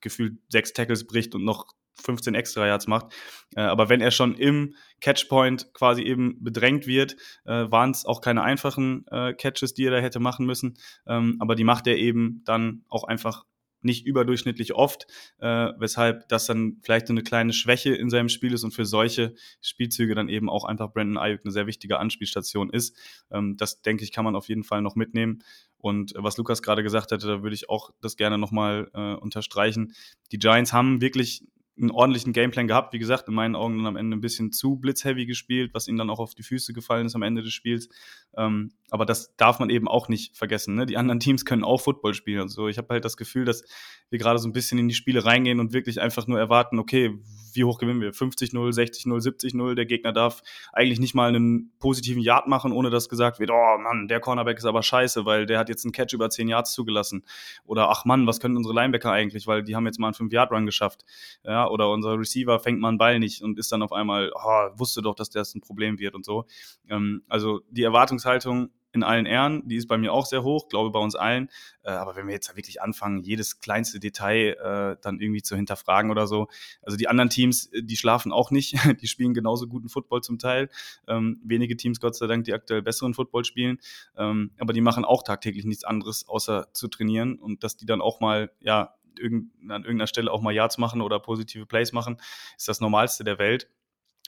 gefühlt 0.00 0.38
sechs 0.48 0.72
Tackles 0.72 1.06
bricht 1.06 1.34
und 1.34 1.44
noch 1.44 1.74
15 2.02 2.34
extra 2.34 2.66
Yards 2.66 2.86
macht. 2.86 3.14
Äh, 3.56 3.62
aber 3.62 3.88
wenn 3.88 4.00
er 4.00 4.10
schon 4.10 4.34
im 4.34 4.74
Catchpoint 5.00 5.72
quasi 5.74 6.02
eben 6.02 6.42
bedrängt 6.42 6.86
wird, 6.86 7.16
äh, 7.44 7.70
waren 7.70 7.90
es 7.90 8.04
auch 8.04 8.20
keine 8.20 8.42
einfachen 8.42 9.06
äh, 9.08 9.34
Catches, 9.34 9.74
die 9.74 9.86
er 9.86 9.92
da 9.92 9.98
hätte 9.98 10.20
machen 10.20 10.46
müssen. 10.46 10.76
Ähm, 11.06 11.36
aber 11.40 11.54
die 11.54 11.64
macht 11.64 11.86
er 11.86 11.96
eben 11.96 12.42
dann 12.44 12.84
auch 12.88 13.04
einfach 13.04 13.44
nicht 13.84 14.06
überdurchschnittlich 14.06 14.74
oft, 14.74 15.06
äh, 15.38 15.70
weshalb 15.78 16.28
das 16.28 16.46
dann 16.46 16.78
vielleicht 16.82 17.10
eine 17.10 17.22
kleine 17.22 17.52
Schwäche 17.52 17.94
in 17.94 18.10
seinem 18.10 18.28
Spiel 18.28 18.52
ist 18.52 18.64
und 18.64 18.72
für 18.72 18.84
solche 18.84 19.34
Spielzüge 19.60 20.14
dann 20.14 20.28
eben 20.28 20.48
auch 20.48 20.64
einfach 20.64 20.92
Brandon 20.92 21.18
Ayuk 21.18 21.40
eine 21.44 21.52
sehr 21.52 21.66
wichtige 21.66 21.98
Anspielstation 21.98 22.70
ist. 22.70 22.96
Ähm, 23.30 23.56
das 23.56 23.82
denke 23.82 24.04
ich, 24.04 24.12
kann 24.12 24.24
man 24.24 24.36
auf 24.36 24.48
jeden 24.48 24.64
Fall 24.64 24.82
noch 24.82 24.96
mitnehmen. 24.96 25.42
Und 25.78 26.14
was 26.16 26.38
Lukas 26.38 26.62
gerade 26.62 26.82
gesagt 26.82 27.12
hatte, 27.12 27.26
da 27.26 27.42
würde 27.42 27.54
ich 27.54 27.68
auch 27.68 27.90
das 28.00 28.16
gerne 28.16 28.38
nochmal 28.38 28.90
äh, 28.94 29.14
unterstreichen. 29.14 29.94
Die 30.32 30.38
Giants 30.38 30.72
haben 30.72 31.02
wirklich 31.02 31.44
einen 31.76 31.90
ordentlichen 31.90 32.32
Gameplan 32.32 32.68
gehabt. 32.68 32.92
Wie 32.92 32.98
gesagt, 32.98 33.28
in 33.28 33.34
meinen 33.34 33.56
Augen 33.56 33.78
dann 33.78 33.86
am 33.86 33.96
Ende 33.96 34.16
ein 34.16 34.20
bisschen 34.20 34.52
zu 34.52 34.76
blitzheavy 34.76 35.26
gespielt, 35.26 35.74
was 35.74 35.88
ihnen 35.88 35.98
dann 35.98 36.10
auch 36.10 36.20
auf 36.20 36.34
die 36.34 36.42
Füße 36.42 36.72
gefallen 36.72 37.06
ist 37.06 37.16
am 37.16 37.22
Ende 37.22 37.42
des 37.42 37.52
Spiels. 37.52 37.88
Ähm, 38.36 38.72
aber 38.90 39.06
das 39.06 39.34
darf 39.36 39.58
man 39.58 39.70
eben 39.70 39.88
auch 39.88 40.08
nicht 40.08 40.36
vergessen. 40.36 40.74
Ne? 40.74 40.86
Die 40.86 40.96
anderen 40.96 41.20
Teams 41.20 41.44
können 41.44 41.64
auch 41.64 41.80
Football 41.80 42.14
spielen 42.14 42.42
und 42.42 42.48
so. 42.48 42.68
Ich 42.68 42.78
habe 42.78 42.88
halt 42.90 43.04
das 43.04 43.16
Gefühl, 43.16 43.44
dass 43.44 43.64
wir 44.10 44.18
gerade 44.18 44.38
so 44.38 44.48
ein 44.48 44.52
bisschen 44.52 44.78
in 44.78 44.88
die 44.88 44.94
Spiele 44.94 45.24
reingehen 45.24 45.58
und 45.58 45.72
wirklich 45.72 46.00
einfach 46.00 46.26
nur 46.26 46.38
erwarten, 46.38 46.78
okay, 46.78 47.18
wie 47.54 47.64
hoch 47.64 47.78
gewinnen 47.78 48.00
wir? 48.00 48.12
50-0, 48.12 48.52
60-0, 48.52 49.06
70-0. 49.06 49.74
Der 49.74 49.86
Gegner 49.86 50.12
darf 50.12 50.42
eigentlich 50.72 51.00
nicht 51.00 51.14
mal 51.14 51.28
einen 51.28 51.72
positiven 51.78 52.22
Yard 52.22 52.46
machen, 52.46 52.72
ohne 52.72 52.90
dass 52.90 53.08
gesagt 53.08 53.38
wird, 53.38 53.50
oh 53.50 53.78
Mann, 53.78 54.08
der 54.08 54.20
Cornerback 54.20 54.58
ist 54.58 54.64
aber 54.64 54.82
scheiße, 54.82 55.24
weil 55.24 55.46
der 55.46 55.58
hat 55.58 55.68
jetzt 55.68 55.84
einen 55.84 55.92
Catch 55.92 56.12
über 56.14 56.30
10 56.30 56.48
Yards 56.48 56.72
zugelassen. 56.72 57.24
Oder 57.64 57.90
ach 57.90 58.04
Mann, 58.04 58.26
was 58.26 58.40
können 58.40 58.56
unsere 58.56 58.74
Linebacker 58.74 59.10
eigentlich, 59.10 59.46
weil 59.46 59.62
die 59.62 59.76
haben 59.76 59.86
jetzt 59.86 59.98
mal 59.98 60.08
einen 60.08 60.14
5-Yard-Run 60.14 60.66
geschafft. 60.66 61.04
Ja, 61.44 61.63
oder 61.70 61.90
unser 61.90 62.18
Receiver 62.18 62.58
fängt 62.60 62.80
mal 62.80 62.88
einen 62.88 62.98
Ball 62.98 63.18
nicht 63.18 63.42
und 63.42 63.58
ist 63.58 63.72
dann 63.72 63.82
auf 63.82 63.92
einmal, 63.92 64.32
oh, 64.34 64.78
wusste 64.78 65.02
doch, 65.02 65.14
dass 65.14 65.30
das 65.30 65.54
ein 65.54 65.60
Problem 65.60 65.98
wird 65.98 66.14
und 66.14 66.24
so. 66.24 66.46
Ähm, 66.88 67.22
also 67.28 67.60
die 67.70 67.82
Erwartungshaltung 67.82 68.70
in 68.94 69.02
allen 69.02 69.26
Ehren, 69.26 69.66
die 69.66 69.76
ist 69.76 69.88
bei 69.88 69.98
mir 69.98 70.12
auch 70.12 70.24
sehr 70.24 70.44
hoch, 70.44 70.68
glaube 70.68 70.90
bei 70.90 71.00
uns 71.00 71.16
allen. 71.16 71.50
Äh, 71.82 71.90
aber 71.90 72.16
wenn 72.16 72.26
wir 72.26 72.34
jetzt 72.34 72.54
wirklich 72.56 72.80
anfangen, 72.80 73.22
jedes 73.22 73.58
kleinste 73.58 73.98
Detail 73.98 74.54
äh, 74.54 74.96
dann 75.02 75.20
irgendwie 75.20 75.42
zu 75.42 75.56
hinterfragen 75.56 76.10
oder 76.10 76.26
so, 76.26 76.46
also 76.82 76.96
die 76.96 77.08
anderen 77.08 77.28
Teams, 77.28 77.66
äh, 77.72 77.82
die 77.82 77.96
schlafen 77.96 78.32
auch 78.32 78.50
nicht, 78.50 78.74
die 79.02 79.08
spielen 79.08 79.34
genauso 79.34 79.66
guten 79.66 79.88
Football 79.88 80.22
zum 80.22 80.38
Teil. 80.38 80.70
Ähm, 81.08 81.40
wenige 81.44 81.76
Teams, 81.76 82.00
Gott 82.00 82.14
sei 82.14 82.26
Dank, 82.28 82.44
die 82.44 82.54
aktuell 82.54 82.82
besseren 82.82 83.14
Football 83.14 83.44
spielen, 83.44 83.78
ähm, 84.16 84.52
aber 84.58 84.72
die 84.72 84.80
machen 84.80 85.04
auch 85.04 85.22
tagtäglich 85.24 85.64
nichts 85.64 85.84
anderes, 85.84 86.28
außer 86.28 86.68
zu 86.72 86.88
trainieren 86.88 87.36
und 87.38 87.64
dass 87.64 87.76
die 87.76 87.86
dann 87.86 88.00
auch 88.00 88.20
mal, 88.20 88.50
ja, 88.60 88.94
an 89.22 89.50
irgendeiner 89.82 90.06
Stelle 90.06 90.30
auch 90.30 90.40
mal 90.40 90.52
Yards 90.52 90.78
machen 90.78 91.00
oder 91.00 91.18
positive 91.20 91.66
Plays 91.66 91.92
machen, 91.92 92.16
ist 92.56 92.68
das 92.68 92.80
Normalste 92.80 93.24
der 93.24 93.38
Welt. 93.38 93.68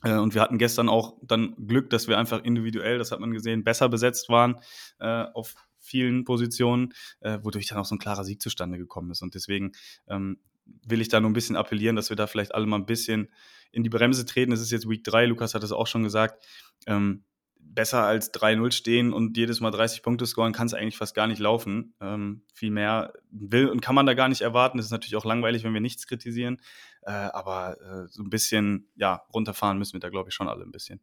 Äh, 0.02 0.16
und 0.16 0.34
wir 0.34 0.40
hatten 0.40 0.58
gestern 0.58 0.88
auch 0.88 1.16
dann 1.22 1.54
Glück, 1.66 1.90
dass 1.90 2.08
wir 2.08 2.18
einfach 2.18 2.42
individuell, 2.42 2.98
das 2.98 3.12
hat 3.12 3.20
man 3.20 3.32
gesehen, 3.32 3.64
besser 3.64 3.88
besetzt 3.88 4.28
waren 4.28 4.60
äh, 4.98 5.24
auf 5.34 5.54
vielen 5.78 6.24
Positionen, 6.24 6.92
äh, 7.20 7.38
wodurch 7.42 7.66
dann 7.66 7.78
auch 7.78 7.84
so 7.84 7.94
ein 7.94 8.00
klarer 8.00 8.24
Sieg 8.24 8.42
zustande 8.42 8.78
gekommen 8.78 9.10
ist. 9.10 9.22
Und 9.22 9.34
deswegen 9.34 9.72
ähm, 10.08 10.38
will 10.86 11.00
ich 11.00 11.08
da 11.08 11.20
nur 11.20 11.30
ein 11.30 11.34
bisschen 11.34 11.56
appellieren, 11.56 11.96
dass 11.96 12.10
wir 12.10 12.16
da 12.16 12.26
vielleicht 12.26 12.54
alle 12.54 12.66
mal 12.66 12.76
ein 12.76 12.86
bisschen 12.86 13.30
in 13.70 13.82
die 13.82 13.88
Bremse 13.88 14.26
treten. 14.26 14.52
Es 14.52 14.60
ist 14.60 14.72
jetzt 14.72 14.88
Week 14.88 15.04
3, 15.04 15.26
Lukas 15.26 15.54
hat 15.54 15.62
es 15.62 15.72
auch 15.72 15.86
schon 15.86 16.02
gesagt. 16.02 16.44
Ähm, 16.86 17.24
besser 17.74 18.04
als 18.04 18.32
3-0 18.32 18.72
stehen 18.72 19.12
und 19.12 19.36
jedes 19.36 19.60
Mal 19.60 19.70
30 19.70 20.02
Punkte 20.02 20.26
scoren, 20.26 20.52
kann 20.52 20.66
es 20.66 20.74
eigentlich 20.74 20.96
fast 20.96 21.14
gar 21.14 21.26
nicht 21.26 21.38
laufen. 21.38 21.94
Ähm, 22.00 22.42
viel 22.54 22.70
mehr 22.70 23.12
will 23.30 23.68
und 23.68 23.80
kann 23.80 23.94
man 23.94 24.06
da 24.06 24.14
gar 24.14 24.28
nicht 24.28 24.40
erwarten. 24.40 24.78
Das 24.78 24.86
ist 24.86 24.92
natürlich 24.92 25.16
auch 25.16 25.24
langweilig, 25.24 25.64
wenn 25.64 25.74
wir 25.74 25.80
nichts 25.80 26.06
kritisieren. 26.06 26.60
Äh, 27.02 27.10
aber 27.10 27.76
äh, 27.80 28.08
so 28.08 28.22
ein 28.22 28.30
bisschen, 28.30 28.88
ja, 28.96 29.22
runterfahren 29.32 29.78
müssen 29.78 29.94
wir 29.94 30.00
da, 30.00 30.08
glaube 30.08 30.30
ich, 30.30 30.34
schon 30.34 30.48
alle 30.48 30.64
ein 30.64 30.72
bisschen. 30.72 31.00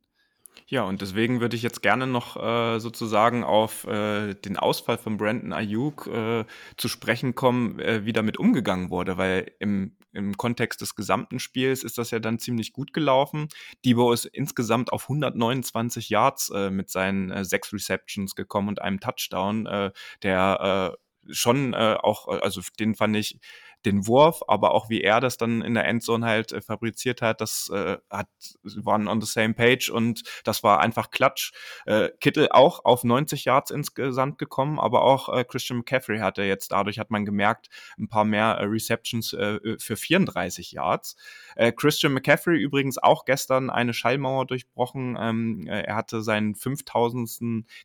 Ja, 0.68 0.84
und 0.84 1.02
deswegen 1.02 1.42
würde 1.42 1.56
ich 1.56 1.64
jetzt 1.64 1.82
gerne 1.82 2.08
noch 2.08 2.38
äh, 2.38 2.80
sozusagen 2.80 3.44
auf 3.44 3.86
äh, 3.86 4.34
den 4.34 4.58
Ausfall 4.58 4.98
von 4.98 5.18
Brandon 5.18 5.54
Ayuk 5.54 6.08
äh, 6.08 6.46
zu 6.78 6.88
sprechen 6.88 7.36
kommen, 7.36 7.80
äh, 7.80 8.06
wie 8.06 8.14
damit 8.14 8.38
umgegangen 8.38 8.90
wurde, 8.90 9.18
weil 9.18 9.52
im 9.60 9.96
im 10.14 10.38
Kontext 10.38 10.82
des 10.82 10.96
gesamten 10.96 11.40
Spiels 11.40 11.84
ist 11.84 11.98
das 11.98 12.12
ja 12.12 12.20
dann 12.20 12.40
ziemlich 12.40 12.74
gut 12.74 12.94
gelaufen. 12.94 13.50
Debo 13.84 14.14
ist 14.14 14.26
insgesamt 14.26 14.94
auf 14.94 15.04
129 15.04 16.10
Yards 16.10 16.50
äh, 16.52 16.70
mit 16.70 16.90
seinen 16.90 17.32
äh, 17.32 17.44
sechs 17.44 17.74
Receptions 17.74 18.36
gekommen 18.36 18.70
und 18.70 18.82
einem 18.82 19.00
Touchdown, 19.00 19.66
äh, 19.66 19.92
der 20.22 20.96
äh, 20.98 21.34
schon 21.34 21.74
äh, 21.74 21.98
auch, 22.02 22.28
also 22.28 22.62
den 22.80 22.96
fand 22.96 23.16
ich 23.16 23.40
den 23.86 24.08
Wurf, 24.08 24.42
aber 24.48 24.72
auch 24.72 24.90
wie 24.90 25.02
er 25.02 25.20
das 25.20 25.38
dann 25.38 25.62
in 25.62 25.74
der 25.74 25.86
Endzone 25.86 26.26
halt 26.26 26.52
äh, 26.52 26.62
fabriziert 26.62 27.22
hat, 27.22 27.42
das 27.42 27.70
äh, 27.74 27.98
hat, 28.10 28.28
waren 28.64 29.08
on 29.08 29.22
the 29.22 29.28
same 29.28 29.54
page 29.54 29.90
und 29.90 30.24
das 30.44 30.64
war 30.64 30.80
einfach 30.80 31.12
Klatsch. 31.12 31.52
Äh, 31.86 32.10
Kittel 32.20 32.50
auch 32.52 32.86
auf 32.86 33.04
90 33.04 33.46
Yards 33.46 33.72
insgesamt 33.72 34.38
gekommen, 34.38 34.80
aber 34.80 35.04
auch 35.04 35.30
äh, 35.30 35.44
Christian 35.44 35.80
McCaffrey 35.80 36.20
hatte 36.20 36.44
jetzt, 36.44 36.72
dadurch 36.72 37.00
hat 37.00 37.12
man 37.12 37.26
gemerkt, 37.26 37.70
ein 37.98 38.08
paar 38.08 38.26
mehr 38.26 38.58
äh, 38.60 38.66
Receptions 38.66 39.34
äh, 39.34 39.60
für 39.80 39.96
34 39.96 40.72
Yards. 40.72 41.16
Äh, 41.56 41.72
Christian 41.72 42.14
McCaffrey 42.14 42.58
übrigens 42.58 42.98
auch 42.98 43.26
gestern 43.26 43.70
eine 43.70 43.94
Schallmauer 43.94 44.46
durchbrochen. 44.46 45.18
Ähm, 45.20 45.68
äh, 45.68 45.82
er 45.82 45.96
hatte 45.96 46.22
seinen 46.22 46.56
5000. 46.56 47.24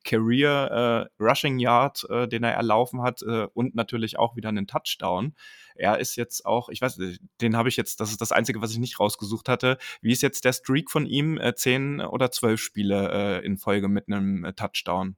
Career 0.05 1.09
äh, 1.19 1.23
Rushing 1.23 1.59
Yard, 1.59 2.07
äh, 2.11 2.29
den 2.29 2.45
er 2.45 2.55
erlaufen 2.55 3.03
hat 3.03 3.23
äh, 3.23 3.47
und 3.55 3.75
natürlich 3.75 4.19
auch 4.19 4.37
wieder 4.37 4.49
einen 4.49 4.67
Touchdown 4.67 5.35
er 5.79 5.99
ist 5.99 6.17
jetzt 6.17 6.45
auch, 6.45 6.69
ich 6.69 6.81
weiß, 6.81 7.01
den 7.41 7.57
habe 7.57 7.69
ich 7.69 7.77
jetzt, 7.77 8.01
das 8.01 8.11
ist 8.11 8.21
das 8.21 8.33
Einzige, 8.33 8.61
was 8.61 8.73
ich 8.73 8.79
nicht 8.79 9.01
rausgesucht 9.01 9.49
hatte. 9.49 9.79
Wie 10.03 10.13
ist 10.13 10.23
jetzt 10.23 10.45
der 10.45 10.53
Streak 10.53 10.91
von 10.91 11.07
ihm? 11.07 11.39
Äh, 11.39 11.55
zehn 11.55 12.01
oder 12.01 12.31
zwölf 12.31 12.61
Spiele 12.61 13.41
äh, 13.41 13.47
in 13.47 13.59
Folge 13.59 13.89
mit 13.89 14.09
einem 14.09 14.45
äh, 14.45 14.53
Touchdown? 14.53 15.17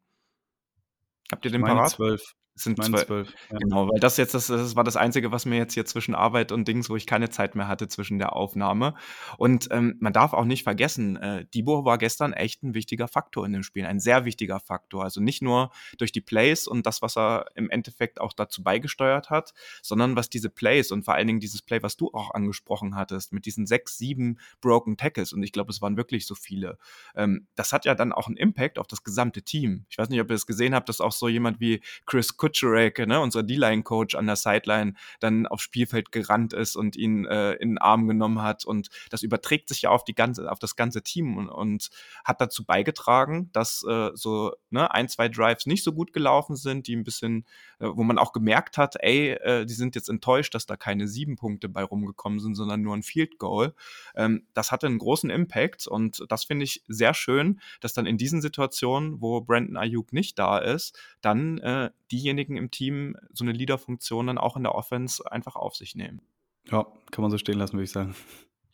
Habt 1.33 1.45
ihr 1.45 1.51
den 1.51 1.63
parat? 1.63 1.91
Zwölf. 1.91 2.35
Sind 2.61 2.83
zwei, 2.83 3.05
zwölf. 3.05 3.33
Ja. 3.51 3.59
Genau, 3.59 3.89
weil 3.89 4.01
das 4.01 4.17
jetzt, 4.19 4.35
das, 4.35 4.49
das, 4.49 4.77
war 4.77 4.85
das 4.85 4.97
Einzige, 4.97 5.33
was 5.33 5.47
mir 5.47 5.57
jetzt 5.57 5.75
hier 5.75 5.87
zwischen 5.87 6.15
Arbeit 6.15 6.53
und 6.53 6.69
Dings, 6.69 6.91
wo 6.91 6.97
ich 6.97 7.07
keine 7.07 7.31
Zeit 7.31 7.55
mehr 7.55 7.69
hatte 7.69 7.89
zwischen 7.89 8.19
der 8.19 8.37
Aufnahme. 8.37 8.95
Und 9.39 9.69
ähm, 9.71 9.97
man 10.01 10.13
darf 10.13 10.35
auch 10.35 10.45
nicht 10.45 10.63
vergessen, 10.63 11.17
äh, 11.17 11.47
Debo 11.55 11.85
war 11.85 11.97
gestern 11.97 12.33
echt 12.35 12.63
ein 12.63 12.75
wichtiger 12.75 13.09
Faktor 13.09 13.47
in 13.47 13.53
dem 13.53 13.63
Spiel, 13.63 13.87
ein 13.87 13.99
sehr 13.99 14.25
wichtiger 14.25 14.61
Faktor. 14.61 15.05
Also 15.05 15.21
nicht 15.21 15.43
nur 15.43 15.71
durch 15.99 16.13
die 16.13 16.21
Plays 16.21 16.67
und 16.67 16.87
das, 16.87 17.01
was 17.03 17.17
er 17.17 17.47
im 17.55 17.71
Endeffekt 17.71 18.21
auch 18.21 18.35
dazu 18.35 18.63
beigesteuert 18.63 19.31
hat, 19.31 19.55
sondern 19.83 20.17
was 20.17 20.29
diese 20.29 20.51
Plays 20.51 20.93
und 20.93 21.05
vor 21.05 21.15
allen 21.15 21.27
Dingen 21.27 21.41
dieses 21.41 21.63
Play, 21.63 21.83
was 21.83 21.97
du 21.97 22.11
auch 22.13 22.35
angesprochen 22.35 22.95
hattest, 22.95 23.33
mit 23.33 23.47
diesen 23.47 23.67
sechs, 23.67 23.97
sieben 23.97 24.39
Broken 24.61 24.97
Tackles, 24.97 25.33
und 25.33 25.43
ich 25.43 25.53
glaube, 25.53 25.71
es 25.71 25.81
waren 25.81 25.97
wirklich 25.97 26.27
so 26.27 26.35
viele, 26.35 26.79
ähm, 27.15 27.47
das 27.55 27.73
hat 27.73 27.85
ja 27.85 27.95
dann 27.95 28.13
auch 28.13 28.27
einen 28.27 28.37
Impact 28.37 28.79
auf 28.79 28.87
das 28.87 29.03
gesamte 29.03 29.43
Team. 29.43 29.87
Ich 29.89 29.97
weiß 29.97 30.11
nicht, 30.11 30.21
ob 30.21 30.29
ihr 30.29 30.37
es 30.37 30.47
gesehen 30.47 30.75
habt, 30.75 30.89
dass 30.89 31.01
auch 31.01 31.13
so 31.13 31.29
jemand 31.29 31.61
wie 31.61 31.81
Chris 32.07 32.37
Kutcher 32.37 32.50
Kucherake, 32.51 33.07
ne, 33.07 33.21
unser 33.21 33.43
D-Line-Coach 33.43 34.15
an 34.15 34.27
der 34.27 34.37
Sideline, 34.37 34.95
dann 35.21 35.47
aufs 35.47 35.63
Spielfeld 35.63 36.13
gerannt 36.13 36.53
ist 36.53 36.77
und 36.77 36.97
ihn 36.97 37.25
äh, 37.27 37.53
in 37.55 37.71
den 37.71 37.79
Arm 37.79 38.09
genommen 38.09 38.43
hat. 38.43 38.65
Und 38.65 38.89
das 39.11 39.23
überträgt 39.23 39.69
sich 39.69 39.83
ja 39.83 39.91
auf 39.91 40.05
die 40.05 40.15
ganze, 40.15 40.51
auf 40.51 40.59
das 40.59 40.77
ganze 40.77 41.03
Team 41.03 41.37
und, 41.37 41.49
und 41.49 41.91
hat 42.25 42.41
dazu 42.41 42.65
beigetragen, 42.65 43.51
dass 43.53 43.85
äh, 43.89 44.11
so 44.15 44.53
ne, 44.71 44.93
ein, 44.93 45.09
zwei 45.09 45.29
Drives 45.29 45.67
nicht 45.67 45.85
so 45.85 45.93
gut 45.93 46.13
gelaufen 46.13 46.57
sind, 46.57 46.87
die 46.87 46.97
ein 46.97 47.05
bisschen, 47.05 47.45
äh, 47.79 47.87
wo 47.87 48.03
man 48.03 48.19
auch 48.19 48.33
gemerkt 48.33 48.79
hat, 48.79 48.97
ey, 49.01 49.31
äh, 49.33 49.67
die 49.67 49.75
sind 49.75 49.95
jetzt 49.95 50.09
enttäuscht, 50.09 50.55
dass 50.55 50.67
da 50.67 50.77
keine 50.77 51.09
sieben 51.09 51.37
Punkte 51.37 51.69
bei 51.69 51.83
rumgekommen 51.83 52.41
sind, 52.41 52.55
sondern 52.55 52.83
nur 52.83 52.97
ein 52.97 53.03
Field 53.03 53.39
Goal. 53.39 53.75
Ähm, 54.15 54.47
das 54.55 54.73
hatte 54.73 54.87
einen 54.87 54.99
großen 54.99 55.31
Impact 55.31 55.87
und 55.87 56.25
das 56.29 56.45
finde 56.45 56.65
ich 56.65 56.83
sehr 56.89 57.15
schön, 57.15 57.61
dass 57.81 57.93
dann 57.93 58.07
in 58.07 58.19
diesen 58.19 58.43
Situationen, 58.43 59.21
wo 59.21 59.41
Brandon 59.41 59.77
Ayuk 59.77 60.13
nicht 60.13 60.39
da 60.39 60.59
ist, 60.59 60.99
dann 61.21 61.59
äh, 61.59 61.91
diejenigen 62.11 62.40
im 62.49 62.71
Team 62.71 63.17
so 63.33 63.45
eine 63.45 63.53
Leader-Funktion 63.53 64.27
dann 64.27 64.39
auch 64.39 64.57
in 64.57 64.63
der 64.63 64.75
Offense 64.75 65.31
einfach 65.31 65.57
auf 65.57 65.77
sich 65.77 65.95
nehmen. 65.95 66.23
Ja, 66.71 66.87
kann 67.11 67.23
man 67.23 67.31
so 67.31 67.39
stehen 67.39 67.59
lassen, 67.59 67.75
würde 67.75 67.85
ich 67.85 67.93
sagen. 67.93 68.15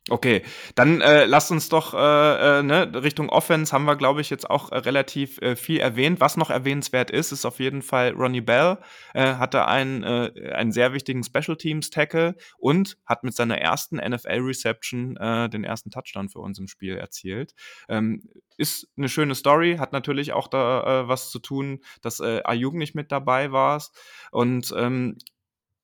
Okay, 0.09 0.43
dann 0.77 1.01
äh, 1.01 1.25
lasst 1.25 1.51
uns 1.51 1.69
doch 1.69 1.93
äh, 1.93 2.59
äh, 2.59 2.63
ne, 2.63 2.93
Richtung 3.03 3.29
Offense 3.29 3.73
haben 3.73 3.87
wir, 3.87 3.97
glaube 3.97 4.21
ich, 4.21 4.31
jetzt 4.31 4.49
auch 4.49 4.71
äh, 4.71 4.77
relativ 4.79 5.39
äh, 5.39 5.57
viel 5.57 5.81
erwähnt. 5.81 6.21
Was 6.21 6.37
noch 6.37 6.49
erwähnenswert 6.49 7.11
ist, 7.11 7.33
ist 7.33 7.45
auf 7.45 7.59
jeden 7.59 7.83
Fall 7.83 8.13
Ronnie 8.13 8.41
Bell 8.41 8.79
äh, 9.15 9.35
hatte 9.35 9.67
einen, 9.67 10.05
äh, 10.05 10.53
einen 10.55 10.71
sehr 10.71 10.93
wichtigen 10.93 11.25
Special 11.25 11.57
Teams 11.57 11.91
Tackle 11.91 12.37
und 12.57 12.99
hat 13.05 13.25
mit 13.25 13.35
seiner 13.35 13.59
ersten 13.59 13.97
NFL 13.97 14.43
Reception 14.43 15.17
äh, 15.17 15.49
den 15.49 15.65
ersten 15.65 15.91
Touchdown 15.91 16.29
für 16.29 16.39
uns 16.39 16.61
im 16.61 16.69
Spiel 16.69 16.97
erzielt. 16.97 17.55
Ähm, 17.89 18.23
ist 18.59 18.89
eine 18.97 19.09
schöne 19.09 19.35
Story, 19.35 19.77
hat 19.79 19.93
natürlich 19.93 20.33
auch 20.33 20.47
da 20.47 21.03
äh, 21.03 21.09
was 21.09 21.31
zu 21.31 21.41
tun, 21.41 21.81
dass 22.01 22.21
äh, 22.21 22.43
Ayuk 22.45 22.75
nicht 22.75 22.95
mit 22.95 23.11
dabei 23.11 23.51
war 23.51 23.83
und 24.31 24.73
ähm, 24.77 25.19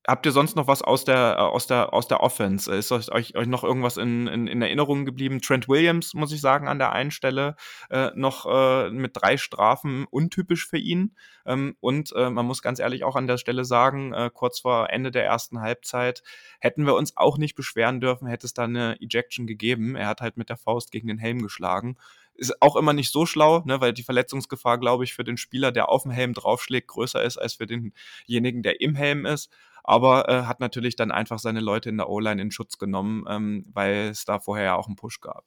Habt 0.04 0.26
ihr 0.26 0.32
sonst 0.32 0.56
noch 0.56 0.66
was 0.66 0.82
aus 0.82 1.04
der, 1.04 1.36
äh, 1.38 1.40
aus 1.40 1.68
der, 1.68 1.94
aus 1.94 2.08
der 2.08 2.20
Offense? 2.20 2.74
Ist 2.74 2.90
euch, 2.90 3.12
euch, 3.12 3.46
noch 3.46 3.62
irgendwas 3.62 3.96
in, 3.98 4.26
in, 4.26 4.48
in 4.48 4.60
Erinnerung 4.60 5.04
geblieben? 5.04 5.40
Trent 5.40 5.68
Williams, 5.68 6.14
muss 6.14 6.32
ich 6.32 6.40
sagen, 6.40 6.66
an 6.66 6.80
der 6.80 6.90
einen 6.90 7.12
Stelle 7.12 7.54
äh, 7.88 8.10
noch 8.16 8.46
äh, 8.46 8.90
mit 8.90 9.12
drei 9.14 9.36
Strafen 9.36 10.06
untypisch 10.10 10.66
für 10.66 10.78
ihn. 10.78 11.14
Ähm, 11.46 11.76
und 11.78 12.12
äh, 12.16 12.30
man 12.30 12.46
muss 12.46 12.62
ganz 12.62 12.80
ehrlich 12.80 13.04
auch 13.04 13.14
an 13.14 13.28
der 13.28 13.38
Stelle 13.38 13.64
sagen, 13.64 14.12
äh, 14.12 14.28
kurz 14.34 14.58
vor 14.58 14.90
Ende 14.90 15.12
der 15.12 15.24
ersten 15.24 15.60
Halbzeit 15.60 16.24
hätten 16.58 16.84
wir 16.84 16.96
uns 16.96 17.16
auch 17.16 17.38
nicht 17.38 17.54
beschweren 17.54 18.00
dürfen, 18.00 18.26
hätte 18.26 18.46
es 18.46 18.54
da 18.54 18.64
eine 18.64 19.00
Ejection 19.00 19.46
gegeben. 19.46 19.94
Er 19.94 20.08
hat 20.08 20.20
halt 20.20 20.36
mit 20.36 20.48
der 20.48 20.56
Faust 20.56 20.90
gegen 20.90 21.06
den 21.06 21.18
Helm 21.18 21.42
geschlagen 21.42 21.96
ist 22.35 22.61
auch 22.62 22.77
immer 22.77 22.92
nicht 22.92 23.12
so 23.12 23.27
schlau, 23.27 23.62
ne, 23.64 23.81
weil 23.81 23.92
die 23.92 24.03
Verletzungsgefahr, 24.03 24.79
glaube 24.79 25.05
ich, 25.05 25.14
für 25.14 25.25
den 25.25 25.37
Spieler, 25.37 25.73
der 25.73 25.88
auf 25.88 26.03
dem 26.03 26.12
Helm 26.12 26.35
draufschlägt, 26.35 26.88
größer 26.88 27.23
ist 27.23 27.38
als 27.38 27.55
für 27.55 27.66
denjenigen, 27.66 28.62
der 28.62 28.81
im 28.81 28.95
Helm 28.95 29.27
ist 29.27 29.51
aber 29.85 30.29
äh, 30.29 30.42
hat 30.42 30.61
natürlich 30.61 30.97
dann 30.97 31.11
einfach 31.11 31.38
seine 31.38 31.61
Leute 31.61 31.88
in 31.88 31.97
der 31.97 32.09
O-Line 32.09 32.40
in 32.40 32.51
Schutz 32.51 32.79
genommen, 32.79 33.25
ähm, 33.29 33.64
weil 33.73 34.09
es 34.11 34.25
da 34.25 34.38
vorher 34.38 34.64
ja 34.64 34.75
auch 34.77 34.87
einen 34.87 34.97
Push 34.97 35.21
gab. 35.21 35.45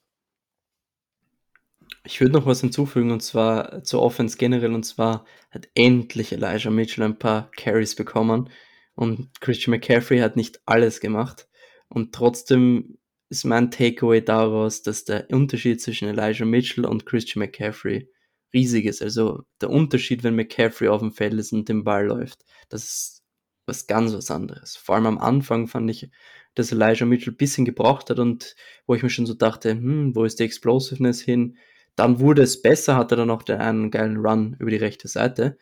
Ich 2.04 2.20
würde 2.20 2.34
noch 2.34 2.46
was 2.46 2.60
hinzufügen 2.60 3.10
und 3.10 3.22
zwar 3.22 3.82
zur 3.84 4.02
Offense 4.02 4.36
generell 4.36 4.74
und 4.74 4.84
zwar 4.84 5.24
hat 5.50 5.68
endlich 5.74 6.32
Elijah 6.32 6.70
Mitchell 6.70 7.04
ein 7.04 7.18
paar 7.18 7.50
Carries 7.52 7.94
bekommen 7.94 8.50
und 8.94 9.40
Christian 9.40 9.72
McCaffrey 9.72 10.18
hat 10.18 10.36
nicht 10.36 10.60
alles 10.66 11.00
gemacht 11.00 11.48
und 11.88 12.14
trotzdem 12.14 12.98
ist 13.28 13.44
mein 13.44 13.70
Takeaway 13.70 14.22
daraus, 14.22 14.82
dass 14.82 15.04
der 15.04 15.28
Unterschied 15.30 15.80
zwischen 15.80 16.08
Elijah 16.08 16.44
Mitchell 16.44 16.84
und 16.86 17.06
Christian 17.06 17.40
McCaffrey 17.40 18.08
riesig 18.52 18.86
ist. 18.86 19.02
Also 19.02 19.42
der 19.60 19.70
Unterschied, 19.70 20.22
wenn 20.22 20.36
McCaffrey 20.36 20.88
auf 20.88 21.00
dem 21.00 21.12
Feld 21.12 21.34
ist 21.34 21.52
und 21.52 21.68
den 21.68 21.84
Ball 21.84 22.06
läuft, 22.06 22.44
das 22.68 22.84
ist 22.84 23.22
was 23.66 23.86
ganz 23.86 24.12
was 24.14 24.30
anderes. 24.30 24.76
Vor 24.76 24.94
allem 24.94 25.06
am 25.06 25.18
Anfang 25.18 25.66
fand 25.66 25.90
ich, 25.90 26.08
dass 26.54 26.72
Elijah 26.72 27.04
Mitchell 27.04 27.32
ein 27.32 27.36
bisschen 27.36 27.64
gebraucht 27.64 28.10
hat 28.10 28.18
und 28.18 28.54
wo 28.86 28.94
ich 28.94 29.02
mir 29.02 29.10
schon 29.10 29.26
so 29.26 29.34
dachte, 29.34 29.72
hm, 29.72 30.14
wo 30.14 30.24
ist 30.24 30.38
die 30.38 30.44
Explosiveness 30.44 31.20
hin? 31.20 31.56
Dann 31.96 32.20
wurde 32.20 32.42
es 32.42 32.62
besser, 32.62 32.96
hatte 32.96 33.16
dann 33.16 33.30
auch 33.30 33.42
den 33.42 33.58
einen 33.58 33.90
geilen 33.90 34.18
Run 34.18 34.56
über 34.58 34.70
die 34.70 34.76
rechte 34.76 35.08
Seite. 35.08 35.58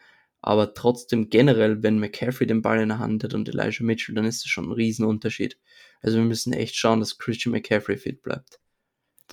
Aber 0.46 0.74
trotzdem 0.74 1.30
generell, 1.30 1.82
wenn 1.82 1.98
McCaffrey 1.98 2.46
den 2.46 2.60
Ball 2.60 2.78
in 2.78 2.90
der 2.90 2.98
Hand 2.98 3.24
hat 3.24 3.32
und 3.32 3.48
Elijah 3.48 3.82
Mitchell, 3.82 4.14
dann 4.14 4.26
ist 4.26 4.44
es 4.44 4.50
schon 4.50 4.66
ein 4.66 4.72
Riesenunterschied. 4.72 5.58
Also 6.02 6.18
wir 6.18 6.24
müssen 6.24 6.52
echt 6.52 6.76
schauen, 6.76 7.00
dass 7.00 7.16
Christian 7.16 7.52
McCaffrey 7.52 7.96
fit 7.96 8.20
bleibt. 8.20 8.60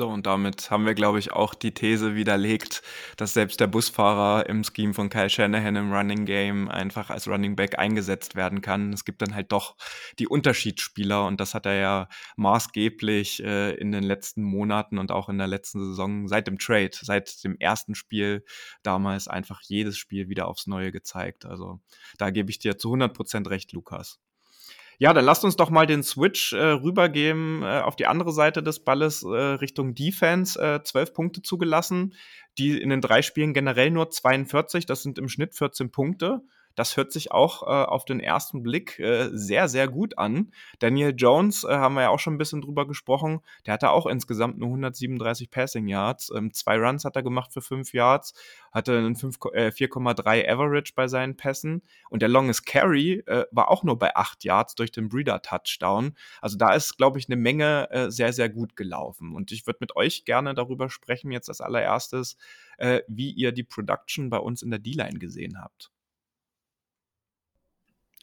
So, 0.01 0.09
und 0.09 0.25
damit 0.25 0.71
haben 0.71 0.87
wir, 0.87 0.95
glaube 0.95 1.19
ich, 1.19 1.31
auch 1.31 1.53
die 1.53 1.75
These 1.75 2.15
widerlegt, 2.15 2.81
dass 3.17 3.35
selbst 3.35 3.59
der 3.59 3.67
Busfahrer 3.67 4.49
im 4.49 4.63
Scheme 4.63 4.95
von 4.95 5.09
Kyle 5.11 5.29
Shanahan 5.29 5.75
im 5.75 5.93
Running 5.93 6.25
Game 6.25 6.69
einfach 6.69 7.11
als 7.11 7.27
Running 7.27 7.55
Back 7.55 7.77
eingesetzt 7.77 8.35
werden 8.35 8.61
kann. 8.61 8.93
Es 8.93 9.05
gibt 9.05 9.21
dann 9.21 9.35
halt 9.35 9.51
doch 9.51 9.75
die 10.17 10.27
Unterschiedsspieler 10.27 11.27
und 11.27 11.39
das 11.39 11.53
hat 11.53 11.67
er 11.67 11.75
ja 11.75 12.09
maßgeblich 12.35 13.43
äh, 13.43 13.75
in 13.75 13.91
den 13.91 14.01
letzten 14.01 14.41
Monaten 14.41 14.97
und 14.97 15.11
auch 15.11 15.29
in 15.29 15.37
der 15.37 15.45
letzten 15.45 15.79
Saison 15.79 16.27
seit 16.27 16.47
dem 16.47 16.57
Trade, 16.57 16.97
seit 16.99 17.43
dem 17.43 17.55
ersten 17.59 17.93
Spiel 17.93 18.43
damals 18.81 19.27
einfach 19.27 19.61
jedes 19.61 19.99
Spiel 19.99 20.29
wieder 20.29 20.47
aufs 20.47 20.65
Neue 20.65 20.91
gezeigt. 20.91 21.45
Also 21.45 21.79
da 22.17 22.31
gebe 22.31 22.49
ich 22.49 22.57
dir 22.57 22.75
zu 22.75 22.87
100 22.87 23.13
Prozent 23.13 23.47
recht, 23.51 23.71
Lukas. 23.71 24.19
Ja, 25.01 25.13
dann 25.13 25.25
lasst 25.25 25.43
uns 25.43 25.55
doch 25.55 25.71
mal 25.71 25.87
den 25.87 26.03
Switch 26.03 26.53
äh, 26.53 26.63
rübergeben 26.63 27.63
äh, 27.63 27.79
auf 27.79 27.95
die 27.95 28.05
andere 28.05 28.31
Seite 28.31 28.61
des 28.61 28.81
Balles 28.81 29.23
äh, 29.23 29.27
Richtung 29.27 29.95
Defense. 29.95 30.61
Äh, 30.61 30.83
12 30.83 31.15
Punkte 31.15 31.41
zugelassen, 31.41 32.13
die 32.59 32.79
in 32.79 32.91
den 32.91 33.01
drei 33.01 33.23
Spielen 33.23 33.55
generell 33.55 33.89
nur 33.89 34.11
42, 34.11 34.85
das 34.85 35.01
sind 35.01 35.17
im 35.17 35.27
Schnitt 35.27 35.55
14 35.55 35.89
Punkte. 35.89 36.43
Das 36.75 36.97
hört 36.97 37.11
sich 37.11 37.31
auch 37.31 37.63
äh, 37.63 37.65
auf 37.65 38.05
den 38.05 38.19
ersten 38.19 38.63
Blick 38.63 38.99
äh, 38.99 39.29
sehr, 39.31 39.67
sehr 39.67 39.87
gut 39.87 40.17
an. 40.17 40.51
Daniel 40.79 41.13
Jones, 41.15 41.63
äh, 41.63 41.69
haben 41.69 41.95
wir 41.95 42.03
ja 42.03 42.09
auch 42.09 42.19
schon 42.19 42.35
ein 42.35 42.37
bisschen 42.37 42.61
drüber 42.61 42.87
gesprochen, 42.87 43.41
der 43.65 43.73
hatte 43.73 43.91
auch 43.91 44.05
insgesamt 44.05 44.57
nur 44.57 44.69
137 44.69 45.51
Passing 45.51 45.87
Yards. 45.87 46.31
Ähm, 46.35 46.53
zwei 46.53 46.77
Runs 46.77 47.05
hat 47.05 47.15
er 47.15 47.23
gemacht 47.23 47.53
für 47.53 47.61
5 47.61 47.93
Yards, 47.93 48.33
hatte 48.71 48.97
einen 48.97 49.15
4,3 49.15 50.35
äh, 50.35 50.49
Average 50.49 50.93
bei 50.95 51.07
seinen 51.07 51.35
Pässen. 51.35 51.81
Und 52.09 52.21
der 52.21 52.29
Longest 52.29 52.65
Carry 52.65 53.23
äh, 53.25 53.45
war 53.51 53.69
auch 53.69 53.83
nur 53.83 53.97
bei 53.99 54.15
8 54.15 54.43
Yards 54.43 54.75
durch 54.75 54.91
den 54.91 55.09
Breeder 55.09 55.41
Touchdown. 55.41 56.15
Also 56.41 56.57
da 56.57 56.73
ist, 56.73 56.97
glaube 56.97 57.19
ich, 57.19 57.27
eine 57.27 57.35
Menge 57.35 57.89
äh, 57.91 58.11
sehr, 58.11 58.33
sehr 58.33 58.49
gut 58.49 58.75
gelaufen. 58.75 59.35
Und 59.35 59.51
ich 59.51 59.67
würde 59.67 59.79
mit 59.81 59.95
euch 59.95 60.25
gerne 60.25 60.53
darüber 60.53 60.89
sprechen, 60.89 61.31
jetzt 61.31 61.49
als 61.49 61.61
allererstes, 61.61 62.37
wie 63.07 63.29
ihr 63.29 63.51
die 63.51 63.63
Production 63.63 64.31
bei 64.31 64.39
uns 64.39 64.63
in 64.63 64.71
der 64.71 64.79
D-Line 64.79 65.19
gesehen 65.19 65.61
habt. 65.61 65.91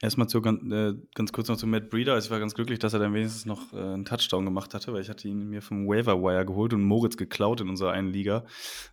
Erstmal 0.00 0.28
zu, 0.28 0.38
äh, 0.38 0.94
ganz 1.14 1.32
kurz 1.32 1.48
noch 1.48 1.56
zu 1.56 1.66
Matt 1.66 1.90
Breeder. 1.90 2.16
Ich 2.18 2.30
war 2.30 2.38
ganz 2.38 2.54
glücklich, 2.54 2.78
dass 2.78 2.92
er 2.92 3.00
dann 3.00 3.14
wenigstens 3.14 3.46
noch 3.46 3.72
äh, 3.72 3.78
einen 3.78 4.04
Touchdown 4.04 4.44
gemacht 4.44 4.72
hatte, 4.72 4.92
weil 4.92 5.02
ich 5.02 5.08
hatte 5.08 5.26
ihn 5.26 5.48
mir 5.48 5.60
vom 5.60 5.88
Waiver 5.88 6.22
Wire 6.22 6.46
geholt 6.46 6.72
und 6.72 6.84
Moritz 6.84 7.16
geklaut 7.16 7.60
in 7.60 7.68
unserer 7.68 7.90
einen 7.90 8.12
Liga. 8.12 8.44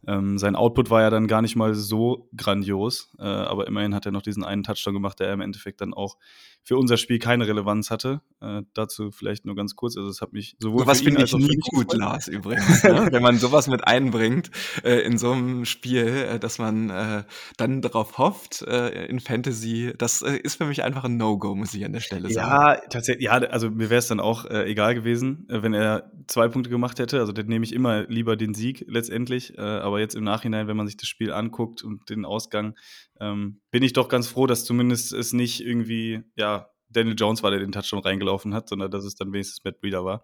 Ähm, 0.07 0.39
sein 0.39 0.55
Output 0.55 0.89
war 0.89 1.01
ja 1.01 1.11
dann 1.11 1.27
gar 1.27 1.43
nicht 1.43 1.55
mal 1.55 1.75
so 1.75 2.27
grandios, 2.35 3.13
äh, 3.19 3.23
aber 3.23 3.67
immerhin 3.67 3.93
hat 3.93 4.07
er 4.07 4.11
noch 4.11 4.23
diesen 4.23 4.43
einen 4.43 4.63
Touchdown 4.63 4.95
gemacht, 4.95 5.19
der 5.19 5.31
im 5.31 5.41
Endeffekt 5.41 5.81
dann 5.81 5.93
auch 5.93 6.17
für 6.65 6.77
unser 6.77 6.97
Spiel 6.97 7.19
keine 7.19 7.47
Relevanz 7.47 7.91
hatte. 7.91 8.21
Äh, 8.41 8.63
dazu 8.73 9.11
vielleicht 9.11 9.45
nur 9.45 9.55
ganz 9.55 9.75
kurz. 9.75 9.95
Also 9.97 10.09
es 10.09 10.19
hat 10.19 10.33
mich 10.33 10.55
sowohl 10.59 10.87
was 10.87 11.01
finde 11.01 11.23
ich 11.23 11.33
nie 11.33 11.59
gut, 11.69 11.93
Lars 11.93 12.27
übrigens, 12.27 12.83
ne? 12.83 13.09
wenn 13.11 13.21
man 13.21 13.37
sowas 13.37 13.67
mit 13.67 13.85
einbringt 13.85 14.49
äh, 14.83 15.01
in 15.01 15.19
so 15.19 15.31
einem 15.31 15.65
Spiel, 15.65 16.07
äh, 16.07 16.39
dass 16.39 16.57
man 16.57 17.25
dann 17.57 17.81
darauf 17.81 18.17
hofft 18.17 18.61
in 18.61 19.19
Fantasy. 19.19 19.93
Das 19.97 20.21
ist 20.21 20.55
für 20.55 20.65
mich 20.65 20.83
einfach 20.83 20.94
ein 21.03 21.17
No-Go, 21.17 21.55
muss 21.55 21.73
ich 21.73 21.83
an 21.85 21.93
der 21.93 21.99
Stelle 21.99 22.29
sagen. 22.29 22.47
Ja, 22.47 22.75
tatsächlich. 22.89 23.25
Ja, 23.25 23.33
also 23.33 23.69
mir 23.69 23.89
wäre 23.89 23.99
es 23.99 24.07
dann 24.07 24.19
auch 24.19 24.45
äh, 24.45 24.69
egal 24.69 24.95
gewesen, 24.95 25.47
äh, 25.49 25.61
wenn 25.61 25.73
er 25.73 26.11
zwei 26.27 26.47
Punkte 26.47 26.69
gemacht 26.69 26.99
hätte. 26.99 27.19
Also 27.19 27.31
dann 27.33 27.47
nehme 27.47 27.65
ich 27.65 27.73
immer 27.73 28.03
lieber 28.07 28.35
den 28.35 28.53
Sieg 28.53 28.85
letztendlich. 28.87 29.57
Äh, 29.57 29.61
aber 29.61 29.99
jetzt 29.99 30.15
im 30.15 30.23
Nachhinein, 30.23 30.67
wenn 30.67 30.77
man 30.77 30.87
sich 30.87 30.97
das 30.97 31.07
Spiel 31.07 31.31
anguckt 31.31 31.83
und 31.83 32.09
den 32.09 32.25
Ausgang, 32.25 32.75
ähm, 33.19 33.61
bin 33.71 33.83
ich 33.83 33.93
doch 33.93 34.09
ganz 34.09 34.27
froh, 34.27 34.47
dass 34.47 34.65
zumindest 34.65 35.13
es 35.13 35.33
nicht 35.33 35.61
irgendwie, 35.61 36.23
ja, 36.35 36.69
Daniel 36.95 37.15
Jones 37.17 37.43
war, 37.43 37.51
der 37.51 37.59
den 37.59 37.71
Touchdown 37.71 37.99
reingelaufen 37.99 38.53
hat, 38.53 38.69
sondern 38.69 38.91
dass 38.91 39.03
es 39.03 39.15
dann 39.15 39.33
wenigstens 39.33 39.63
Matt 39.63 39.79
Breeder 39.79 40.05
war. 40.05 40.23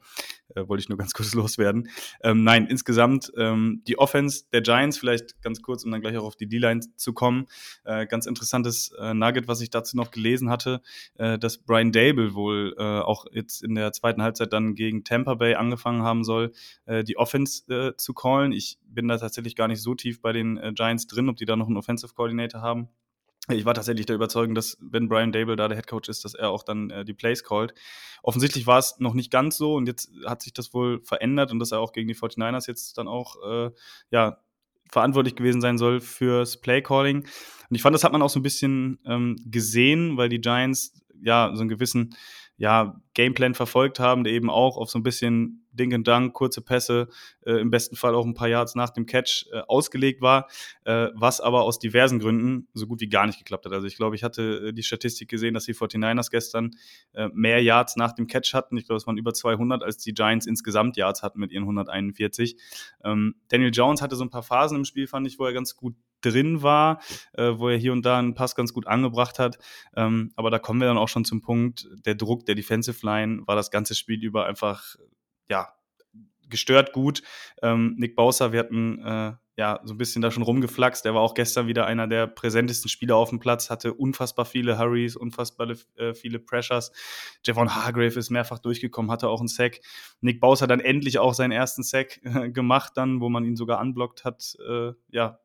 Äh, 0.55 0.67
wollte 0.67 0.81
ich 0.81 0.89
nur 0.89 0.97
ganz 0.97 1.13
kurz 1.13 1.33
loswerden. 1.33 1.89
Ähm, 2.23 2.43
nein, 2.43 2.67
insgesamt 2.67 3.31
ähm, 3.37 3.81
die 3.87 3.97
Offense 3.97 4.45
der 4.51 4.61
Giants, 4.61 4.97
vielleicht 4.97 5.41
ganz 5.41 5.61
kurz, 5.61 5.83
um 5.83 5.91
dann 5.91 6.01
gleich 6.01 6.17
auch 6.17 6.23
auf 6.23 6.35
die 6.35 6.47
D-Line 6.47 6.81
zu 6.95 7.13
kommen. 7.13 7.47
Äh, 7.83 8.07
ganz 8.07 8.25
interessantes 8.25 8.91
äh, 8.99 9.13
Nugget, 9.13 9.47
was 9.47 9.61
ich 9.61 9.69
dazu 9.69 9.97
noch 9.97 10.11
gelesen 10.11 10.49
hatte, 10.49 10.81
äh, 11.15 11.37
dass 11.37 11.57
Brian 11.57 11.91
Dable 11.91 12.33
wohl 12.33 12.75
äh, 12.77 12.81
auch 12.81 13.25
jetzt 13.31 13.63
in 13.63 13.75
der 13.75 13.91
zweiten 13.93 14.21
Halbzeit 14.21 14.53
dann 14.53 14.75
gegen 14.75 15.03
Tampa 15.03 15.35
Bay 15.35 15.55
angefangen 15.55 16.03
haben 16.03 16.23
soll, 16.23 16.51
äh, 16.85 17.03
die 17.03 17.17
Offense 17.17 17.93
zu 17.97 18.13
callen. 18.13 18.51
Ich 18.51 18.79
bin 18.83 19.07
da 19.07 19.17
tatsächlich 19.17 19.55
gar 19.55 19.67
nicht 19.67 19.81
so 19.81 19.95
tief 19.95 20.21
bei 20.21 20.33
den 20.33 20.59
Giants 20.75 21.07
drin, 21.07 21.29
ob 21.29 21.37
die 21.37 21.45
da 21.45 21.55
noch 21.55 21.67
einen 21.67 21.77
Offensive 21.77 22.13
Coordinator 22.13 22.61
haben. 22.61 22.89
Ich 23.49 23.65
war 23.65 23.73
tatsächlich 23.73 24.05
der 24.05 24.15
Überzeugung, 24.15 24.53
dass 24.53 24.77
wenn 24.79 25.09
Brian 25.09 25.31
Dable 25.31 25.55
da 25.55 25.67
der 25.67 25.77
Headcoach 25.77 26.07
ist, 26.09 26.23
dass 26.25 26.35
er 26.35 26.51
auch 26.51 26.63
dann 26.63 26.91
äh, 26.91 27.03
die 27.03 27.13
Plays 27.13 27.43
callt. 27.43 27.73
Offensichtlich 28.21 28.67
war 28.67 28.77
es 28.77 28.99
noch 28.99 29.15
nicht 29.15 29.31
ganz 29.31 29.57
so 29.57 29.75
und 29.75 29.87
jetzt 29.87 30.11
hat 30.25 30.43
sich 30.43 30.53
das 30.53 30.73
wohl 30.73 31.01
verändert 31.03 31.51
und 31.51 31.59
dass 31.59 31.71
er 31.71 31.79
auch 31.79 31.91
gegen 31.91 32.07
die 32.07 32.15
49ers 32.15 32.67
jetzt 32.67 32.97
dann 32.97 33.07
auch 33.07 33.35
äh, 33.43 33.71
ja, 34.11 34.37
verantwortlich 34.91 35.35
gewesen 35.35 35.61
sein 35.61 35.77
soll 35.79 36.01
fürs 36.01 36.61
Play 36.61 36.81
Calling. 36.81 37.21
Und 37.21 37.75
ich 37.75 37.81
fand, 37.81 37.95
das 37.95 38.03
hat 38.03 38.11
man 38.11 38.21
auch 38.21 38.29
so 38.29 38.39
ein 38.39 38.43
bisschen 38.43 38.99
ähm, 39.05 39.37
gesehen, 39.45 40.17
weil 40.17 40.29
die 40.29 40.41
Giants 40.41 41.01
ja 41.23 41.51
so 41.53 41.61
einen 41.61 41.69
gewissen 41.69 42.15
ja, 42.61 43.01
Gameplan 43.15 43.55
verfolgt 43.55 43.99
haben, 43.99 44.23
der 44.23 44.33
eben 44.33 44.51
auch 44.51 44.77
auf 44.77 44.91
so 44.91 44.99
ein 44.99 45.03
bisschen 45.03 45.65
Ding 45.71 45.95
and 45.95 46.07
Dunk, 46.07 46.33
kurze 46.33 46.61
Pässe, 46.61 47.07
äh, 47.43 47.53
im 47.53 47.71
besten 47.71 47.95
Fall 47.95 48.13
auch 48.13 48.23
ein 48.23 48.35
paar 48.35 48.49
Yards 48.49 48.75
nach 48.75 48.91
dem 48.91 49.07
Catch 49.07 49.47
äh, 49.51 49.61
ausgelegt 49.67 50.21
war, 50.21 50.47
äh, 50.83 51.07
was 51.15 51.41
aber 51.41 51.63
aus 51.63 51.79
diversen 51.79 52.19
Gründen 52.19 52.67
so 52.75 52.85
gut 52.85 53.01
wie 53.01 53.09
gar 53.09 53.25
nicht 53.25 53.39
geklappt 53.39 53.65
hat. 53.65 53.73
Also 53.73 53.87
ich 53.87 53.97
glaube, 53.97 54.15
ich 54.15 54.23
hatte 54.23 54.67
äh, 54.67 54.73
die 54.73 54.83
Statistik 54.83 55.27
gesehen, 55.27 55.55
dass 55.55 55.65
die 55.65 55.73
49ers 55.73 56.29
gestern 56.29 56.69
äh, 57.13 57.29
mehr 57.33 57.63
Yards 57.63 57.95
nach 57.95 58.11
dem 58.11 58.27
Catch 58.27 58.53
hatten. 58.53 58.77
Ich 58.77 58.85
glaube, 58.85 58.97
es 58.97 59.07
waren 59.07 59.17
über 59.17 59.33
200, 59.33 59.81
als 59.81 59.97
die 59.97 60.13
Giants 60.13 60.45
insgesamt 60.45 60.97
Yards 60.97 61.23
hatten 61.23 61.39
mit 61.39 61.51
ihren 61.51 61.63
141. 61.63 62.57
Ähm, 63.03 63.33
Daniel 63.47 63.71
Jones 63.73 64.03
hatte 64.03 64.15
so 64.15 64.23
ein 64.23 64.29
paar 64.29 64.43
Phasen 64.43 64.77
im 64.77 64.85
Spiel, 64.85 65.07
fand 65.07 65.25
ich, 65.25 65.39
wo 65.39 65.45
er 65.45 65.53
ganz 65.53 65.75
gut 65.75 65.95
drin 66.21 66.63
war, 66.63 67.01
äh, 67.33 67.53
wo 67.55 67.69
er 67.69 67.77
hier 67.77 67.93
und 67.93 68.05
da 68.05 68.19
einen 68.19 68.35
Pass 68.35 68.55
ganz 68.55 68.73
gut 68.73 68.87
angebracht 68.87 69.39
hat. 69.39 69.57
Ähm, 69.95 70.31
aber 70.35 70.49
da 70.49 70.59
kommen 70.59 70.79
wir 70.79 70.87
dann 70.87 70.97
auch 70.97 71.09
schon 71.09 71.25
zum 71.25 71.41
Punkt, 71.41 71.87
der 72.05 72.15
Druck 72.15 72.45
der 72.45 72.55
Defensive 72.55 73.05
Line 73.05 73.41
war 73.45 73.55
das 73.55 73.71
ganze 73.71 73.95
Spiel 73.95 74.23
über 74.23 74.45
einfach, 74.45 74.95
ja, 75.49 75.69
gestört 76.51 76.93
gut. 76.93 77.23
Ähm, 77.63 77.95
Nick 77.97 78.15
Bowser, 78.15 78.51
wir 78.51 78.59
hatten 78.59 78.99
äh, 78.99 79.33
ja 79.57 79.79
so 79.83 79.93
ein 79.93 79.97
bisschen 79.97 80.21
da 80.21 80.31
schon 80.31 80.43
rumgeflaxt. 80.43 81.03
Der 81.03 81.15
war 81.15 81.21
auch 81.21 81.33
gestern 81.33 81.67
wieder 81.67 81.85
einer 81.85 82.07
der 82.07 82.27
präsentesten 82.27 82.89
Spieler 82.89 83.15
auf 83.15 83.29
dem 83.29 83.39
Platz, 83.39 83.69
hatte 83.69 83.93
unfassbar 83.93 84.45
viele 84.45 84.77
Hurries, 84.77 85.15
unfassbar 85.15 85.75
äh, 85.95 86.13
viele 86.13 86.39
Pressures. 86.39 86.91
Javon 87.45 87.73
Hargrave 87.75 88.19
ist 88.19 88.29
mehrfach 88.29 88.59
durchgekommen, 88.59 89.11
hatte 89.11 89.29
auch 89.29 89.39
einen 89.39 89.47
Sack. 89.47 89.79
Nick 90.19 90.39
Bowser 90.39 90.67
dann 90.67 90.79
endlich 90.79 91.19
auch 91.19 91.33
seinen 91.33 91.51
ersten 91.51 91.83
Sack 91.83 92.21
äh, 92.23 92.49
gemacht, 92.51 92.93
dann, 92.95 93.21
wo 93.21 93.29
man 93.29 93.45
ihn 93.45 93.55
sogar 93.55 93.79
unblockt 93.79 94.25
hat. 94.25 94.55
Äh, 94.67 94.93
ja, 95.09 95.39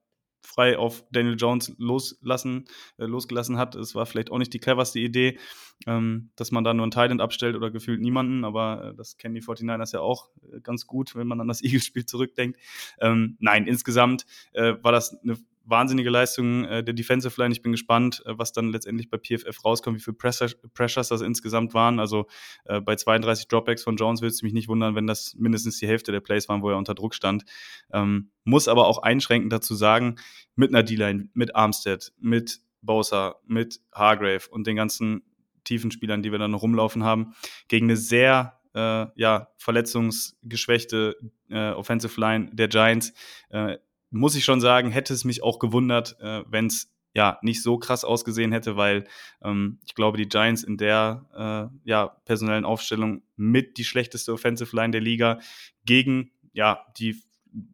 frei 0.47 0.79
auf 0.79 1.05
Daniel 1.11 1.37
Jones 1.37 1.75
loslassen, 1.79 2.65
äh, 2.99 3.05
losgelassen 3.05 3.59
hat. 3.59 3.75
Es 3.75 3.95
war 3.95 4.07
vielleicht 4.07 4.31
auch 4.31 4.39
nicht 4.39 4.53
die 4.55 4.59
cleverste 4.59 4.99
Idee, 5.01 5.39
ähm, 5.87 6.31
dass 6.37 6.53
man 6.53 6.65
da 6.65 6.73
nur 6.73 6.85
einen 6.85 6.91
Thailand 6.91 7.21
abstellt 7.21 7.57
oder 7.57 7.71
gefühlt 7.71 8.01
niemanden, 8.01 8.45
aber 8.45 8.93
äh, 8.93 8.95
das 8.95 9.17
kennen 9.17 9.35
die 9.35 9.43
49ers 9.43 9.93
ja 9.93 10.01
auch 10.01 10.31
äh, 10.53 10.61
ganz 10.61 10.87
gut, 10.87 11.15
wenn 11.15 11.27
man 11.27 11.41
an 11.41 11.49
das 11.49 11.63
Eagles-Spiel 11.65 12.07
zurückdenkt. 12.07 12.59
Ähm, 13.01 13.37
nein, 13.41 13.67
insgesamt 13.67 14.27
äh, 14.53 14.75
war 14.83 14.93
das 14.93 15.17
eine 15.23 15.37
wahnsinnige 15.67 16.11
Leistung 16.11 16.64
äh, 16.64 16.83
der 16.83 16.95
Defensive 16.95 17.41
Line. 17.41 17.53
Ich 17.53 17.62
bin 17.62 17.73
gespannt, 17.73 18.23
äh, 18.25 18.33
was 18.37 18.53
dann 18.53 18.71
letztendlich 18.71 19.11
bei 19.11 19.19
PFF 19.19 19.64
rauskommt, 19.64 19.99
wie 19.99 20.03
viele 20.03 20.17
Pressures, 20.17 20.57
Pressures 20.75 21.09
das 21.09 21.21
insgesamt 21.21 21.75
waren. 21.75 22.01
Also 22.01 22.27
äh, 22.64 22.81
bei 22.81 22.97
32 22.97 23.49
Dropbacks 23.49 23.83
von 23.83 23.97
Jones 23.97 24.21
würde 24.21 24.33
es 24.33 24.43
mich 24.43 24.53
nicht 24.53 24.69
wundern, 24.69 24.95
wenn 24.95 25.07
das 25.07 25.35
mindestens 25.37 25.79
die 25.79 25.87
Hälfte 25.87 26.12
der 26.12 26.21
Plays 26.21 26.49
waren, 26.49 26.62
wo 26.62 26.71
er 26.71 26.79
unter 26.79 26.95
Druck 26.95 27.14
stand. 27.14 27.45
Ähm, 27.93 28.31
muss 28.45 28.69
aber 28.69 28.87
auch 28.87 29.03
einschränkend 29.03 29.53
dazu 29.53 29.75
sagen, 29.75 30.17
mit 30.55 30.71
einer 30.71 30.83
D-Line, 30.83 31.29
mit 31.35 31.55
Armstead, 31.55 32.12
mit 32.19 32.61
Bosa, 32.81 33.37
mit 33.47 33.81
Hargrave 33.93 34.49
und 34.51 34.67
den 34.67 34.77
ganzen 34.77 35.23
tiefen 35.64 35.91
Spielern, 35.91 36.23
die 36.23 36.31
wir 36.31 36.39
dann 36.39 36.53
noch 36.53 36.62
rumlaufen 36.62 37.03
haben, 37.03 37.35
gegen 37.69 37.87
eine 37.87 37.97
sehr 37.97 38.61
äh, 38.75 39.07
ja, 39.17 39.49
verletzungsgeschwächte 39.59 41.17
äh, 41.51 41.71
Offensive 41.71 42.21
Line 42.21 42.51
der 42.53 42.69
Giants 42.69 43.12
äh, 43.51 43.79
muss 44.11 44.35
ich 44.35 44.45
schon 44.45 44.61
sagen, 44.61 44.91
hätte 44.91 45.15
es 45.15 45.25
mich 45.25 45.43
auch 45.43 45.59
gewundert, 45.59 46.17
äh, 46.21 46.43
wenn 46.49 46.67
es 46.67 46.93
ja 47.15 47.39
nicht 47.43 47.63
so 47.63 47.79
krass 47.79 48.05
ausgesehen 48.05 48.53
hätte, 48.53 48.77
weil 48.77 49.05
ähm, 49.43 49.79
ich 49.87 49.95
glaube, 49.95 50.19
die 50.19 50.29
Giants 50.29 50.63
in 50.63 50.77
der 50.77 51.71
äh, 51.83 51.89
ja, 51.89 52.09
personellen 52.27 52.67
Aufstellung 52.67 53.23
mit 53.37 53.79
die 53.79 53.85
schlechteste 53.85 54.33
Offensive 54.33 54.77
Line 54.77 54.91
der 54.91 55.01
Liga 55.01 55.41
gegen 55.85 56.31
ja 56.53 56.85
die 56.99 57.23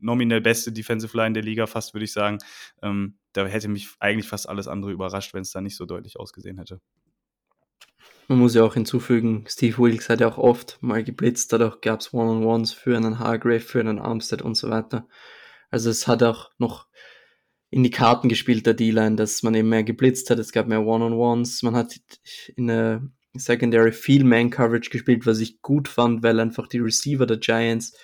nominell 0.01 0.41
beste 0.41 0.70
Defensive 0.70 1.16
Line 1.16 1.33
der 1.33 1.43
Liga, 1.43 1.66
fast 1.66 1.93
würde 1.93 2.05
ich 2.05 2.12
sagen. 2.12 2.39
Ähm, 2.83 3.18
da 3.33 3.47
hätte 3.47 3.68
mich 3.68 3.89
eigentlich 3.99 4.28
fast 4.28 4.49
alles 4.49 4.68
andere 4.68 4.93
überrascht, 4.93 5.35
wenn 5.35 5.43
es 5.43 5.51
da 5.51 5.61
nicht 5.61 5.76
so 5.76 5.87
deutlich 5.87 6.18
ausgesehen 6.18 6.59
hätte. 6.59 6.80
Man 8.28 8.39
muss 8.39 8.55
ja 8.55 8.62
auch 8.62 8.74
hinzufügen, 8.74 9.45
Steve 9.49 9.76
Wilkes 9.78 10.09
hat 10.09 10.20
ja 10.20 10.28
auch 10.28 10.39
oft 10.39 10.78
mal 10.80 11.03
geblitzt, 11.03 11.53
dadurch 11.53 11.80
gab 11.80 12.01
es 12.01 12.14
One-on-Ones 12.14 12.72
für 12.72 12.97
einen 12.97 13.18
Hargrave, 13.18 13.61
für 13.61 13.80
einen 13.80 13.99
Armstead 13.99 14.43
und 14.43 14.55
so 14.55 14.70
weiter. 14.70 15.09
Also 15.73 15.91
es 15.91 16.07
hat 16.07 16.23
auch 16.23 16.51
noch 16.59 16.87
in 17.70 17.83
die 17.83 17.91
Karten 17.91 18.29
gespielt, 18.29 18.66
der 18.66 18.75
D-Line, 18.75 19.16
dass 19.16 19.43
man 19.43 19.55
eben 19.55 19.70
mehr 19.70 19.83
geblitzt 19.83 20.29
hat, 20.29 20.39
es 20.39 20.53
gab 20.53 20.68
mehr 20.68 20.85
One-on-Ones, 20.85 21.62
man 21.62 21.75
hat 21.75 21.99
in 22.55 22.66
der 22.66 23.03
Secondary 23.35 23.93
viel 23.93 24.25
Man-Coverage 24.25 24.91
gespielt, 24.91 25.25
was 25.25 25.41
ich 25.41 25.62
gut 25.62 25.89
fand, 25.89 26.23
weil 26.23 26.39
einfach 26.39 26.66
die 26.66 26.79
Receiver 26.79 27.25
der 27.27 27.39
Giants 27.39 27.97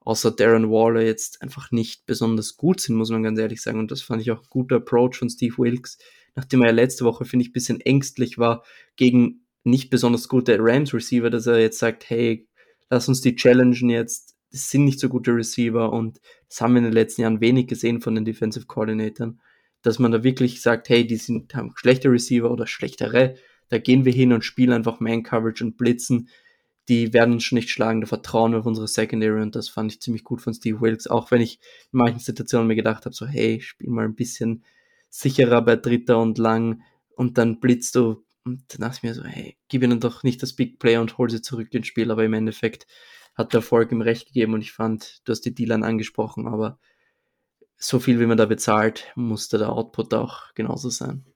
außer 0.00 0.30
Darren 0.30 0.70
Waller 0.70 1.00
jetzt 1.00 1.40
einfach 1.42 1.72
nicht 1.72 2.04
besonders 2.04 2.56
gut 2.56 2.80
sind, 2.80 2.94
muss 2.94 3.10
man 3.10 3.22
ganz 3.22 3.38
ehrlich 3.38 3.62
sagen. 3.62 3.78
Und 3.78 3.90
das 3.90 4.02
fand 4.02 4.20
ich 4.20 4.30
auch 4.30 4.42
ein 4.42 4.48
guter 4.50 4.76
Approach 4.76 5.16
von 5.16 5.30
Steve 5.30 5.56
Wilkes, 5.56 5.98
nachdem 6.34 6.62
er 6.62 6.72
letzte 6.72 7.06
Woche, 7.06 7.24
finde 7.24 7.44
ich, 7.44 7.50
ein 7.50 7.54
bisschen 7.54 7.80
ängstlich 7.80 8.36
war 8.36 8.62
gegen 8.96 9.46
nicht 9.64 9.88
besonders 9.88 10.28
gute 10.28 10.58
Rams-Receiver, 10.60 11.30
dass 11.30 11.46
er 11.46 11.58
jetzt 11.58 11.78
sagt, 11.78 12.08
hey, 12.08 12.46
lass 12.90 13.08
uns 13.08 13.22
die 13.22 13.34
challengen 13.34 13.88
jetzt 13.88 14.35
das 14.56 14.70
sind 14.70 14.84
nicht 14.84 14.98
so 14.98 15.10
gute 15.10 15.34
Receiver 15.34 15.92
und 15.92 16.18
das 16.48 16.62
haben 16.62 16.72
wir 16.72 16.78
in 16.78 16.84
den 16.84 16.92
letzten 16.94 17.22
Jahren 17.22 17.40
wenig 17.40 17.66
gesehen 17.66 18.00
von 18.00 18.14
den 18.14 18.24
Defensive 18.24 18.66
Coordinatoren, 18.66 19.40
dass 19.82 19.98
man 19.98 20.12
da 20.12 20.24
wirklich 20.24 20.62
sagt, 20.62 20.88
hey, 20.88 21.06
die 21.06 21.16
sind, 21.16 21.54
haben 21.54 21.74
schlechte 21.76 22.10
Receiver 22.10 22.50
oder 22.50 22.66
schlechtere, 22.66 23.36
da 23.68 23.78
gehen 23.78 24.06
wir 24.06 24.12
hin 24.12 24.32
und 24.32 24.44
spielen 24.44 24.72
einfach 24.72 24.98
Man 24.98 25.22
Coverage 25.22 25.62
und 25.62 25.76
blitzen. 25.76 26.30
Die 26.88 27.12
werden 27.12 27.34
uns 27.34 27.44
schon 27.44 27.56
nicht 27.56 27.68
schlagen, 27.68 28.00
da 28.00 28.06
vertrauen 28.06 28.52
wir 28.52 28.60
auf 28.60 28.66
unsere 28.66 28.88
Secondary 28.88 29.42
und 29.42 29.54
das 29.56 29.68
fand 29.68 29.92
ich 29.92 30.00
ziemlich 30.00 30.24
gut 30.24 30.40
von 30.40 30.54
Steve 30.54 30.80
Wilkes, 30.80 31.08
auch 31.08 31.30
wenn 31.30 31.42
ich 31.42 31.58
in 31.92 31.98
manchen 31.98 32.20
Situationen 32.20 32.68
mir 32.68 32.76
gedacht 32.76 33.04
habe, 33.04 33.14
so 33.14 33.26
hey, 33.26 33.60
spiel 33.60 33.90
mal 33.90 34.04
ein 34.04 34.14
bisschen 34.14 34.64
sicherer 35.10 35.60
bei 35.62 35.76
Dritter 35.76 36.18
und 36.18 36.38
Lang 36.38 36.82
und 37.14 37.36
dann 37.36 37.60
blitzt 37.60 37.96
du 37.96 38.24
und 38.44 38.62
dann 38.68 38.80
dachte 38.80 38.98
ich 38.98 39.02
mir 39.02 39.14
so, 39.14 39.24
hey, 39.24 39.58
gib 39.68 39.82
ihnen 39.82 40.00
doch 40.00 40.22
nicht 40.22 40.42
das 40.42 40.54
Big 40.54 40.78
Play 40.78 40.96
und 40.96 41.18
hol 41.18 41.28
sie 41.28 41.42
zurück 41.42 41.74
ins 41.74 41.88
Spiel, 41.88 42.10
aber 42.10 42.24
im 42.24 42.32
Endeffekt 42.32 42.86
hat 43.36 43.52
der 43.52 43.58
Erfolg 43.58 43.92
ihm 43.92 44.00
recht 44.00 44.28
gegeben 44.28 44.54
und 44.54 44.62
ich 44.62 44.72
fand, 44.72 45.20
du 45.24 45.32
hast 45.32 45.42
die 45.42 45.54
D-Line 45.54 45.86
angesprochen, 45.86 46.48
aber 46.48 46.78
so 47.76 48.00
viel 48.00 48.18
wie 48.18 48.26
man 48.26 48.38
da 48.38 48.46
bezahlt, 48.46 49.12
musste 49.14 49.58
der 49.58 49.70
Output 49.70 50.14
auch 50.14 50.54
genauso 50.54 50.88
sein. 50.88 51.26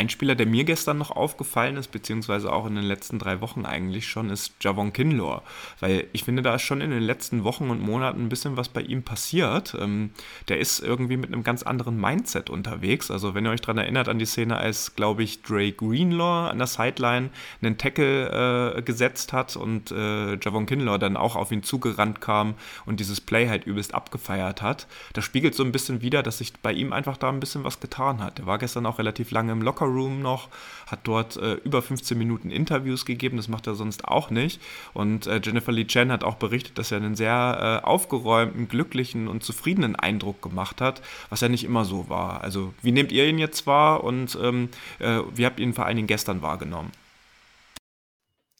Ein 0.00 0.08
Spieler, 0.08 0.34
der 0.34 0.46
mir 0.46 0.64
gestern 0.64 0.96
noch 0.96 1.10
aufgefallen 1.10 1.76
ist, 1.76 1.88
beziehungsweise 1.88 2.50
auch 2.50 2.66
in 2.66 2.74
den 2.74 2.84
letzten 2.84 3.18
drei 3.18 3.42
Wochen 3.42 3.66
eigentlich 3.66 4.08
schon, 4.08 4.30
ist 4.30 4.54
Javon 4.62 4.94
Kinlaw. 4.94 5.42
Weil 5.78 6.06
ich 6.14 6.24
finde, 6.24 6.40
da 6.40 6.54
ist 6.54 6.62
schon 6.62 6.80
in 6.80 6.90
den 6.90 7.02
letzten 7.02 7.44
Wochen 7.44 7.68
und 7.68 7.82
Monaten 7.82 8.22
ein 8.22 8.28
bisschen 8.30 8.56
was 8.56 8.70
bei 8.70 8.80
ihm 8.80 9.02
passiert. 9.02 9.76
Ähm, 9.78 10.10
der 10.48 10.58
ist 10.58 10.80
irgendwie 10.80 11.18
mit 11.18 11.30
einem 11.30 11.42
ganz 11.42 11.62
anderen 11.62 12.00
Mindset 12.00 12.48
unterwegs. 12.48 13.10
Also 13.10 13.34
wenn 13.34 13.44
ihr 13.44 13.50
euch 13.50 13.60
daran 13.60 13.76
erinnert 13.76 14.08
an 14.08 14.18
die 14.18 14.24
Szene, 14.24 14.56
als, 14.56 14.94
glaube 14.96 15.22
ich, 15.22 15.42
Dre 15.42 15.70
Greenlaw 15.70 16.48
an 16.50 16.56
der 16.56 16.66
Sideline 16.66 17.28
einen 17.60 17.76
Tackle 17.76 18.76
äh, 18.76 18.82
gesetzt 18.82 19.34
hat 19.34 19.54
und 19.54 19.90
äh, 19.90 20.36
Javon 20.36 20.64
Kinlaw 20.64 20.96
dann 20.96 21.18
auch 21.18 21.36
auf 21.36 21.52
ihn 21.52 21.62
zugerannt 21.62 22.22
kam 22.22 22.54
und 22.86 23.00
dieses 23.00 23.20
Play 23.20 23.50
halt 23.50 23.66
übelst 23.66 23.94
abgefeiert 23.94 24.62
hat. 24.62 24.86
Das 25.12 25.26
spiegelt 25.26 25.54
so 25.54 25.62
ein 25.62 25.72
bisschen 25.72 26.00
wieder, 26.00 26.22
dass 26.22 26.38
sich 26.38 26.54
bei 26.54 26.72
ihm 26.72 26.94
einfach 26.94 27.18
da 27.18 27.28
ein 27.28 27.40
bisschen 27.40 27.64
was 27.64 27.80
getan 27.80 28.22
hat. 28.24 28.38
Der 28.38 28.46
war 28.46 28.56
gestern 28.56 28.86
auch 28.86 28.98
relativ 28.98 29.30
lange 29.30 29.52
im 29.52 29.60
Locker 29.60 29.89
Room 29.90 30.22
noch, 30.22 30.48
hat 30.86 31.00
dort 31.04 31.36
äh, 31.36 31.54
über 31.64 31.82
15 31.82 32.16
Minuten 32.16 32.50
Interviews 32.50 33.04
gegeben, 33.04 33.36
das 33.36 33.48
macht 33.48 33.66
er 33.66 33.74
sonst 33.74 34.06
auch 34.06 34.30
nicht. 34.30 34.60
Und 34.92 35.26
äh, 35.26 35.40
Jennifer 35.42 35.72
Lee 35.72 35.86
Chen 35.86 36.10
hat 36.12 36.24
auch 36.24 36.36
berichtet, 36.36 36.78
dass 36.78 36.90
er 36.90 36.98
einen 36.98 37.14
sehr 37.14 37.80
äh, 37.82 37.86
aufgeräumten, 37.86 38.68
glücklichen 38.68 39.28
und 39.28 39.44
zufriedenen 39.44 39.96
Eindruck 39.96 40.42
gemacht 40.42 40.80
hat, 40.80 41.02
was 41.28 41.40
ja 41.40 41.48
nicht 41.48 41.64
immer 41.64 41.84
so 41.84 42.08
war. 42.08 42.42
Also 42.42 42.74
wie 42.82 42.92
nehmt 42.92 43.12
ihr 43.12 43.26
ihn 43.26 43.38
jetzt 43.38 43.66
wahr 43.66 44.04
und 44.04 44.38
ähm, 44.42 44.68
äh, 44.98 45.20
wie 45.34 45.46
habt 45.46 45.60
ihr 45.60 45.66
ihn 45.66 45.74
vor 45.74 45.86
allen 45.86 45.96
Dingen 45.96 46.08
gestern 46.08 46.42
wahrgenommen? 46.42 46.92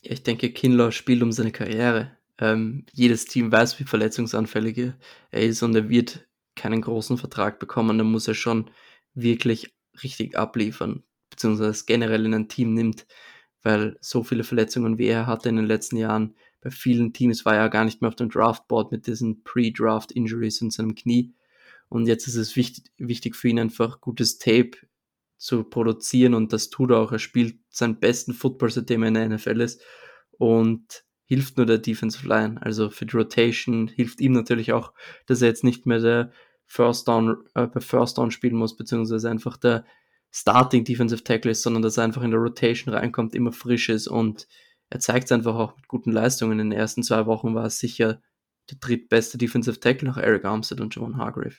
Ich 0.02 0.22
denke, 0.22 0.50
Kinlaw 0.50 0.92
spielt 0.92 1.22
um 1.22 1.32
seine 1.32 1.52
Karriere. 1.52 2.16
Ähm, 2.38 2.86
jedes 2.92 3.26
Team 3.26 3.52
weiß, 3.52 3.78
wie 3.80 3.84
verletzungsanfällig 3.84 4.94
er 5.30 5.42
ist 5.42 5.62
und 5.62 5.74
er 5.74 5.90
wird 5.90 6.26
keinen 6.56 6.80
großen 6.80 7.18
Vertrag 7.18 7.58
bekommen. 7.58 7.98
Dann 7.98 8.10
muss 8.10 8.28
er 8.28 8.34
schon 8.34 8.70
wirklich 9.14 9.74
richtig 10.02 10.38
abliefern 10.38 11.02
beziehungsweise 11.40 11.84
generell 11.86 12.26
in 12.26 12.34
ein 12.34 12.48
Team 12.48 12.74
nimmt, 12.74 13.06
weil 13.62 13.96
so 14.02 14.22
viele 14.22 14.44
Verletzungen 14.44 14.98
wie 14.98 15.06
er 15.06 15.26
hatte 15.26 15.48
in 15.48 15.56
den 15.56 15.64
letzten 15.64 15.96
Jahren 15.96 16.34
bei 16.60 16.70
vielen 16.70 17.14
Teams 17.14 17.46
war 17.46 17.56
er 17.56 17.70
gar 17.70 17.86
nicht 17.86 18.02
mehr 18.02 18.08
auf 18.08 18.16
dem 18.16 18.28
Draftboard 18.28 18.92
mit 18.92 19.06
diesen 19.06 19.42
Pre-Draft-Injuries 19.42 20.60
in 20.60 20.70
seinem 20.70 20.94
Knie. 20.94 21.32
Und 21.88 22.06
jetzt 22.06 22.26
ist 22.26 22.36
es 22.36 22.54
wichtig, 22.54 22.92
wichtig 22.98 23.34
für 23.34 23.48
ihn 23.48 23.58
einfach 23.58 24.02
gutes 24.02 24.36
Tape 24.38 24.72
zu 25.38 25.64
produzieren 25.64 26.34
und 26.34 26.52
das 26.52 26.68
tut 26.68 26.90
er 26.90 26.98
auch. 26.98 27.12
Er 27.12 27.18
spielt 27.18 27.58
seinen 27.70 27.98
besten 27.98 28.34
Football, 28.34 28.68
seitdem 28.68 29.02
er 29.02 29.08
in 29.08 29.14
der 29.14 29.28
NFL 29.30 29.62
ist 29.62 29.80
und 30.32 31.04
hilft 31.24 31.56
nur 31.56 31.64
der 31.64 31.78
Defensive 31.78 32.28
Line. 32.28 32.60
Also 32.60 32.90
für 32.90 33.06
die 33.06 33.16
Rotation 33.16 33.88
hilft 33.88 34.20
ihm 34.20 34.32
natürlich 34.32 34.74
auch, 34.74 34.92
dass 35.24 35.40
er 35.40 35.48
jetzt 35.48 35.64
nicht 35.64 35.86
mehr 35.86 36.00
der 36.00 36.32
First 36.66 37.08
Down, 37.08 37.38
äh, 37.54 37.68
First 37.80 38.18
Down 38.18 38.30
spielen 38.30 38.56
muss, 38.56 38.76
beziehungsweise 38.76 39.30
einfach 39.30 39.56
der 39.56 39.86
Starting 40.32 40.84
Defensive 40.84 41.24
Tackle 41.24 41.50
ist, 41.50 41.62
sondern 41.62 41.82
dass 41.82 41.96
er 41.96 42.04
einfach 42.04 42.22
in 42.22 42.30
der 42.30 42.40
Rotation 42.40 42.94
reinkommt, 42.94 43.34
immer 43.34 43.52
frisch 43.52 43.88
ist 43.88 44.06
und 44.06 44.46
er 44.90 45.00
zeigt 45.00 45.26
es 45.26 45.32
einfach 45.32 45.54
auch 45.54 45.76
mit 45.76 45.88
guten 45.88 46.12
Leistungen. 46.12 46.58
In 46.58 46.70
den 46.70 46.78
ersten 46.78 47.02
zwei 47.02 47.26
Wochen 47.26 47.54
war 47.54 47.66
es 47.66 47.78
sicher 47.78 48.20
der 48.70 48.78
drittbeste 48.80 49.38
Defensive 49.38 49.80
Tackle 49.80 50.08
nach 50.08 50.16
Eric 50.16 50.44
Armstead 50.44 50.80
und 50.80 50.94
John 50.94 51.16
Hargrave. 51.16 51.56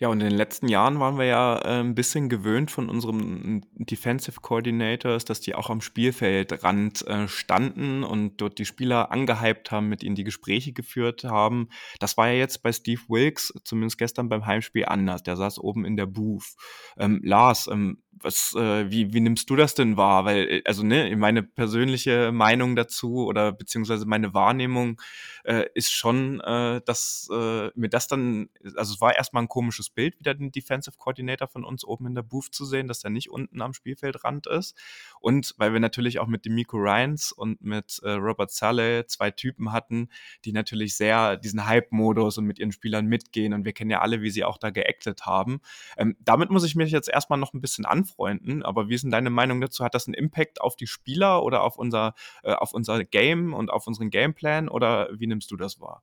Ja, 0.00 0.06
und 0.08 0.20
in 0.20 0.28
den 0.28 0.38
letzten 0.38 0.68
Jahren 0.68 1.00
waren 1.00 1.18
wir 1.18 1.24
ja 1.24 1.58
äh, 1.58 1.80
ein 1.80 1.96
bisschen 1.96 2.28
gewöhnt 2.28 2.70
von 2.70 2.88
unserem 2.88 3.62
Defensive 3.74 4.40
Coordinators, 4.40 5.24
dass 5.24 5.40
die 5.40 5.56
auch 5.56 5.70
am 5.70 5.80
Spielfeldrand 5.80 7.04
äh, 7.08 7.26
standen 7.26 8.04
und 8.04 8.36
dort 8.40 8.60
die 8.60 8.64
Spieler 8.64 9.10
angehypt 9.10 9.72
haben, 9.72 9.88
mit 9.88 10.04
ihnen 10.04 10.14
die 10.14 10.22
Gespräche 10.22 10.72
geführt 10.72 11.24
haben. 11.24 11.68
Das 11.98 12.16
war 12.16 12.28
ja 12.28 12.34
jetzt 12.34 12.62
bei 12.62 12.70
Steve 12.70 13.00
Wilkes, 13.08 13.52
zumindest 13.64 13.98
gestern 13.98 14.28
beim 14.28 14.46
Heimspiel, 14.46 14.84
anders. 14.84 15.24
Der 15.24 15.36
saß 15.36 15.58
oben 15.58 15.84
in 15.84 15.96
der 15.96 16.06
Booth. 16.06 16.54
Ähm, 16.96 17.20
Lars, 17.24 17.66
ähm, 17.66 18.00
was, 18.22 18.54
äh, 18.56 18.90
wie, 18.90 19.12
wie 19.12 19.20
nimmst 19.20 19.48
du 19.50 19.56
das 19.56 19.74
denn 19.74 19.96
wahr? 19.96 20.24
Weil, 20.24 20.48
äh, 20.48 20.62
also, 20.64 20.84
ne, 20.84 21.14
meine 21.16 21.42
persönliche 21.42 22.32
Meinung 22.32 22.76
dazu 22.76 23.26
oder 23.26 23.52
beziehungsweise 23.52 24.06
meine 24.06 24.34
Wahrnehmung 24.34 25.00
äh, 25.44 25.66
ist 25.74 25.92
schon, 25.92 26.40
äh, 26.40 26.80
dass 26.84 27.28
äh, 27.32 27.70
mir 27.74 27.88
das 27.88 28.08
dann, 28.08 28.48
also 28.76 28.94
es 28.94 29.00
war 29.00 29.16
erstmal 29.16 29.44
ein 29.44 29.48
komisches 29.48 29.87
Bild, 29.90 30.18
wieder 30.18 30.34
den 30.34 30.52
Defensive 30.52 30.96
Coordinator 30.96 31.48
von 31.48 31.64
uns 31.64 31.84
oben 31.84 32.06
in 32.06 32.14
der 32.14 32.22
Booth 32.22 32.54
zu 32.54 32.64
sehen, 32.64 32.88
dass 32.88 33.04
er 33.04 33.10
nicht 33.10 33.30
unten 33.30 33.62
am 33.62 33.72
Spielfeldrand 33.72 34.46
ist. 34.46 34.76
Und 35.20 35.54
weil 35.58 35.72
wir 35.72 35.80
natürlich 35.80 36.18
auch 36.18 36.26
mit 36.26 36.44
Demico 36.44 36.76
Ryans 36.76 37.32
und 37.32 37.62
mit 37.62 38.00
äh, 38.02 38.10
Robert 38.12 38.50
Saleh 38.50 39.06
zwei 39.06 39.30
Typen 39.30 39.72
hatten, 39.72 40.08
die 40.44 40.52
natürlich 40.52 40.96
sehr 40.96 41.36
diesen 41.36 41.66
Hype-Modus 41.66 42.38
und 42.38 42.44
mit 42.44 42.58
ihren 42.58 42.72
Spielern 42.72 43.06
mitgehen. 43.06 43.52
Und 43.52 43.64
wir 43.64 43.72
kennen 43.72 43.90
ja 43.90 44.00
alle, 44.00 44.22
wie 44.22 44.30
sie 44.30 44.44
auch 44.44 44.58
da 44.58 44.70
geactet 44.70 45.26
haben. 45.26 45.60
Ähm, 45.96 46.16
damit 46.20 46.50
muss 46.50 46.64
ich 46.64 46.74
mich 46.74 46.90
jetzt 46.90 47.08
erstmal 47.08 47.38
noch 47.38 47.54
ein 47.54 47.60
bisschen 47.60 47.84
anfreunden. 47.84 48.62
Aber 48.62 48.88
wie 48.88 48.94
ist 48.94 49.02
denn 49.02 49.10
deine 49.10 49.30
Meinung 49.30 49.60
dazu? 49.60 49.84
Hat 49.84 49.94
das 49.94 50.06
einen 50.06 50.14
Impact 50.14 50.60
auf 50.60 50.76
die 50.76 50.86
Spieler 50.86 51.42
oder 51.42 51.62
auf 51.62 51.78
unser, 51.78 52.14
äh, 52.42 52.52
auf 52.52 52.72
unser 52.72 53.04
Game 53.04 53.54
und 53.54 53.70
auf 53.70 53.86
unseren 53.86 54.10
Gameplan? 54.10 54.68
Oder 54.68 55.08
wie 55.18 55.26
nimmst 55.26 55.50
du 55.50 55.56
das 55.56 55.80
wahr? 55.80 56.02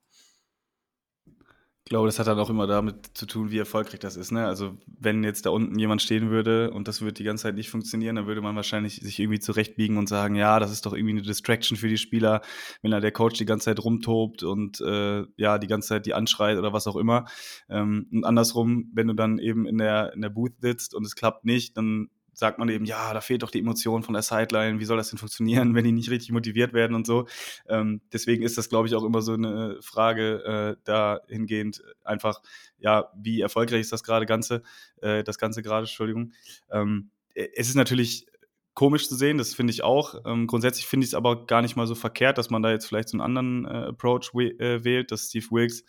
Ich 1.87 1.91
glaube, 1.91 2.07
das 2.07 2.17
hat 2.17 2.25
dann 2.25 2.39
auch 2.39 2.49
immer 2.49 2.65
damit 2.65 3.15
zu 3.15 3.27
tun, 3.27 3.51
wie 3.51 3.59
erfolgreich 3.59 3.99
das 3.99 4.17
ist. 4.17 4.31
Ne? 4.31 4.47
Also 4.47 4.75
wenn 4.87 5.23
jetzt 5.23 5.45
da 5.45 5.51
unten 5.51 5.77
jemand 5.77 6.01
stehen 6.01 6.31
würde 6.31 6.71
und 6.71 6.87
das 6.87 7.01
würde 7.01 7.13
die 7.13 7.23
ganze 7.23 7.43
Zeit 7.43 7.53
nicht 7.53 7.69
funktionieren, 7.69 8.15
dann 8.15 8.25
würde 8.25 8.41
man 8.41 8.55
wahrscheinlich 8.55 8.95
sich 8.95 9.19
irgendwie 9.19 9.39
zurechtbiegen 9.39 9.99
und 9.99 10.09
sagen, 10.09 10.33
ja, 10.33 10.59
das 10.59 10.71
ist 10.71 10.87
doch 10.87 10.93
irgendwie 10.93 11.11
eine 11.11 11.21
Distraction 11.21 11.77
für 11.77 11.87
die 11.87 11.99
Spieler, 11.99 12.41
wenn 12.81 12.89
da 12.89 12.99
der 12.99 13.11
Coach 13.11 13.37
die 13.37 13.45
ganze 13.45 13.65
Zeit 13.65 13.83
rumtobt 13.83 14.41
und 14.41 14.81
äh, 14.81 15.25
ja, 15.37 15.59
die 15.59 15.67
ganze 15.67 15.89
Zeit 15.89 16.07
die 16.07 16.15
anschreit 16.15 16.57
oder 16.57 16.73
was 16.73 16.87
auch 16.87 16.95
immer. 16.95 17.25
Ähm, 17.69 18.07
und 18.11 18.23
andersrum, 18.23 18.89
wenn 18.95 19.05
du 19.05 19.13
dann 19.13 19.37
eben 19.37 19.67
in 19.67 19.77
der, 19.77 20.11
in 20.13 20.21
der 20.21 20.29
Booth 20.29 20.59
sitzt 20.61 20.95
und 20.95 21.05
es 21.05 21.13
klappt 21.15 21.45
nicht, 21.45 21.77
dann 21.77 22.09
sagt 22.35 22.59
man 22.59 22.69
eben, 22.69 22.85
ja, 22.85 23.13
da 23.13 23.21
fehlt 23.21 23.43
doch 23.43 23.51
die 23.51 23.59
Emotion 23.59 24.03
von 24.03 24.13
der 24.13 24.21
Sideline, 24.21 24.79
wie 24.79 24.85
soll 24.85 24.97
das 24.97 25.09
denn 25.09 25.17
funktionieren, 25.19 25.73
wenn 25.75 25.83
die 25.83 25.91
nicht 25.91 26.09
richtig 26.09 26.31
motiviert 26.31 26.73
werden 26.73 26.95
und 26.95 27.07
so. 27.07 27.27
Ähm, 27.67 28.01
deswegen 28.13 28.43
ist 28.43 28.57
das, 28.57 28.69
glaube 28.69 28.87
ich, 28.87 28.95
auch 28.95 29.03
immer 29.03 29.21
so 29.21 29.33
eine 29.33 29.77
Frage 29.81 30.77
äh, 30.77 30.81
dahingehend 30.83 31.81
einfach, 32.03 32.41
ja, 32.77 33.09
wie 33.15 33.41
erfolgreich 33.41 33.81
ist 33.81 33.91
das 33.91 34.03
gerade 34.03 34.25
Ganze, 34.25 34.61
äh, 35.01 35.23
das 35.23 35.37
Ganze 35.37 35.61
gerade, 35.61 35.85
Entschuldigung. 35.85 36.33
Ähm, 36.69 37.09
es 37.33 37.67
ist 37.67 37.75
natürlich 37.75 38.27
komisch 38.75 39.07
zu 39.07 39.15
sehen, 39.15 39.37
das 39.37 39.55
finde 39.55 39.71
ich 39.71 39.83
auch. 39.83 40.15
Ähm, 40.25 40.47
grundsätzlich 40.47 40.85
finde 40.85 41.05
ich 41.05 41.11
es 41.11 41.15
aber 41.15 41.47
gar 41.47 41.61
nicht 41.61 41.75
mal 41.75 41.87
so 41.87 41.95
verkehrt, 41.95 42.37
dass 42.37 42.49
man 42.49 42.61
da 42.61 42.71
jetzt 42.71 42.85
vielleicht 42.85 43.09
so 43.09 43.17
einen 43.17 43.21
anderen 43.21 43.65
äh, 43.65 43.87
Approach 43.89 44.31
äh, 44.35 44.83
wählt, 44.83 45.11
dass 45.11 45.29
Steve 45.29 45.47
Wilkes 45.49 45.85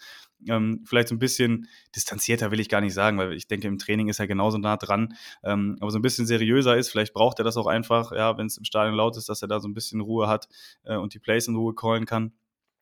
ähm, 0.48 0.84
vielleicht 0.86 1.08
so 1.08 1.14
ein 1.14 1.18
bisschen 1.18 1.68
distanzierter 1.94 2.50
will 2.50 2.60
ich 2.60 2.68
gar 2.68 2.80
nicht 2.80 2.94
sagen, 2.94 3.18
weil 3.18 3.32
ich 3.32 3.46
denke, 3.46 3.68
im 3.68 3.78
Training 3.78 4.08
ist 4.08 4.18
er 4.18 4.26
genauso 4.26 4.58
nah 4.58 4.76
dran, 4.76 5.14
ähm, 5.44 5.76
aber 5.80 5.90
so 5.90 5.98
ein 5.98 6.02
bisschen 6.02 6.26
seriöser 6.26 6.76
ist. 6.76 6.90
Vielleicht 6.90 7.14
braucht 7.14 7.38
er 7.38 7.44
das 7.44 7.56
auch 7.56 7.66
einfach, 7.66 8.12
ja, 8.12 8.36
wenn 8.38 8.46
es 8.46 8.58
im 8.58 8.64
Stadion 8.64 8.96
laut 8.96 9.16
ist, 9.16 9.28
dass 9.28 9.42
er 9.42 9.48
da 9.48 9.60
so 9.60 9.68
ein 9.68 9.74
bisschen 9.74 10.00
Ruhe 10.00 10.28
hat 10.28 10.48
äh, 10.84 10.96
und 10.96 11.14
die 11.14 11.18
Plays 11.18 11.48
in 11.48 11.56
Ruhe 11.56 11.74
callen 11.74 12.06
kann. 12.06 12.32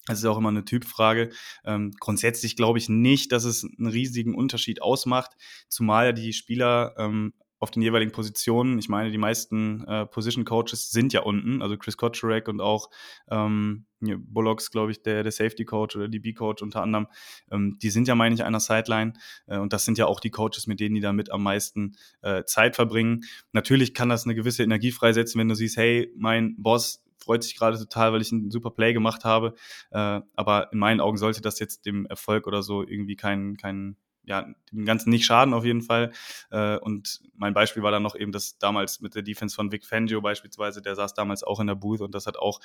Das 0.06 0.18
ist 0.18 0.24
auch 0.26 0.36
immer 0.36 0.50
eine 0.50 0.66
Typfrage. 0.66 1.30
Ähm, 1.64 1.92
grundsätzlich 1.98 2.56
glaube 2.56 2.78
ich 2.78 2.90
nicht, 2.90 3.32
dass 3.32 3.44
es 3.44 3.64
einen 3.64 3.86
riesigen 3.86 4.34
Unterschied 4.34 4.82
ausmacht, 4.82 5.32
zumal 5.68 6.06
ja 6.06 6.12
die 6.12 6.34
Spieler 6.34 6.94
ähm, 6.98 7.32
auf 7.64 7.70
den 7.70 7.80
jeweiligen 7.80 8.12
Positionen. 8.12 8.78
Ich 8.78 8.90
meine, 8.90 9.10
die 9.10 9.16
meisten 9.16 9.84
äh, 9.84 10.04
Position 10.04 10.44
Coaches 10.44 10.90
sind 10.90 11.14
ja 11.14 11.22
unten, 11.22 11.62
also 11.62 11.78
Chris 11.78 11.96
Kotcherek 11.96 12.46
und 12.46 12.60
auch 12.60 12.90
ähm, 13.30 13.86
Bullocks, 14.00 14.70
glaube 14.70 14.92
ich, 14.92 15.02
der, 15.02 15.22
der 15.22 15.32
Safety 15.32 15.64
Coach 15.64 15.96
oder 15.96 16.08
DB 16.08 16.34
Coach 16.34 16.62
unter 16.62 16.82
anderem, 16.82 17.06
ähm, 17.50 17.78
die 17.80 17.88
sind 17.88 18.06
ja, 18.06 18.14
meine 18.14 18.34
ich, 18.34 18.44
einer 18.44 18.60
Sideline 18.60 19.14
äh, 19.46 19.56
und 19.56 19.72
das 19.72 19.86
sind 19.86 19.96
ja 19.96 20.04
auch 20.04 20.20
die 20.20 20.30
Coaches, 20.30 20.66
mit 20.66 20.78
denen 20.78 20.94
die 20.94 21.00
damit 21.00 21.32
am 21.32 21.42
meisten 21.42 21.96
äh, 22.20 22.44
Zeit 22.44 22.76
verbringen. 22.76 23.24
Natürlich 23.52 23.94
kann 23.94 24.10
das 24.10 24.24
eine 24.24 24.34
gewisse 24.34 24.62
Energie 24.62 24.92
freisetzen, 24.92 25.40
wenn 25.40 25.48
du 25.48 25.54
siehst, 25.54 25.78
hey, 25.78 26.12
mein 26.16 26.56
Boss 26.58 27.02
freut 27.16 27.42
sich 27.42 27.56
gerade 27.56 27.78
total, 27.78 28.12
weil 28.12 28.20
ich 28.20 28.30
einen 28.30 28.50
super 28.50 28.72
Play 28.72 28.92
gemacht 28.92 29.24
habe, 29.24 29.54
äh, 29.90 30.20
aber 30.34 30.70
in 30.70 30.78
meinen 30.78 31.00
Augen 31.00 31.16
sollte 31.16 31.40
das 31.40 31.58
jetzt 31.58 31.86
dem 31.86 32.04
Erfolg 32.04 32.46
oder 32.46 32.62
so 32.62 32.86
irgendwie 32.86 33.16
keinen 33.16 33.56
kein 33.56 33.96
ja, 34.24 34.46
dem 34.72 34.84
Ganzen 34.84 35.10
nicht 35.10 35.24
schaden 35.24 35.54
auf 35.54 35.64
jeden 35.64 35.82
Fall. 35.82 36.12
Äh, 36.50 36.78
und 36.78 37.20
mein 37.34 37.54
Beispiel 37.54 37.82
war 37.82 37.90
dann 37.90 38.02
noch 38.02 38.16
eben 38.16 38.32
das 38.32 38.58
damals 38.58 39.00
mit 39.00 39.14
der 39.14 39.22
Defense 39.22 39.54
von 39.54 39.72
Vic 39.72 39.86
Fangio 39.86 40.20
beispielsweise, 40.20 40.82
der 40.82 40.94
saß 40.94 41.14
damals 41.14 41.42
auch 41.42 41.60
in 41.60 41.66
der 41.66 41.74
Booth 41.74 42.00
und 42.00 42.14
das 42.14 42.26
hat 42.26 42.36
auch 42.36 42.60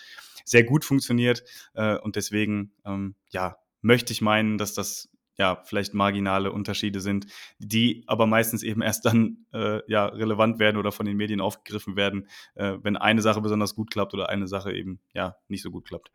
sehr 0.45 0.63
gut 0.63 0.85
funktioniert. 0.85 1.43
Äh, 1.73 1.97
und 1.97 2.15
deswegen, 2.15 2.71
ähm, 2.85 3.15
ja, 3.29 3.57
möchte 3.81 4.13
ich 4.13 4.21
meinen, 4.21 4.57
dass 4.57 4.73
das 4.73 5.09
ja 5.39 5.61
vielleicht 5.63 5.93
marginale 5.93 6.51
Unterschiede 6.51 6.99
sind, 6.99 7.25
die 7.59 8.03
aber 8.07 8.27
meistens 8.27 8.61
eben 8.61 8.81
erst 8.81 9.05
dann 9.05 9.45
äh, 9.53 9.79
ja 9.89 10.05
relevant 10.05 10.59
werden 10.59 10.77
oder 10.77 10.91
von 10.91 11.05
den 11.05 11.17
Medien 11.17 11.39
aufgegriffen 11.39 11.95
werden, 11.95 12.27
äh, 12.55 12.73
wenn 12.83 12.97
eine 12.97 13.21
Sache 13.21 13.41
besonders 13.41 13.73
gut 13.73 13.89
klappt 13.89 14.13
oder 14.13 14.29
eine 14.29 14.47
Sache 14.47 14.73
eben 14.73 14.99
ja 15.13 15.37
nicht 15.47 15.63
so 15.63 15.71
gut 15.71 15.87
klappt. 15.87 16.11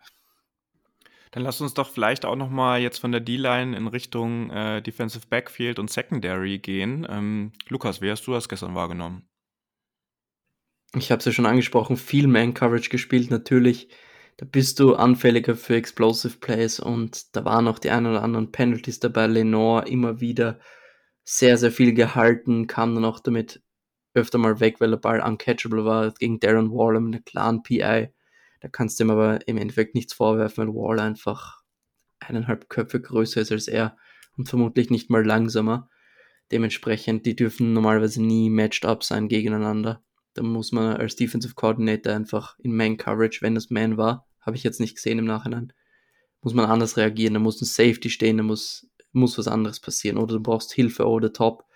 Dann 1.34 1.42
lass 1.42 1.60
uns 1.60 1.74
doch 1.74 1.90
vielleicht 1.90 2.24
auch 2.24 2.36
noch 2.36 2.48
mal 2.48 2.80
jetzt 2.80 2.98
von 2.98 3.10
der 3.10 3.20
D-Line 3.20 3.76
in 3.76 3.88
Richtung 3.88 4.50
äh, 4.50 4.80
Defensive 4.80 5.26
Backfield 5.28 5.80
und 5.80 5.90
Secondary 5.90 6.60
gehen. 6.60 7.04
Ähm, 7.10 7.50
Lukas, 7.68 8.00
wie 8.00 8.08
hast 8.08 8.24
du 8.28 8.32
das 8.32 8.48
gestern 8.48 8.76
wahrgenommen? 8.76 9.28
Ich 10.94 11.10
habe 11.10 11.18
es 11.18 11.24
ja 11.24 11.32
schon 11.32 11.46
angesprochen, 11.46 11.96
viel 11.96 12.28
Man-Coverage 12.28 12.88
gespielt 12.88 13.32
natürlich. 13.32 13.88
Da 14.36 14.46
bist 14.46 14.78
du 14.78 14.94
anfälliger 14.94 15.56
für 15.56 15.74
Explosive 15.74 16.38
Plays 16.38 16.78
und 16.78 17.34
da 17.34 17.44
waren 17.44 17.66
auch 17.66 17.80
die 17.80 17.90
ein 17.90 18.06
oder 18.06 18.22
anderen 18.22 18.52
Penalties 18.52 19.00
dabei. 19.00 19.26
Lenore 19.26 19.88
immer 19.88 20.20
wieder 20.20 20.60
sehr, 21.24 21.58
sehr 21.58 21.72
viel 21.72 21.94
gehalten, 21.94 22.68
kam 22.68 22.94
dann 22.94 23.04
auch 23.04 23.18
damit 23.18 23.60
öfter 24.14 24.38
mal 24.38 24.60
weg, 24.60 24.76
weil 24.78 24.90
der 24.90 24.98
Ball 24.98 25.20
uncatchable 25.20 25.84
war 25.84 26.12
gegen 26.12 26.38
Darren 26.38 26.70
Waller 26.70 27.00
mit 27.00 27.14
einer 27.14 27.24
klaren 27.24 27.64
PI. 27.64 28.14
Da 28.64 28.70
kannst 28.70 28.98
du 28.98 29.04
ihm 29.04 29.10
aber 29.10 29.46
im 29.46 29.58
Endeffekt 29.58 29.94
nichts 29.94 30.14
vorwerfen, 30.14 30.66
weil 30.66 30.74
Waller 30.74 31.02
einfach 31.02 31.62
eineinhalb 32.18 32.70
Köpfe 32.70 32.98
größer 32.98 33.42
ist 33.42 33.52
als 33.52 33.68
er 33.68 33.94
und 34.38 34.48
vermutlich 34.48 34.88
nicht 34.88 35.10
mal 35.10 35.22
langsamer. 35.22 35.90
Dementsprechend, 36.50 37.26
die 37.26 37.36
dürfen 37.36 37.74
normalerweise 37.74 38.22
nie 38.22 38.48
matched 38.48 38.86
up 38.86 39.04
sein 39.04 39.28
gegeneinander. 39.28 40.02
Da 40.32 40.42
muss 40.42 40.72
man 40.72 40.96
als 40.96 41.14
Defensive 41.14 41.52
Coordinator 41.52 42.14
einfach 42.14 42.58
in 42.58 42.74
Man 42.74 42.96
Coverage, 42.96 43.42
wenn 43.42 43.54
das 43.54 43.68
Man 43.68 43.98
war, 43.98 44.26
habe 44.40 44.56
ich 44.56 44.62
jetzt 44.62 44.80
nicht 44.80 44.94
gesehen 44.94 45.18
im 45.18 45.26
Nachhinein, 45.26 45.74
muss 46.40 46.54
man 46.54 46.64
anders 46.64 46.96
reagieren. 46.96 47.34
Da 47.34 47.40
muss 47.40 47.60
ein 47.60 47.66
Safety 47.66 48.08
stehen, 48.08 48.38
da 48.38 48.44
muss, 48.44 48.88
muss 49.12 49.36
was 49.36 49.46
anderes 49.46 49.78
passieren. 49.78 50.16
Oder 50.16 50.36
du 50.36 50.40
brauchst 50.40 50.72
Hilfe 50.72 51.06
oder 51.06 51.34
Top, 51.34 51.66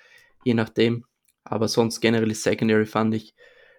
je 0.43 0.55
nachdem. 0.55 1.05
Aber 1.45 1.68
sonst 1.68 2.01
generell 2.01 2.34
Secondary, 2.34 2.86
fand 2.86 3.14
ich, 3.14 3.34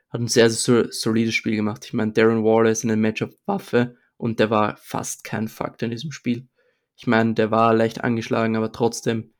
hat 0.09 0.21
ein 0.21 0.27
sehr, 0.27 0.49
sehr 0.49 0.91
solides 0.91 1.35
Spiel 1.35 1.55
gemacht. 1.55 1.85
Ich 1.85 1.93
meine, 1.93 2.11
Darren 2.11 2.43
Waller 2.43 2.71
ist 2.71 2.83
in 2.83 2.91
einem 2.91 3.01
Matchup 3.01 3.35
Waffe 3.45 3.95
und 4.17 4.39
der 4.39 4.49
war 4.49 4.77
fast 4.77 5.23
kein 5.23 5.47
Faktor 5.47 5.87
in 5.87 5.91
diesem 5.91 6.11
Spiel. 6.11 6.47
Ich 6.95 7.07
meine, 7.07 7.33
der 7.33 7.51
war 7.51 7.73
leicht 7.73 8.03
angeschlagen, 8.03 8.55
aber 8.55 8.71
trotzdem. 8.71 9.33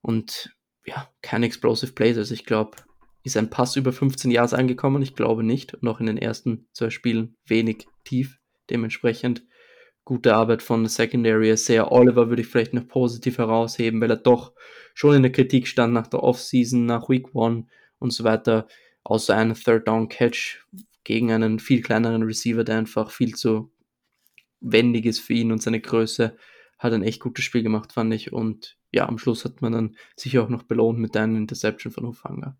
Und 0.00 0.54
ja, 0.84 1.08
kein 1.22 1.42
Explosive 1.42 1.92
Plays. 1.92 2.18
Also 2.18 2.34
ich 2.34 2.44
glaube, 2.44 2.76
ist 3.22 3.36
ein 3.36 3.50
Pass 3.50 3.76
über 3.76 3.92
15 3.92 4.30
Jahre 4.30 4.56
angekommen? 4.56 5.02
Ich 5.02 5.14
glaube 5.14 5.44
nicht. 5.44 5.82
Noch 5.82 6.00
in 6.00 6.06
den 6.06 6.18
ersten 6.18 6.66
zwei 6.72 6.90
Spielen 6.90 7.36
wenig 7.46 7.86
tief. 8.04 8.38
Dementsprechend 8.68 9.44
gute 10.04 10.34
Arbeit 10.34 10.62
von 10.62 10.86
Secondary. 10.86 11.56
Sehr 11.56 11.92
Oliver 11.92 12.28
würde 12.28 12.42
ich 12.42 12.48
vielleicht 12.48 12.74
noch 12.74 12.88
positiv 12.88 13.38
herausheben, 13.38 14.00
weil 14.00 14.10
er 14.10 14.16
doch 14.16 14.52
schon 14.94 15.14
in 15.14 15.22
der 15.22 15.32
Kritik 15.32 15.68
stand 15.68 15.94
nach 15.94 16.08
der 16.08 16.22
Offseason, 16.22 16.84
nach 16.84 17.08
Week 17.08 17.34
One 17.34 17.66
und 17.98 18.12
so 18.12 18.24
weiter. 18.24 18.66
Außer 19.04 19.36
einen 19.36 19.54
Third 19.54 19.88
Down 19.88 20.08
Catch 20.08 20.64
gegen 21.04 21.32
einen 21.32 21.58
viel 21.58 21.82
kleineren 21.82 22.22
Receiver, 22.22 22.64
der 22.64 22.78
einfach 22.78 23.10
viel 23.10 23.34
zu 23.34 23.72
wendig 24.60 25.06
ist 25.06 25.20
für 25.20 25.34
ihn 25.34 25.52
und 25.52 25.62
seine 25.62 25.80
Größe 25.80 26.36
hat 26.78 26.92
ein 26.92 27.02
echt 27.02 27.20
gutes 27.20 27.44
Spiel 27.44 27.62
gemacht, 27.62 27.92
fand 27.92 28.12
ich. 28.14 28.32
Und 28.32 28.76
ja, 28.92 29.08
am 29.08 29.18
Schluss 29.18 29.44
hat 29.44 29.62
man 29.62 29.72
dann 29.72 29.96
sicher 30.16 30.42
auch 30.42 30.48
noch 30.48 30.64
belohnt 30.64 30.98
mit 30.98 31.16
einer 31.16 31.38
Interception 31.38 31.92
von 31.92 32.06
Hufanga. 32.06 32.56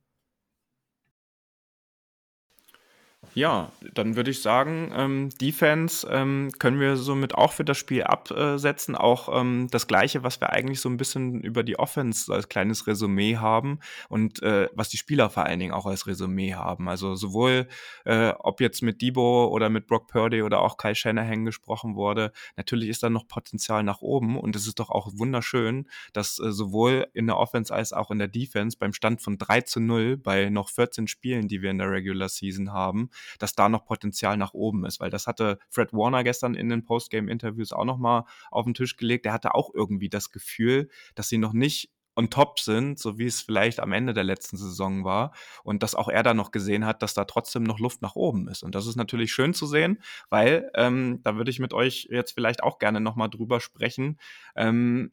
Ja, 3.34 3.72
dann 3.94 4.14
würde 4.14 4.30
ich 4.30 4.42
sagen, 4.42 4.92
ähm, 4.94 5.30
Defense 5.40 6.06
ähm, 6.10 6.52
können 6.58 6.78
wir 6.80 6.98
somit 6.98 7.34
auch 7.34 7.52
für 7.52 7.64
das 7.64 7.78
Spiel 7.78 8.02
absetzen. 8.02 8.94
Auch 8.94 9.40
ähm, 9.40 9.68
das 9.70 9.86
Gleiche, 9.86 10.22
was 10.22 10.38
wir 10.42 10.50
eigentlich 10.50 10.80
so 10.80 10.90
ein 10.90 10.98
bisschen 10.98 11.40
über 11.40 11.62
die 11.62 11.78
Offense 11.78 12.30
als 12.30 12.50
kleines 12.50 12.86
Resümee 12.86 13.36
haben 13.36 13.78
und 14.10 14.42
äh, 14.42 14.68
was 14.74 14.90
die 14.90 14.98
Spieler 14.98 15.30
vor 15.30 15.46
allen 15.46 15.60
Dingen 15.60 15.72
auch 15.72 15.86
als 15.86 16.06
Resümee 16.06 16.52
haben. 16.52 16.90
Also 16.90 17.14
sowohl, 17.14 17.68
äh, 18.04 18.34
ob 18.38 18.60
jetzt 18.60 18.82
mit 18.82 19.00
Debo 19.00 19.46
oder 19.46 19.70
mit 19.70 19.86
Brock 19.86 20.08
Purdy 20.08 20.42
oder 20.42 20.60
auch 20.60 20.76
Kai 20.76 20.94
Shanahan 20.94 21.46
gesprochen 21.46 21.96
wurde, 21.96 22.32
natürlich 22.56 22.90
ist 22.90 23.02
da 23.02 23.08
noch 23.08 23.26
Potenzial 23.28 23.82
nach 23.82 24.02
oben 24.02 24.38
und 24.38 24.56
es 24.56 24.66
ist 24.66 24.78
doch 24.78 24.90
auch 24.90 25.08
wunderschön, 25.14 25.88
dass 26.12 26.38
äh, 26.38 26.52
sowohl 26.52 27.06
in 27.14 27.28
der 27.28 27.38
Offense 27.38 27.72
als 27.72 27.94
auch 27.94 28.10
in 28.10 28.18
der 28.18 28.28
Defense 28.28 28.76
beim 28.78 28.92
Stand 28.92 29.22
von 29.22 29.38
3 29.38 29.62
zu 29.62 29.80
0 29.80 30.18
bei 30.18 30.50
noch 30.50 30.68
14 30.68 31.08
Spielen, 31.08 31.48
die 31.48 31.62
wir 31.62 31.70
in 31.70 31.78
der 31.78 31.90
Regular 31.90 32.28
Season 32.28 32.74
haben, 32.74 33.08
dass 33.38 33.54
da 33.54 33.68
noch 33.68 33.84
Potenzial 33.84 34.36
nach 34.36 34.54
oben 34.54 34.84
ist, 34.84 35.00
weil 35.00 35.10
das 35.10 35.26
hatte 35.26 35.58
Fred 35.70 35.92
Warner 35.92 36.24
gestern 36.24 36.54
in 36.54 36.68
den 36.68 36.84
Postgame-Interviews 36.84 37.72
auch 37.72 37.84
nochmal 37.84 38.24
auf 38.50 38.64
den 38.64 38.74
Tisch 38.74 38.96
gelegt. 38.96 39.24
Der 39.24 39.32
hatte 39.32 39.54
auch 39.54 39.70
irgendwie 39.74 40.08
das 40.08 40.30
Gefühl, 40.30 40.88
dass 41.14 41.28
sie 41.28 41.38
noch 41.38 41.52
nicht 41.52 41.90
on 42.14 42.30
top 42.30 42.60
sind, 42.60 42.98
so 42.98 43.18
wie 43.18 43.26
es 43.26 43.40
vielleicht 43.40 43.80
am 43.80 43.92
Ende 43.92 44.12
der 44.12 44.24
letzten 44.24 44.56
Saison 44.56 45.04
war. 45.04 45.32
Und 45.64 45.82
dass 45.82 45.94
auch 45.94 46.08
er 46.08 46.22
da 46.22 46.34
noch 46.34 46.50
gesehen 46.50 46.84
hat, 46.84 47.02
dass 47.02 47.14
da 47.14 47.24
trotzdem 47.24 47.62
noch 47.62 47.78
Luft 47.78 48.02
nach 48.02 48.16
oben 48.16 48.48
ist. 48.48 48.62
Und 48.62 48.74
das 48.74 48.86
ist 48.86 48.96
natürlich 48.96 49.32
schön 49.32 49.54
zu 49.54 49.66
sehen, 49.66 50.02
weil 50.28 50.70
ähm, 50.74 51.20
da 51.22 51.36
würde 51.36 51.50
ich 51.50 51.58
mit 51.58 51.72
euch 51.72 52.08
jetzt 52.10 52.32
vielleicht 52.32 52.62
auch 52.62 52.78
gerne 52.78 53.00
nochmal 53.00 53.30
drüber 53.30 53.60
sprechen. 53.60 54.18
Ähm, 54.56 55.12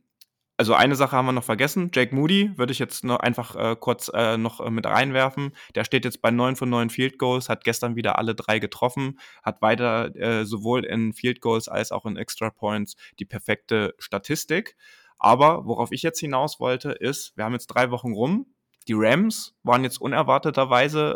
also 0.59 0.73
eine 0.73 0.97
Sache 0.97 1.15
haben 1.15 1.25
wir 1.25 1.31
noch 1.31 1.45
vergessen. 1.45 1.89
Jake 1.93 2.13
Moody 2.13 2.51
würde 2.57 2.73
ich 2.73 2.79
jetzt 2.79 3.05
noch 3.05 3.21
einfach 3.21 3.55
äh, 3.55 3.77
kurz 3.79 4.11
äh, 4.13 4.35
noch 4.35 4.59
äh, 4.59 4.69
mit 4.69 4.85
reinwerfen. 4.85 5.53
Der 5.73 5.85
steht 5.85 6.03
jetzt 6.03 6.21
bei 6.21 6.31
9 6.31 6.57
von 6.57 6.69
9 6.69 6.89
Field 6.89 7.17
Goals, 7.17 7.47
hat 7.47 7.63
gestern 7.63 7.95
wieder 7.95 8.17
alle 8.17 8.35
drei 8.35 8.59
getroffen, 8.59 9.21
hat 9.41 9.61
weiter 9.61 10.13
äh, 10.17 10.43
sowohl 10.43 10.83
in 10.83 11.13
Field 11.13 11.39
Goals 11.39 11.69
als 11.69 11.93
auch 11.93 12.05
in 12.05 12.17
Extra 12.17 12.49
Points 12.49 12.97
die 13.19 13.25
perfekte 13.25 13.95
Statistik. 13.99 14.75
Aber 15.17 15.65
worauf 15.65 15.93
ich 15.93 16.01
jetzt 16.01 16.19
hinaus 16.19 16.59
wollte, 16.59 16.91
ist, 16.91 17.37
wir 17.37 17.45
haben 17.45 17.53
jetzt 17.53 17.67
drei 17.67 17.89
Wochen 17.89 18.11
rum. 18.11 18.47
Die 18.89 18.95
Rams 18.97 19.55
waren 19.61 19.83
jetzt 19.83 20.01
unerwarteterweise, 20.01 21.15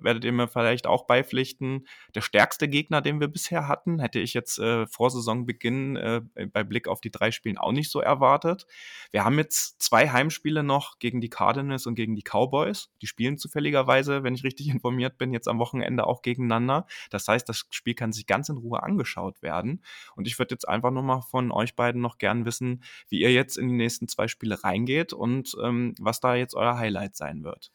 äh, 0.00 0.04
werdet 0.04 0.24
ihr 0.24 0.32
mir 0.32 0.48
vielleicht 0.48 0.88
auch 0.88 1.06
beipflichten, 1.06 1.86
der 2.16 2.20
stärkste 2.20 2.66
Gegner, 2.68 3.00
den 3.00 3.20
wir 3.20 3.28
bisher 3.28 3.68
hatten. 3.68 4.00
Hätte 4.00 4.18
ich 4.18 4.34
jetzt 4.34 4.58
äh, 4.58 4.88
vor 4.88 5.08
Saisonbeginn 5.08 5.94
äh, 5.94 6.22
bei 6.52 6.64
Blick 6.64 6.88
auf 6.88 7.00
die 7.00 7.12
drei 7.12 7.30
Spielen 7.30 7.58
auch 7.58 7.70
nicht 7.70 7.92
so 7.92 8.00
erwartet. 8.00 8.66
Wir 9.12 9.24
haben 9.24 9.38
jetzt 9.38 9.80
zwei 9.80 10.10
Heimspiele 10.10 10.64
noch 10.64 10.98
gegen 10.98 11.20
die 11.20 11.28
Cardinals 11.28 11.86
und 11.86 11.94
gegen 11.94 12.16
die 12.16 12.24
Cowboys. 12.24 12.90
Die 13.02 13.06
spielen 13.06 13.38
zufälligerweise, 13.38 14.24
wenn 14.24 14.34
ich 14.34 14.42
richtig 14.42 14.66
informiert 14.74 15.16
bin, 15.16 15.32
jetzt 15.32 15.46
am 15.46 15.60
Wochenende 15.60 16.08
auch 16.08 16.22
gegeneinander. 16.22 16.86
Das 17.10 17.28
heißt, 17.28 17.48
das 17.48 17.68
Spiel 17.70 17.94
kann 17.94 18.12
sich 18.12 18.26
ganz 18.26 18.48
in 18.48 18.56
Ruhe 18.56 18.82
angeschaut 18.82 19.42
werden. 19.42 19.84
Und 20.16 20.26
ich 20.26 20.40
würde 20.40 20.56
jetzt 20.56 20.68
einfach 20.68 20.90
nur 20.90 21.04
mal 21.04 21.20
von 21.20 21.52
euch 21.52 21.76
beiden 21.76 22.02
noch 22.02 22.18
gern 22.18 22.46
wissen, 22.46 22.82
wie 23.06 23.20
ihr 23.20 23.32
jetzt 23.32 23.58
in 23.58 23.68
die 23.68 23.76
nächsten 23.76 24.08
zwei 24.08 24.26
Spiele 24.26 24.64
reingeht 24.64 25.12
und 25.12 25.56
ähm, 25.62 25.94
was 26.00 26.18
da 26.18 26.34
jetzt 26.34 26.56
euer 26.56 26.76
Highlight 26.76 27.11
sein 27.16 27.44
wird. 27.44 27.72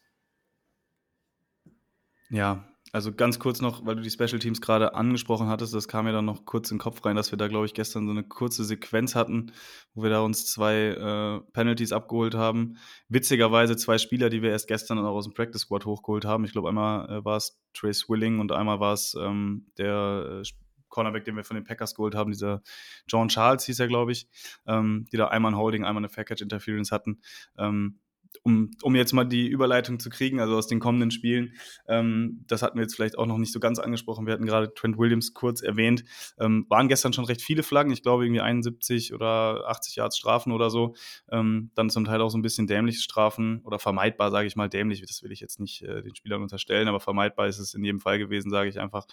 Ja, 2.29 2.65
also 2.93 3.13
ganz 3.13 3.37
kurz 3.39 3.61
noch, 3.61 3.85
weil 3.85 3.95
du 3.95 4.01
die 4.01 4.09
Special 4.09 4.39
Teams 4.39 4.61
gerade 4.61 4.95
angesprochen 4.95 5.47
hattest, 5.47 5.73
das 5.73 5.87
kam 5.87 6.05
mir 6.05 6.13
dann 6.13 6.25
noch 6.25 6.45
kurz 6.45 6.71
in 6.71 6.75
den 6.77 6.81
Kopf 6.81 7.03
rein, 7.05 7.15
dass 7.15 7.31
wir 7.31 7.37
da, 7.37 7.47
glaube 7.47 7.65
ich, 7.65 7.73
gestern 7.73 8.05
so 8.05 8.11
eine 8.11 8.23
kurze 8.23 8.63
Sequenz 8.63 9.13
hatten, 9.13 9.51
wo 9.93 10.03
wir 10.03 10.09
da 10.09 10.21
uns 10.21 10.45
zwei 10.45 10.75
äh, 10.75 11.51
Penalties 11.51 11.91
abgeholt 11.91 12.33
haben. 12.33 12.77
Witzigerweise 13.09 13.75
zwei 13.75 13.97
Spieler, 13.97 14.29
die 14.29 14.41
wir 14.41 14.51
erst 14.51 14.67
gestern 14.67 14.99
auch 14.99 15.15
aus 15.15 15.25
dem 15.25 15.33
Practice 15.33 15.61
Squad 15.61 15.85
hochgeholt 15.85 16.25
haben. 16.25 16.45
Ich 16.45 16.53
glaube, 16.53 16.69
einmal 16.69 17.09
äh, 17.09 17.25
war 17.25 17.37
es 17.37 17.61
Trace 17.73 18.07
Willing 18.07 18.39
und 18.39 18.51
einmal 18.51 18.79
war 18.79 18.93
es 18.93 19.15
ähm, 19.19 19.67
der 19.77 20.41
äh, 20.43 20.49
Cornerback, 20.89 21.25
den 21.25 21.35
wir 21.35 21.43
von 21.43 21.55
den 21.55 21.65
Packers 21.65 21.93
geholt 21.93 22.15
haben, 22.15 22.31
dieser 22.31 22.61
John 23.07 23.27
Charles 23.27 23.65
hieß 23.65 23.79
er, 23.81 23.87
glaube 23.87 24.13
ich, 24.13 24.29
ähm, 24.65 25.05
die 25.11 25.17
da 25.17 25.27
einmal 25.27 25.51
ein 25.51 25.57
Holding, 25.57 25.83
einmal 25.83 26.01
eine 26.01 26.09
Fair 26.09 26.23
Catch 26.23 26.41
Interference 26.41 26.91
hatten. 26.91 27.19
Ähm, 27.57 27.99
um, 28.43 28.71
um 28.81 28.95
jetzt 28.95 29.13
mal 29.13 29.25
die 29.25 29.47
Überleitung 29.47 29.99
zu 29.99 30.09
kriegen, 30.09 30.39
also 30.39 30.55
aus 30.55 30.67
den 30.67 30.79
kommenden 30.79 31.11
Spielen, 31.11 31.53
ähm, 31.87 32.43
das 32.47 32.61
hatten 32.61 32.77
wir 32.77 32.83
jetzt 32.83 32.95
vielleicht 32.95 33.17
auch 33.17 33.25
noch 33.25 33.37
nicht 33.37 33.51
so 33.51 33.59
ganz 33.59 33.79
angesprochen. 33.79 34.25
Wir 34.25 34.33
hatten 34.33 34.45
gerade 34.45 34.73
Trent 34.73 34.97
Williams 34.97 35.33
kurz 35.33 35.61
erwähnt. 35.61 36.03
Ähm, 36.39 36.65
waren 36.69 36.87
gestern 36.87 37.13
schon 37.13 37.25
recht 37.25 37.41
viele 37.41 37.63
Flaggen, 37.63 37.91
ich 37.91 38.03
glaube 38.03 38.25
irgendwie 38.25 38.41
71 38.41 39.13
oder 39.13 39.67
80 39.67 39.95
Yards 39.95 40.17
Strafen 40.17 40.51
oder 40.51 40.69
so. 40.69 40.95
Ähm, 41.31 41.71
dann 41.75 41.89
zum 41.89 42.05
Teil 42.05 42.21
auch 42.21 42.29
so 42.29 42.37
ein 42.37 42.41
bisschen 42.41 42.67
dämliche 42.67 43.01
Strafen 43.01 43.61
oder 43.63 43.79
vermeidbar, 43.79 44.31
sage 44.31 44.47
ich 44.47 44.55
mal, 44.55 44.69
dämlich. 44.69 45.01
Das 45.01 45.23
will 45.23 45.31
ich 45.31 45.39
jetzt 45.39 45.59
nicht 45.59 45.83
äh, 45.83 46.01
den 46.01 46.15
Spielern 46.15 46.41
unterstellen, 46.41 46.87
aber 46.87 46.99
vermeidbar 46.99 47.47
ist 47.47 47.59
es 47.59 47.73
in 47.73 47.83
jedem 47.83 47.99
Fall 47.99 48.19
gewesen, 48.19 48.49
sage 48.49 48.69
ich 48.69 48.79
einfach 48.79 49.05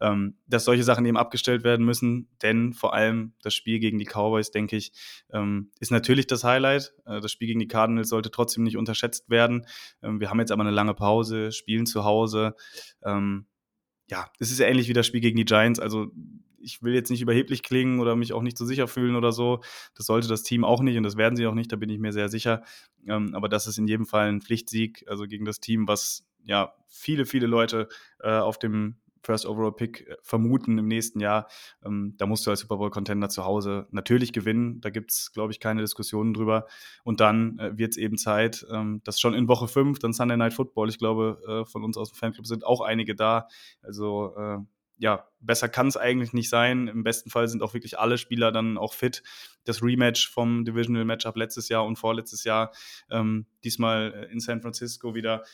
ähm, 0.00 0.36
dass 0.46 0.64
solche 0.64 0.84
Sachen 0.84 1.04
eben 1.04 1.16
abgestellt 1.16 1.64
werden 1.64 1.84
müssen. 1.84 2.28
Denn 2.42 2.72
vor 2.72 2.94
allem 2.94 3.32
das 3.42 3.54
Spiel 3.54 3.78
gegen 3.78 3.98
die 3.98 4.06
Cowboys, 4.06 4.50
denke 4.50 4.76
ich, 4.76 4.92
ähm, 5.32 5.70
ist 5.80 5.90
natürlich 5.90 6.26
das 6.26 6.44
Highlight. 6.44 6.94
Äh, 7.06 7.20
das 7.20 7.32
Spiel 7.32 7.48
gegen 7.48 7.60
die 7.60 7.68
Cardinals 7.68 8.08
sollte 8.08 8.30
trotzdem 8.30 8.64
nicht 8.64 8.76
unterschätzt 8.76 9.30
werden. 9.30 9.66
Ähm, 10.02 10.20
wir 10.20 10.30
haben 10.30 10.40
jetzt 10.40 10.52
aber 10.52 10.62
eine 10.62 10.70
lange 10.70 10.94
Pause, 10.94 11.52
spielen 11.52 11.86
zu 11.86 12.04
Hause. 12.04 12.54
Ähm, 13.02 13.46
ja, 14.10 14.30
es 14.38 14.50
ist 14.50 14.60
ähnlich 14.60 14.88
wie 14.88 14.94
das 14.94 15.06
Spiel 15.06 15.20
gegen 15.20 15.36
die 15.36 15.44
Giants. 15.44 15.80
Also 15.80 16.10
ich 16.60 16.82
will 16.82 16.94
jetzt 16.94 17.10
nicht 17.10 17.22
überheblich 17.22 17.62
klingen 17.62 18.00
oder 18.00 18.16
mich 18.16 18.32
auch 18.32 18.42
nicht 18.42 18.58
so 18.58 18.64
sicher 18.64 18.88
fühlen 18.88 19.16
oder 19.16 19.32
so. 19.32 19.60
Das 19.94 20.06
sollte 20.06 20.28
das 20.28 20.42
Team 20.42 20.64
auch 20.64 20.80
nicht 20.80 20.96
und 20.96 21.02
das 21.02 21.16
werden 21.16 21.36
sie 21.36 21.46
auch 21.46 21.54
nicht, 21.54 21.72
da 21.72 21.76
bin 21.76 21.90
ich 21.90 21.98
mir 21.98 22.12
sehr 22.12 22.28
sicher. 22.28 22.62
Ähm, 23.06 23.34
aber 23.34 23.48
das 23.48 23.66
ist 23.66 23.78
in 23.78 23.86
jedem 23.86 24.06
Fall 24.06 24.28
ein 24.28 24.40
Pflichtsieg, 24.40 25.04
also 25.08 25.24
gegen 25.24 25.44
das 25.44 25.60
Team, 25.60 25.86
was 25.88 26.26
ja 26.42 26.74
viele, 26.88 27.26
viele 27.26 27.46
Leute 27.46 27.88
äh, 28.20 28.30
auf 28.30 28.58
dem 28.58 28.96
First 29.22 29.46
Overall 29.46 29.72
Pick 29.72 30.06
äh, 30.06 30.16
vermuten 30.22 30.78
im 30.78 30.86
nächsten 30.86 31.20
Jahr. 31.20 31.48
Ähm, 31.84 32.14
da 32.18 32.26
musst 32.26 32.46
du 32.46 32.50
als 32.50 32.60
Super 32.60 32.76
Bowl 32.76 32.90
Contender 32.90 33.28
zu 33.28 33.44
Hause 33.44 33.86
natürlich 33.90 34.32
gewinnen. 34.32 34.80
Da 34.80 34.90
gibt 34.90 35.12
es, 35.12 35.32
glaube 35.32 35.52
ich, 35.52 35.60
keine 35.60 35.80
Diskussionen 35.80 36.34
drüber. 36.34 36.66
Und 37.04 37.20
dann 37.20 37.58
äh, 37.58 37.76
wird 37.76 37.92
es 37.92 37.96
eben 37.96 38.18
Zeit, 38.18 38.66
ähm, 38.72 39.00
dass 39.04 39.20
schon 39.20 39.34
in 39.34 39.48
Woche 39.48 39.68
5 39.68 39.98
dann 39.98 40.12
Sunday 40.12 40.36
Night 40.36 40.54
Football, 40.54 40.88
ich 40.88 40.98
glaube, 40.98 41.40
äh, 41.46 41.70
von 41.70 41.84
uns 41.84 41.96
aus 41.96 42.10
dem 42.12 42.16
Fanclub 42.16 42.46
sind 42.46 42.64
auch 42.64 42.80
einige 42.80 43.14
da. 43.14 43.48
Also 43.82 44.34
äh, 44.36 44.58
ja, 44.98 45.28
besser 45.40 45.68
kann 45.68 45.86
es 45.86 45.96
eigentlich 45.96 46.32
nicht 46.32 46.48
sein. 46.48 46.88
Im 46.88 47.04
besten 47.04 47.30
Fall 47.30 47.48
sind 47.48 47.62
auch 47.62 47.72
wirklich 47.72 47.98
alle 47.98 48.18
Spieler 48.18 48.50
dann 48.50 48.76
auch 48.76 48.92
fit. 48.92 49.22
Das 49.64 49.82
Rematch 49.82 50.28
vom 50.28 50.64
Divisional 50.64 51.04
Matchup 51.04 51.36
letztes 51.36 51.68
Jahr 51.68 51.84
und 51.86 51.96
vorletztes 51.96 52.44
Jahr, 52.44 52.72
ähm, 53.10 53.46
diesmal 53.64 54.12
äh, 54.12 54.32
in 54.32 54.40
San 54.40 54.60
Francisco 54.60 55.14
wieder 55.14 55.44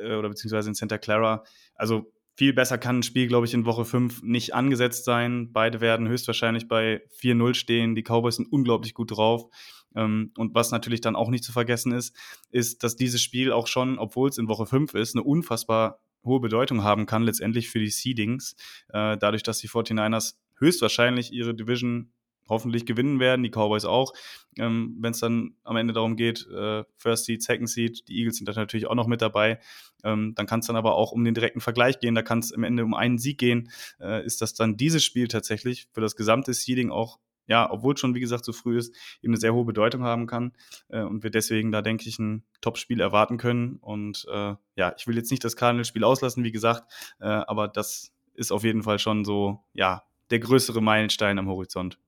äh, 0.00 0.14
oder 0.14 0.30
beziehungsweise 0.30 0.70
in 0.70 0.74
Santa 0.74 0.98
Clara. 0.98 1.44
Also 1.74 2.13
viel 2.36 2.52
besser 2.52 2.78
kann 2.78 2.98
ein 2.98 3.02
Spiel, 3.02 3.28
glaube 3.28 3.46
ich, 3.46 3.54
in 3.54 3.64
Woche 3.64 3.84
5 3.84 4.22
nicht 4.22 4.54
angesetzt 4.54 5.04
sein. 5.04 5.52
Beide 5.52 5.80
werden 5.80 6.08
höchstwahrscheinlich 6.08 6.68
bei 6.68 7.02
4-0 7.20 7.54
stehen. 7.54 7.94
Die 7.94 8.02
Cowboys 8.02 8.36
sind 8.36 8.50
unglaublich 8.50 8.94
gut 8.94 9.16
drauf. 9.16 9.46
Ähm, 9.94 10.32
und 10.36 10.54
was 10.54 10.70
natürlich 10.70 11.00
dann 11.00 11.16
auch 11.16 11.30
nicht 11.30 11.44
zu 11.44 11.52
vergessen 11.52 11.92
ist, 11.92 12.16
ist, 12.50 12.82
dass 12.82 12.96
dieses 12.96 13.22
Spiel 13.22 13.52
auch 13.52 13.68
schon, 13.68 13.98
obwohl 13.98 14.28
es 14.28 14.38
in 14.38 14.48
Woche 14.48 14.66
5 14.66 14.94
ist, 14.94 15.14
eine 15.14 15.22
unfassbar 15.22 16.00
hohe 16.24 16.40
Bedeutung 16.40 16.82
haben 16.82 17.06
kann, 17.06 17.22
letztendlich 17.22 17.68
für 17.68 17.78
die 17.78 17.90
Seedings. 17.90 18.56
Äh, 18.88 19.16
dadurch, 19.18 19.42
dass 19.42 19.58
die 19.58 19.68
49ers 19.68 20.34
höchstwahrscheinlich 20.58 21.32
ihre 21.32 21.54
Division 21.54 22.12
hoffentlich 22.48 22.86
gewinnen 22.86 23.20
werden, 23.20 23.42
die 23.42 23.50
Cowboys 23.50 23.84
auch. 23.84 24.12
Ähm, 24.58 24.96
Wenn 25.00 25.12
es 25.12 25.20
dann 25.20 25.54
am 25.64 25.76
Ende 25.76 25.92
darum 25.92 26.16
geht, 26.16 26.46
äh, 26.48 26.84
First 26.96 27.24
Seed, 27.24 27.42
Second 27.42 27.68
Seed, 27.68 28.08
die 28.08 28.18
Eagles 28.18 28.36
sind 28.36 28.48
da 28.48 28.52
natürlich 28.52 28.86
auch 28.86 28.94
noch 28.94 29.06
mit 29.06 29.22
dabei. 29.22 29.58
Ähm, 30.02 30.34
dann 30.34 30.46
kann 30.46 30.60
es 30.60 30.66
dann 30.66 30.76
aber 30.76 30.94
auch 30.94 31.12
um 31.12 31.24
den 31.24 31.34
direkten 31.34 31.60
Vergleich 31.60 31.98
gehen, 32.00 32.14
da 32.14 32.22
kann 32.22 32.40
es 32.40 32.52
am 32.52 32.64
Ende 32.64 32.84
um 32.84 32.94
einen 32.94 33.18
Sieg 33.18 33.38
gehen. 33.38 33.70
Äh, 34.00 34.24
ist 34.24 34.42
das 34.42 34.54
dann 34.54 34.76
dieses 34.76 35.04
Spiel 35.04 35.28
tatsächlich 35.28 35.86
für 35.92 36.00
das 36.00 36.16
gesamte 36.16 36.52
Seeding 36.52 36.90
auch 36.90 37.18
ja, 37.46 37.70
obwohl 37.70 37.96
schon, 37.96 38.14
wie 38.14 38.20
gesagt, 38.20 38.44
so 38.44 38.52
früh 38.52 38.78
ist, 38.78 38.94
eben 39.22 39.32
eine 39.32 39.40
sehr 39.40 39.54
hohe 39.54 39.64
Bedeutung 39.64 40.02
haben 40.02 40.26
kann 40.26 40.52
äh, 40.88 41.02
und 41.02 41.22
wir 41.22 41.30
deswegen 41.30 41.72
da, 41.72 41.82
denke 41.82 42.08
ich, 42.08 42.18
ein 42.18 42.44
Top-Spiel 42.60 43.00
erwarten 43.00 43.36
können. 43.36 43.76
Und 43.76 44.26
äh, 44.30 44.54
ja, 44.76 44.94
ich 44.96 45.06
will 45.06 45.16
jetzt 45.16 45.30
nicht 45.30 45.44
das 45.44 45.56
Cardinals-Spiel 45.56 46.04
auslassen, 46.04 46.44
wie 46.44 46.52
gesagt, 46.52 46.90
äh, 47.20 47.26
aber 47.26 47.68
das 47.68 48.12
ist 48.34 48.52
auf 48.52 48.64
jeden 48.64 48.82
Fall 48.82 48.98
schon 48.98 49.24
so, 49.24 49.64
ja, 49.72 50.04
der 50.30 50.38
größere 50.38 50.80
Meilenstein 50.80 51.38
am 51.38 51.48
Horizont. 51.48 51.98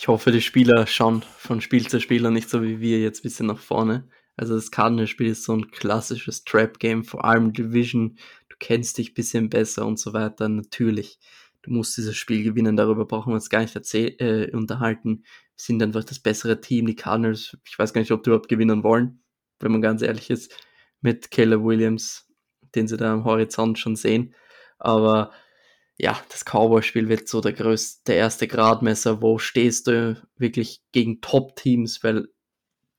Ich 0.00 0.08
hoffe, 0.08 0.32
die 0.32 0.40
Spieler 0.40 0.86
schauen 0.86 1.22
von 1.36 1.60
Spiel 1.60 1.86
zu 1.86 2.00
Spiel 2.00 2.24
und 2.24 2.32
nicht 2.32 2.48
so 2.48 2.62
wie 2.62 2.80
wir 2.80 3.00
jetzt 3.00 3.20
ein 3.20 3.24
bisschen 3.24 3.48
nach 3.48 3.58
vorne. 3.58 4.08
Also 4.34 4.54
das 4.54 4.70
Cardinals-Spiel 4.70 5.26
ist 5.26 5.44
so 5.44 5.52
ein 5.52 5.70
klassisches 5.70 6.44
Trap-Game, 6.44 7.04
vor 7.04 7.26
allem 7.26 7.52
Division. 7.52 8.16
Du 8.48 8.56
kennst 8.58 8.96
dich 8.96 9.10
ein 9.10 9.14
bisschen 9.14 9.50
besser 9.50 9.84
und 9.84 9.98
so 9.98 10.14
weiter. 10.14 10.48
Natürlich 10.48 11.18
du 11.60 11.70
musst 11.70 11.98
dieses 11.98 12.16
Spiel 12.16 12.42
gewinnen, 12.42 12.76
darüber 12.76 13.04
brauchen 13.04 13.30
wir 13.30 13.34
uns 13.34 13.50
gar 13.50 13.60
nicht 13.60 13.76
äh, 13.94 14.50
unterhalten. 14.54 15.22
Wir 15.22 15.26
sind 15.56 15.82
einfach 15.82 16.04
das 16.04 16.18
bessere 16.18 16.62
Team, 16.62 16.86
die 16.86 16.96
Cardinals, 16.96 17.58
ich 17.66 17.78
weiß 17.78 17.92
gar 17.92 18.00
nicht, 18.00 18.10
ob 18.10 18.22
die 18.22 18.30
überhaupt 18.30 18.48
gewinnen 18.48 18.82
wollen, 18.82 19.22
wenn 19.58 19.70
man 19.70 19.82
ganz 19.82 20.00
ehrlich 20.00 20.30
ist, 20.30 20.56
mit 21.02 21.30
Caleb 21.30 21.62
Williams, 21.62 22.26
den 22.74 22.88
sie 22.88 22.96
da 22.96 23.12
am 23.12 23.24
Horizont 23.24 23.78
schon 23.78 23.96
sehen. 23.96 24.34
Aber 24.78 25.30
ja, 26.00 26.18
das 26.30 26.44
Cowboy-Spiel 26.44 27.08
wird 27.08 27.28
so 27.28 27.40
der 27.40 27.52
größte, 27.52 28.02
der 28.06 28.16
erste 28.16 28.48
Gradmesser, 28.48 29.20
wo 29.20 29.38
stehst 29.38 29.86
du 29.86 30.20
wirklich 30.36 30.82
gegen 30.92 31.20
Top-Teams, 31.20 32.02
weil 32.02 32.28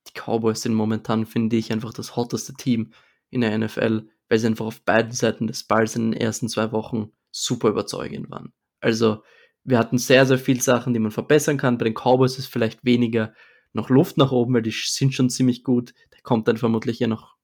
die 0.07 0.19
Cowboys 0.19 0.61
sind 0.61 0.75
momentan, 0.75 1.25
finde 1.25 1.55
ich, 1.55 1.71
einfach 1.71 1.93
das 1.93 2.15
hotteste 2.15 2.53
Team 2.53 2.93
in 3.29 3.41
der 3.41 3.57
NFL, 3.57 4.07
weil 4.29 4.39
sie 4.39 4.47
einfach 4.47 4.65
auf 4.65 4.83
beiden 4.83 5.11
Seiten 5.11 5.47
des 5.47 5.63
Balls 5.63 5.95
in 5.95 6.11
den 6.11 6.21
ersten 6.21 6.47
zwei 6.47 6.71
Wochen 6.71 7.11
super 7.31 7.69
überzeugend 7.69 8.29
waren. 8.29 8.53
Also 8.81 9.23
wir 9.63 9.79
hatten 9.79 9.97
sehr, 9.97 10.25
sehr 10.25 10.39
viele 10.39 10.61
Sachen, 10.61 10.93
die 10.93 10.99
man 10.99 11.11
verbessern 11.11 11.57
kann. 11.57 11.77
Bei 11.77 11.85
den 11.85 11.95
Cowboys 11.95 12.37
ist 12.37 12.47
vielleicht 12.47 12.85
weniger 12.85 13.33
noch 13.73 13.89
Luft 13.89 14.17
nach 14.17 14.31
oben, 14.31 14.53
weil 14.53 14.63
die 14.63 14.71
sind 14.71 15.13
schon 15.13 15.29
ziemlich 15.29 15.63
gut. 15.63 15.93
Da 16.11 16.17
kommt 16.21 16.47
dann 16.47 16.57
vermutlich 16.57 16.99
ja 16.99 17.07
noch 17.07 17.35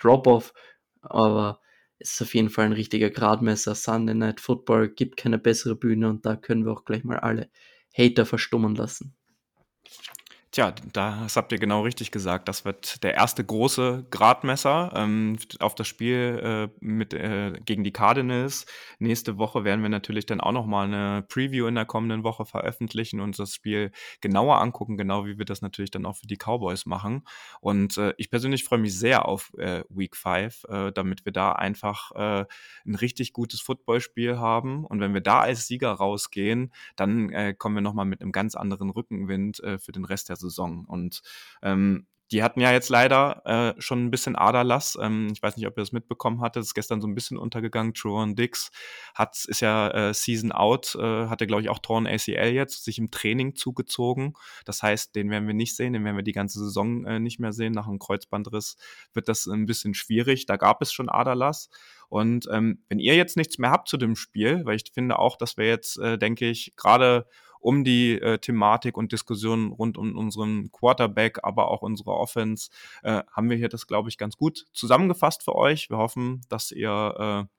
Drop-off, 0.00 0.54
aber 1.00 1.60
ist 1.98 2.20
auf 2.22 2.34
jeden 2.34 2.50
Fall 2.50 2.66
ein 2.66 2.72
richtiger 2.72 3.10
Gradmesser. 3.10 3.74
Sunday 3.74 4.14
Night 4.14 4.40
Football 4.40 4.88
gibt 4.88 5.16
keine 5.16 5.38
bessere 5.38 5.76
Bühne 5.76 6.08
und 6.08 6.26
da 6.26 6.36
können 6.36 6.64
wir 6.64 6.72
auch 6.72 6.84
gleich 6.84 7.04
mal 7.04 7.18
alle 7.18 7.50
Hater 7.96 8.26
verstummen 8.26 8.74
lassen. 8.74 9.14
Tja, 10.54 10.72
das 10.92 11.34
habt 11.34 11.50
ihr 11.50 11.58
genau 11.58 11.82
richtig 11.82 12.12
gesagt. 12.12 12.46
Das 12.46 12.64
wird 12.64 13.02
der 13.02 13.14
erste 13.14 13.44
große 13.44 14.06
Gradmesser 14.12 14.92
ähm, 14.94 15.36
auf 15.58 15.74
das 15.74 15.88
Spiel 15.88 16.70
äh, 16.70 16.78
mit, 16.78 17.12
äh, 17.12 17.54
gegen 17.64 17.82
die 17.82 17.90
Cardinals. 17.90 18.64
Nächste 19.00 19.36
Woche 19.36 19.64
werden 19.64 19.82
wir 19.82 19.88
natürlich 19.88 20.26
dann 20.26 20.40
auch 20.40 20.52
noch 20.52 20.64
mal 20.64 20.86
eine 20.86 21.22
Preview 21.22 21.66
in 21.66 21.74
der 21.74 21.86
kommenden 21.86 22.22
Woche 22.22 22.44
veröffentlichen 22.44 23.18
und 23.18 23.36
das 23.36 23.52
Spiel 23.52 23.90
genauer 24.20 24.60
angucken, 24.60 24.96
genau 24.96 25.26
wie 25.26 25.38
wir 25.38 25.44
das 25.44 25.60
natürlich 25.60 25.90
dann 25.90 26.06
auch 26.06 26.14
für 26.14 26.28
die 26.28 26.36
Cowboys 26.36 26.86
machen. 26.86 27.26
Und 27.60 27.98
äh, 27.98 28.14
ich 28.16 28.30
persönlich 28.30 28.62
freue 28.62 28.78
mich 28.78 28.96
sehr 28.96 29.26
auf 29.26 29.52
äh, 29.58 29.82
Week 29.88 30.14
5, 30.14 30.66
äh, 30.68 30.92
damit 30.92 31.24
wir 31.24 31.32
da 31.32 31.50
einfach 31.50 32.12
äh, 32.12 32.44
ein 32.86 32.94
richtig 32.94 33.32
gutes 33.32 33.60
Footballspiel 33.60 34.38
haben. 34.38 34.84
Und 34.84 35.00
wenn 35.00 35.14
wir 35.14 35.20
da 35.20 35.40
als 35.40 35.66
Sieger 35.66 35.90
rausgehen, 35.90 36.72
dann 36.94 37.30
äh, 37.30 37.54
kommen 37.54 37.74
wir 37.74 37.82
noch 37.82 37.94
mal 37.94 38.04
mit 38.04 38.22
einem 38.22 38.30
ganz 38.30 38.54
anderen 38.54 38.90
Rückenwind 38.90 39.58
äh, 39.58 39.80
für 39.80 39.90
den 39.90 40.04
Rest 40.04 40.28
der 40.28 40.36
Saison. 40.36 40.43
Und 40.86 41.22
ähm, 41.62 42.06
die 42.32 42.42
hatten 42.42 42.60
ja 42.60 42.72
jetzt 42.72 42.88
leider 42.88 43.42
äh, 43.44 43.80
schon 43.80 44.04
ein 44.04 44.10
bisschen 44.10 44.34
Aderlass. 44.34 44.98
Ähm, 45.00 45.28
ich 45.32 45.42
weiß 45.42 45.56
nicht, 45.56 45.66
ob 45.66 45.76
ihr 45.76 45.82
das 45.82 45.92
mitbekommen 45.92 46.40
hattet. 46.40 46.62
Das 46.62 46.68
ist 46.68 46.74
gestern 46.74 47.00
so 47.00 47.06
ein 47.06 47.14
bisschen 47.14 47.36
untergegangen. 47.36 47.92
Truon 47.92 48.34
Dix 48.34 48.70
hat, 49.14 49.44
ist 49.46 49.60
ja 49.60 49.88
äh, 49.90 50.14
Season 50.14 50.50
out, 50.50 50.96
äh, 50.98 51.26
hatte, 51.28 51.46
glaube 51.46 51.62
ich, 51.62 51.68
auch 51.68 51.78
Torn 51.78 52.06
ACL 52.06 52.50
jetzt, 52.52 52.84
sich 52.84 52.98
im 52.98 53.10
Training 53.10 53.54
zugezogen. 53.54 54.34
Das 54.64 54.82
heißt, 54.82 55.14
den 55.14 55.30
werden 55.30 55.46
wir 55.46 55.54
nicht 55.54 55.76
sehen, 55.76 55.92
den 55.92 56.04
werden 56.04 56.16
wir 56.16 56.24
die 56.24 56.32
ganze 56.32 56.58
Saison 56.58 57.04
äh, 57.04 57.20
nicht 57.20 57.40
mehr 57.40 57.52
sehen. 57.52 57.72
Nach 57.72 57.86
einem 57.86 57.98
Kreuzbandriss 57.98 58.76
wird 59.12 59.28
das 59.28 59.46
ein 59.46 59.66
bisschen 59.66 59.94
schwierig. 59.94 60.46
Da 60.46 60.56
gab 60.56 60.80
es 60.80 60.92
schon 60.92 61.10
Aderlass. 61.10 61.68
Und 62.08 62.48
ähm, 62.50 62.84
wenn 62.88 62.98
ihr 62.98 63.16
jetzt 63.16 63.36
nichts 63.36 63.58
mehr 63.58 63.70
habt 63.70 63.88
zu 63.88 63.96
dem 63.96 64.16
Spiel, 64.16 64.64
weil 64.64 64.76
ich 64.76 64.92
finde 64.92 65.18
auch, 65.18 65.36
dass 65.36 65.56
wir 65.56 65.66
jetzt, 65.66 65.98
äh, 65.98 66.18
denke 66.18 66.48
ich, 66.48 66.74
gerade 66.76 67.26
um 67.64 67.82
die 67.82 68.20
äh, 68.20 68.38
Thematik 68.38 68.96
und 68.98 69.10
Diskussion 69.10 69.72
rund 69.72 69.96
um 69.96 70.16
unseren 70.16 70.70
Quarterback, 70.70 71.38
aber 71.42 71.70
auch 71.70 71.80
unsere 71.80 72.10
Offense, 72.10 72.70
äh, 73.02 73.22
haben 73.32 73.48
wir 73.48 73.56
hier 73.56 73.70
das, 73.70 73.86
glaube 73.86 74.10
ich, 74.10 74.18
ganz 74.18 74.36
gut 74.36 74.66
zusammengefasst 74.72 75.42
für 75.42 75.54
euch. 75.54 75.88
Wir 75.88 75.96
hoffen, 75.96 76.42
dass 76.50 76.70
ihr 76.70 77.48
äh, 77.48 77.54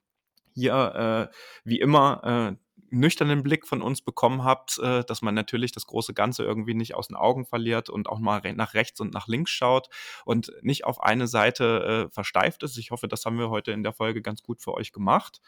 hier 0.53 1.29
äh, 1.31 1.35
wie 1.63 1.79
immer 1.79 2.53
äh, 2.53 2.64
nüchternen 2.89 3.43
Blick 3.43 3.67
von 3.67 3.81
uns 3.81 4.01
bekommen 4.01 4.43
habt, 4.43 4.79
äh, 4.79 5.03
dass 5.03 5.21
man 5.21 5.35
natürlich 5.35 5.71
das 5.71 5.85
große 5.85 6.13
Ganze 6.13 6.43
irgendwie 6.43 6.73
nicht 6.73 6.95
aus 6.95 7.07
den 7.07 7.17
Augen 7.17 7.45
verliert 7.45 7.89
und 7.89 8.07
auch 8.07 8.19
mal 8.19 8.41
nach 8.55 8.73
rechts 8.73 8.99
und 8.99 9.13
nach 9.13 9.27
links 9.27 9.51
schaut 9.51 9.89
und 10.25 10.51
nicht 10.61 10.85
auf 10.85 11.01
eine 11.01 11.27
Seite 11.27 12.07
äh, 12.07 12.13
versteift 12.13 12.63
ist. 12.63 12.77
Ich 12.77 12.91
hoffe, 12.91 13.07
das 13.07 13.25
haben 13.25 13.39
wir 13.39 13.49
heute 13.49 13.71
in 13.71 13.83
der 13.83 13.93
Folge 13.93 14.21
ganz 14.21 14.43
gut 14.43 14.61
für 14.61 14.73
euch 14.73 14.91
gemacht. 14.91 15.41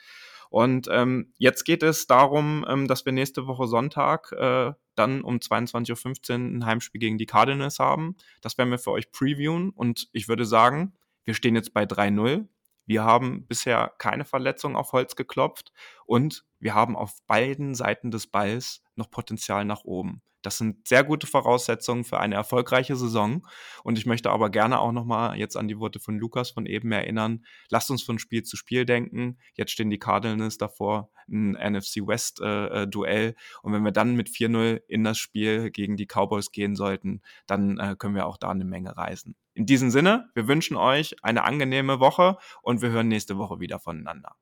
Und 0.50 0.88
ähm, 0.90 1.34
jetzt 1.38 1.66
geht 1.66 1.84
es 1.84 2.08
darum, 2.08 2.66
ähm, 2.68 2.88
dass 2.88 3.06
wir 3.06 3.12
nächste 3.12 3.48
Woche 3.48 3.68
Sonntag 3.68 4.32
äh, 4.32 4.74
dann 4.96 5.22
um 5.22 5.38
22.15 5.38 6.32
Uhr 6.32 6.36
ein 6.38 6.66
Heimspiel 6.66 7.00
gegen 7.00 7.18
die 7.18 7.26
Cardinals 7.26 7.80
haben. 7.80 8.16
Das 8.42 8.58
werden 8.58 8.72
wir 8.72 8.80
für 8.80 8.92
euch 8.92 9.12
previewen 9.12 9.72
und 9.72 10.08
ich 10.14 10.28
würde 10.28 10.46
sagen, 10.46 10.94
wir 11.26 11.34
stehen 11.34 11.56
jetzt 11.56 11.74
bei 11.74 11.84
3-0. 11.84 12.48
Wir 12.88 13.04
haben 13.04 13.46
bisher 13.46 13.94
keine 14.00 14.26
Verletzung 14.26 14.76
auf 14.76 14.94
Holz 14.94 15.16
geklopft 15.16 15.74
und 16.06 16.46
wir 16.60 16.74
haben 16.74 16.96
auf 16.96 17.22
beiden 17.28 17.76
Seiten 17.76 18.10
des 18.10 18.28
Balls 18.28 18.82
noch 18.96 19.12
Potenzial 19.12 19.66
nach 19.66 19.84
oben. 19.84 20.24
Das 20.42 20.58
sind 20.58 20.88
sehr 20.88 21.04
gute 21.04 21.28
Voraussetzungen 21.28 22.04
für 22.04 22.20
eine 22.20 22.36
erfolgreiche 22.36 22.96
Saison. 22.96 23.46
Und 23.84 23.98
ich 23.98 24.06
möchte 24.06 24.30
aber 24.30 24.50
gerne 24.50 24.80
auch 24.80 24.92
nochmal 24.92 25.38
jetzt 25.38 25.58
an 25.58 25.68
die 25.68 25.80
Worte 25.80 26.00
von 26.00 26.18
Lukas 26.18 26.52
von 26.52 26.66
eben 26.66 26.92
erinnern. 26.92 27.46
Lasst 27.70 27.92
uns 27.92 28.04
von 28.04 28.20
Spiel 28.20 28.44
zu 28.44 28.56
Spiel 28.56 28.86
denken. 28.86 29.38
Jetzt 29.56 29.72
stehen 29.72 29.90
die 29.90 30.00
Cardinals 30.00 30.58
davor, 30.58 31.10
ein 31.28 31.52
NFC 31.52 32.08
West 32.08 32.40
äh, 32.42 32.84
äh, 32.84 32.88
Duell. 32.88 33.36
Und 33.62 33.74
wenn 33.74 33.84
wir 33.84 33.92
dann 33.92 34.16
mit 34.16 34.30
4-0 34.30 34.82
in 34.88 35.04
das 35.04 35.18
Spiel 35.18 35.72
gegen 35.72 35.98
die 35.98 36.08
Cowboys 36.08 36.52
gehen 36.52 36.76
sollten, 36.76 37.22
dann 37.48 37.78
äh, 37.80 37.96
können 37.98 38.16
wir 38.16 38.28
auch 38.28 38.38
da 38.38 38.50
eine 38.50 38.66
Menge 38.66 38.96
reisen. 38.96 39.36
In 39.54 39.66
diesem 39.66 39.90
Sinne, 39.90 40.30
wir 40.36 40.48
wünschen 40.48 40.78
euch 40.78 41.16
eine 41.24 41.44
angenehme 41.44 42.00
Woche 42.00 42.38
und 42.62 42.82
wir 42.82 42.90
hören 42.90 43.08
nächste 43.08 43.38
Woche 43.38 43.60
wieder 43.60 43.80
voneinander. 43.80 44.36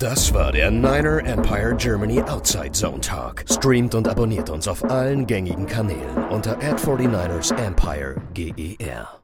Das 0.00 0.34
war 0.34 0.50
der 0.50 0.72
Niner 0.72 1.24
Empire 1.24 1.76
Germany 1.76 2.20
Outside 2.22 2.72
Zone 2.72 3.00
Talk. 3.00 3.44
Streamt 3.48 3.94
und 3.94 4.08
abonniert 4.08 4.50
uns 4.50 4.66
auf 4.66 4.82
allen 4.90 5.24
gängigen 5.24 5.66
Kanälen 5.66 6.24
unter 6.30 6.58
Ad49ers 6.58 7.56
Empire 7.64 8.16
GER. 8.34 9.23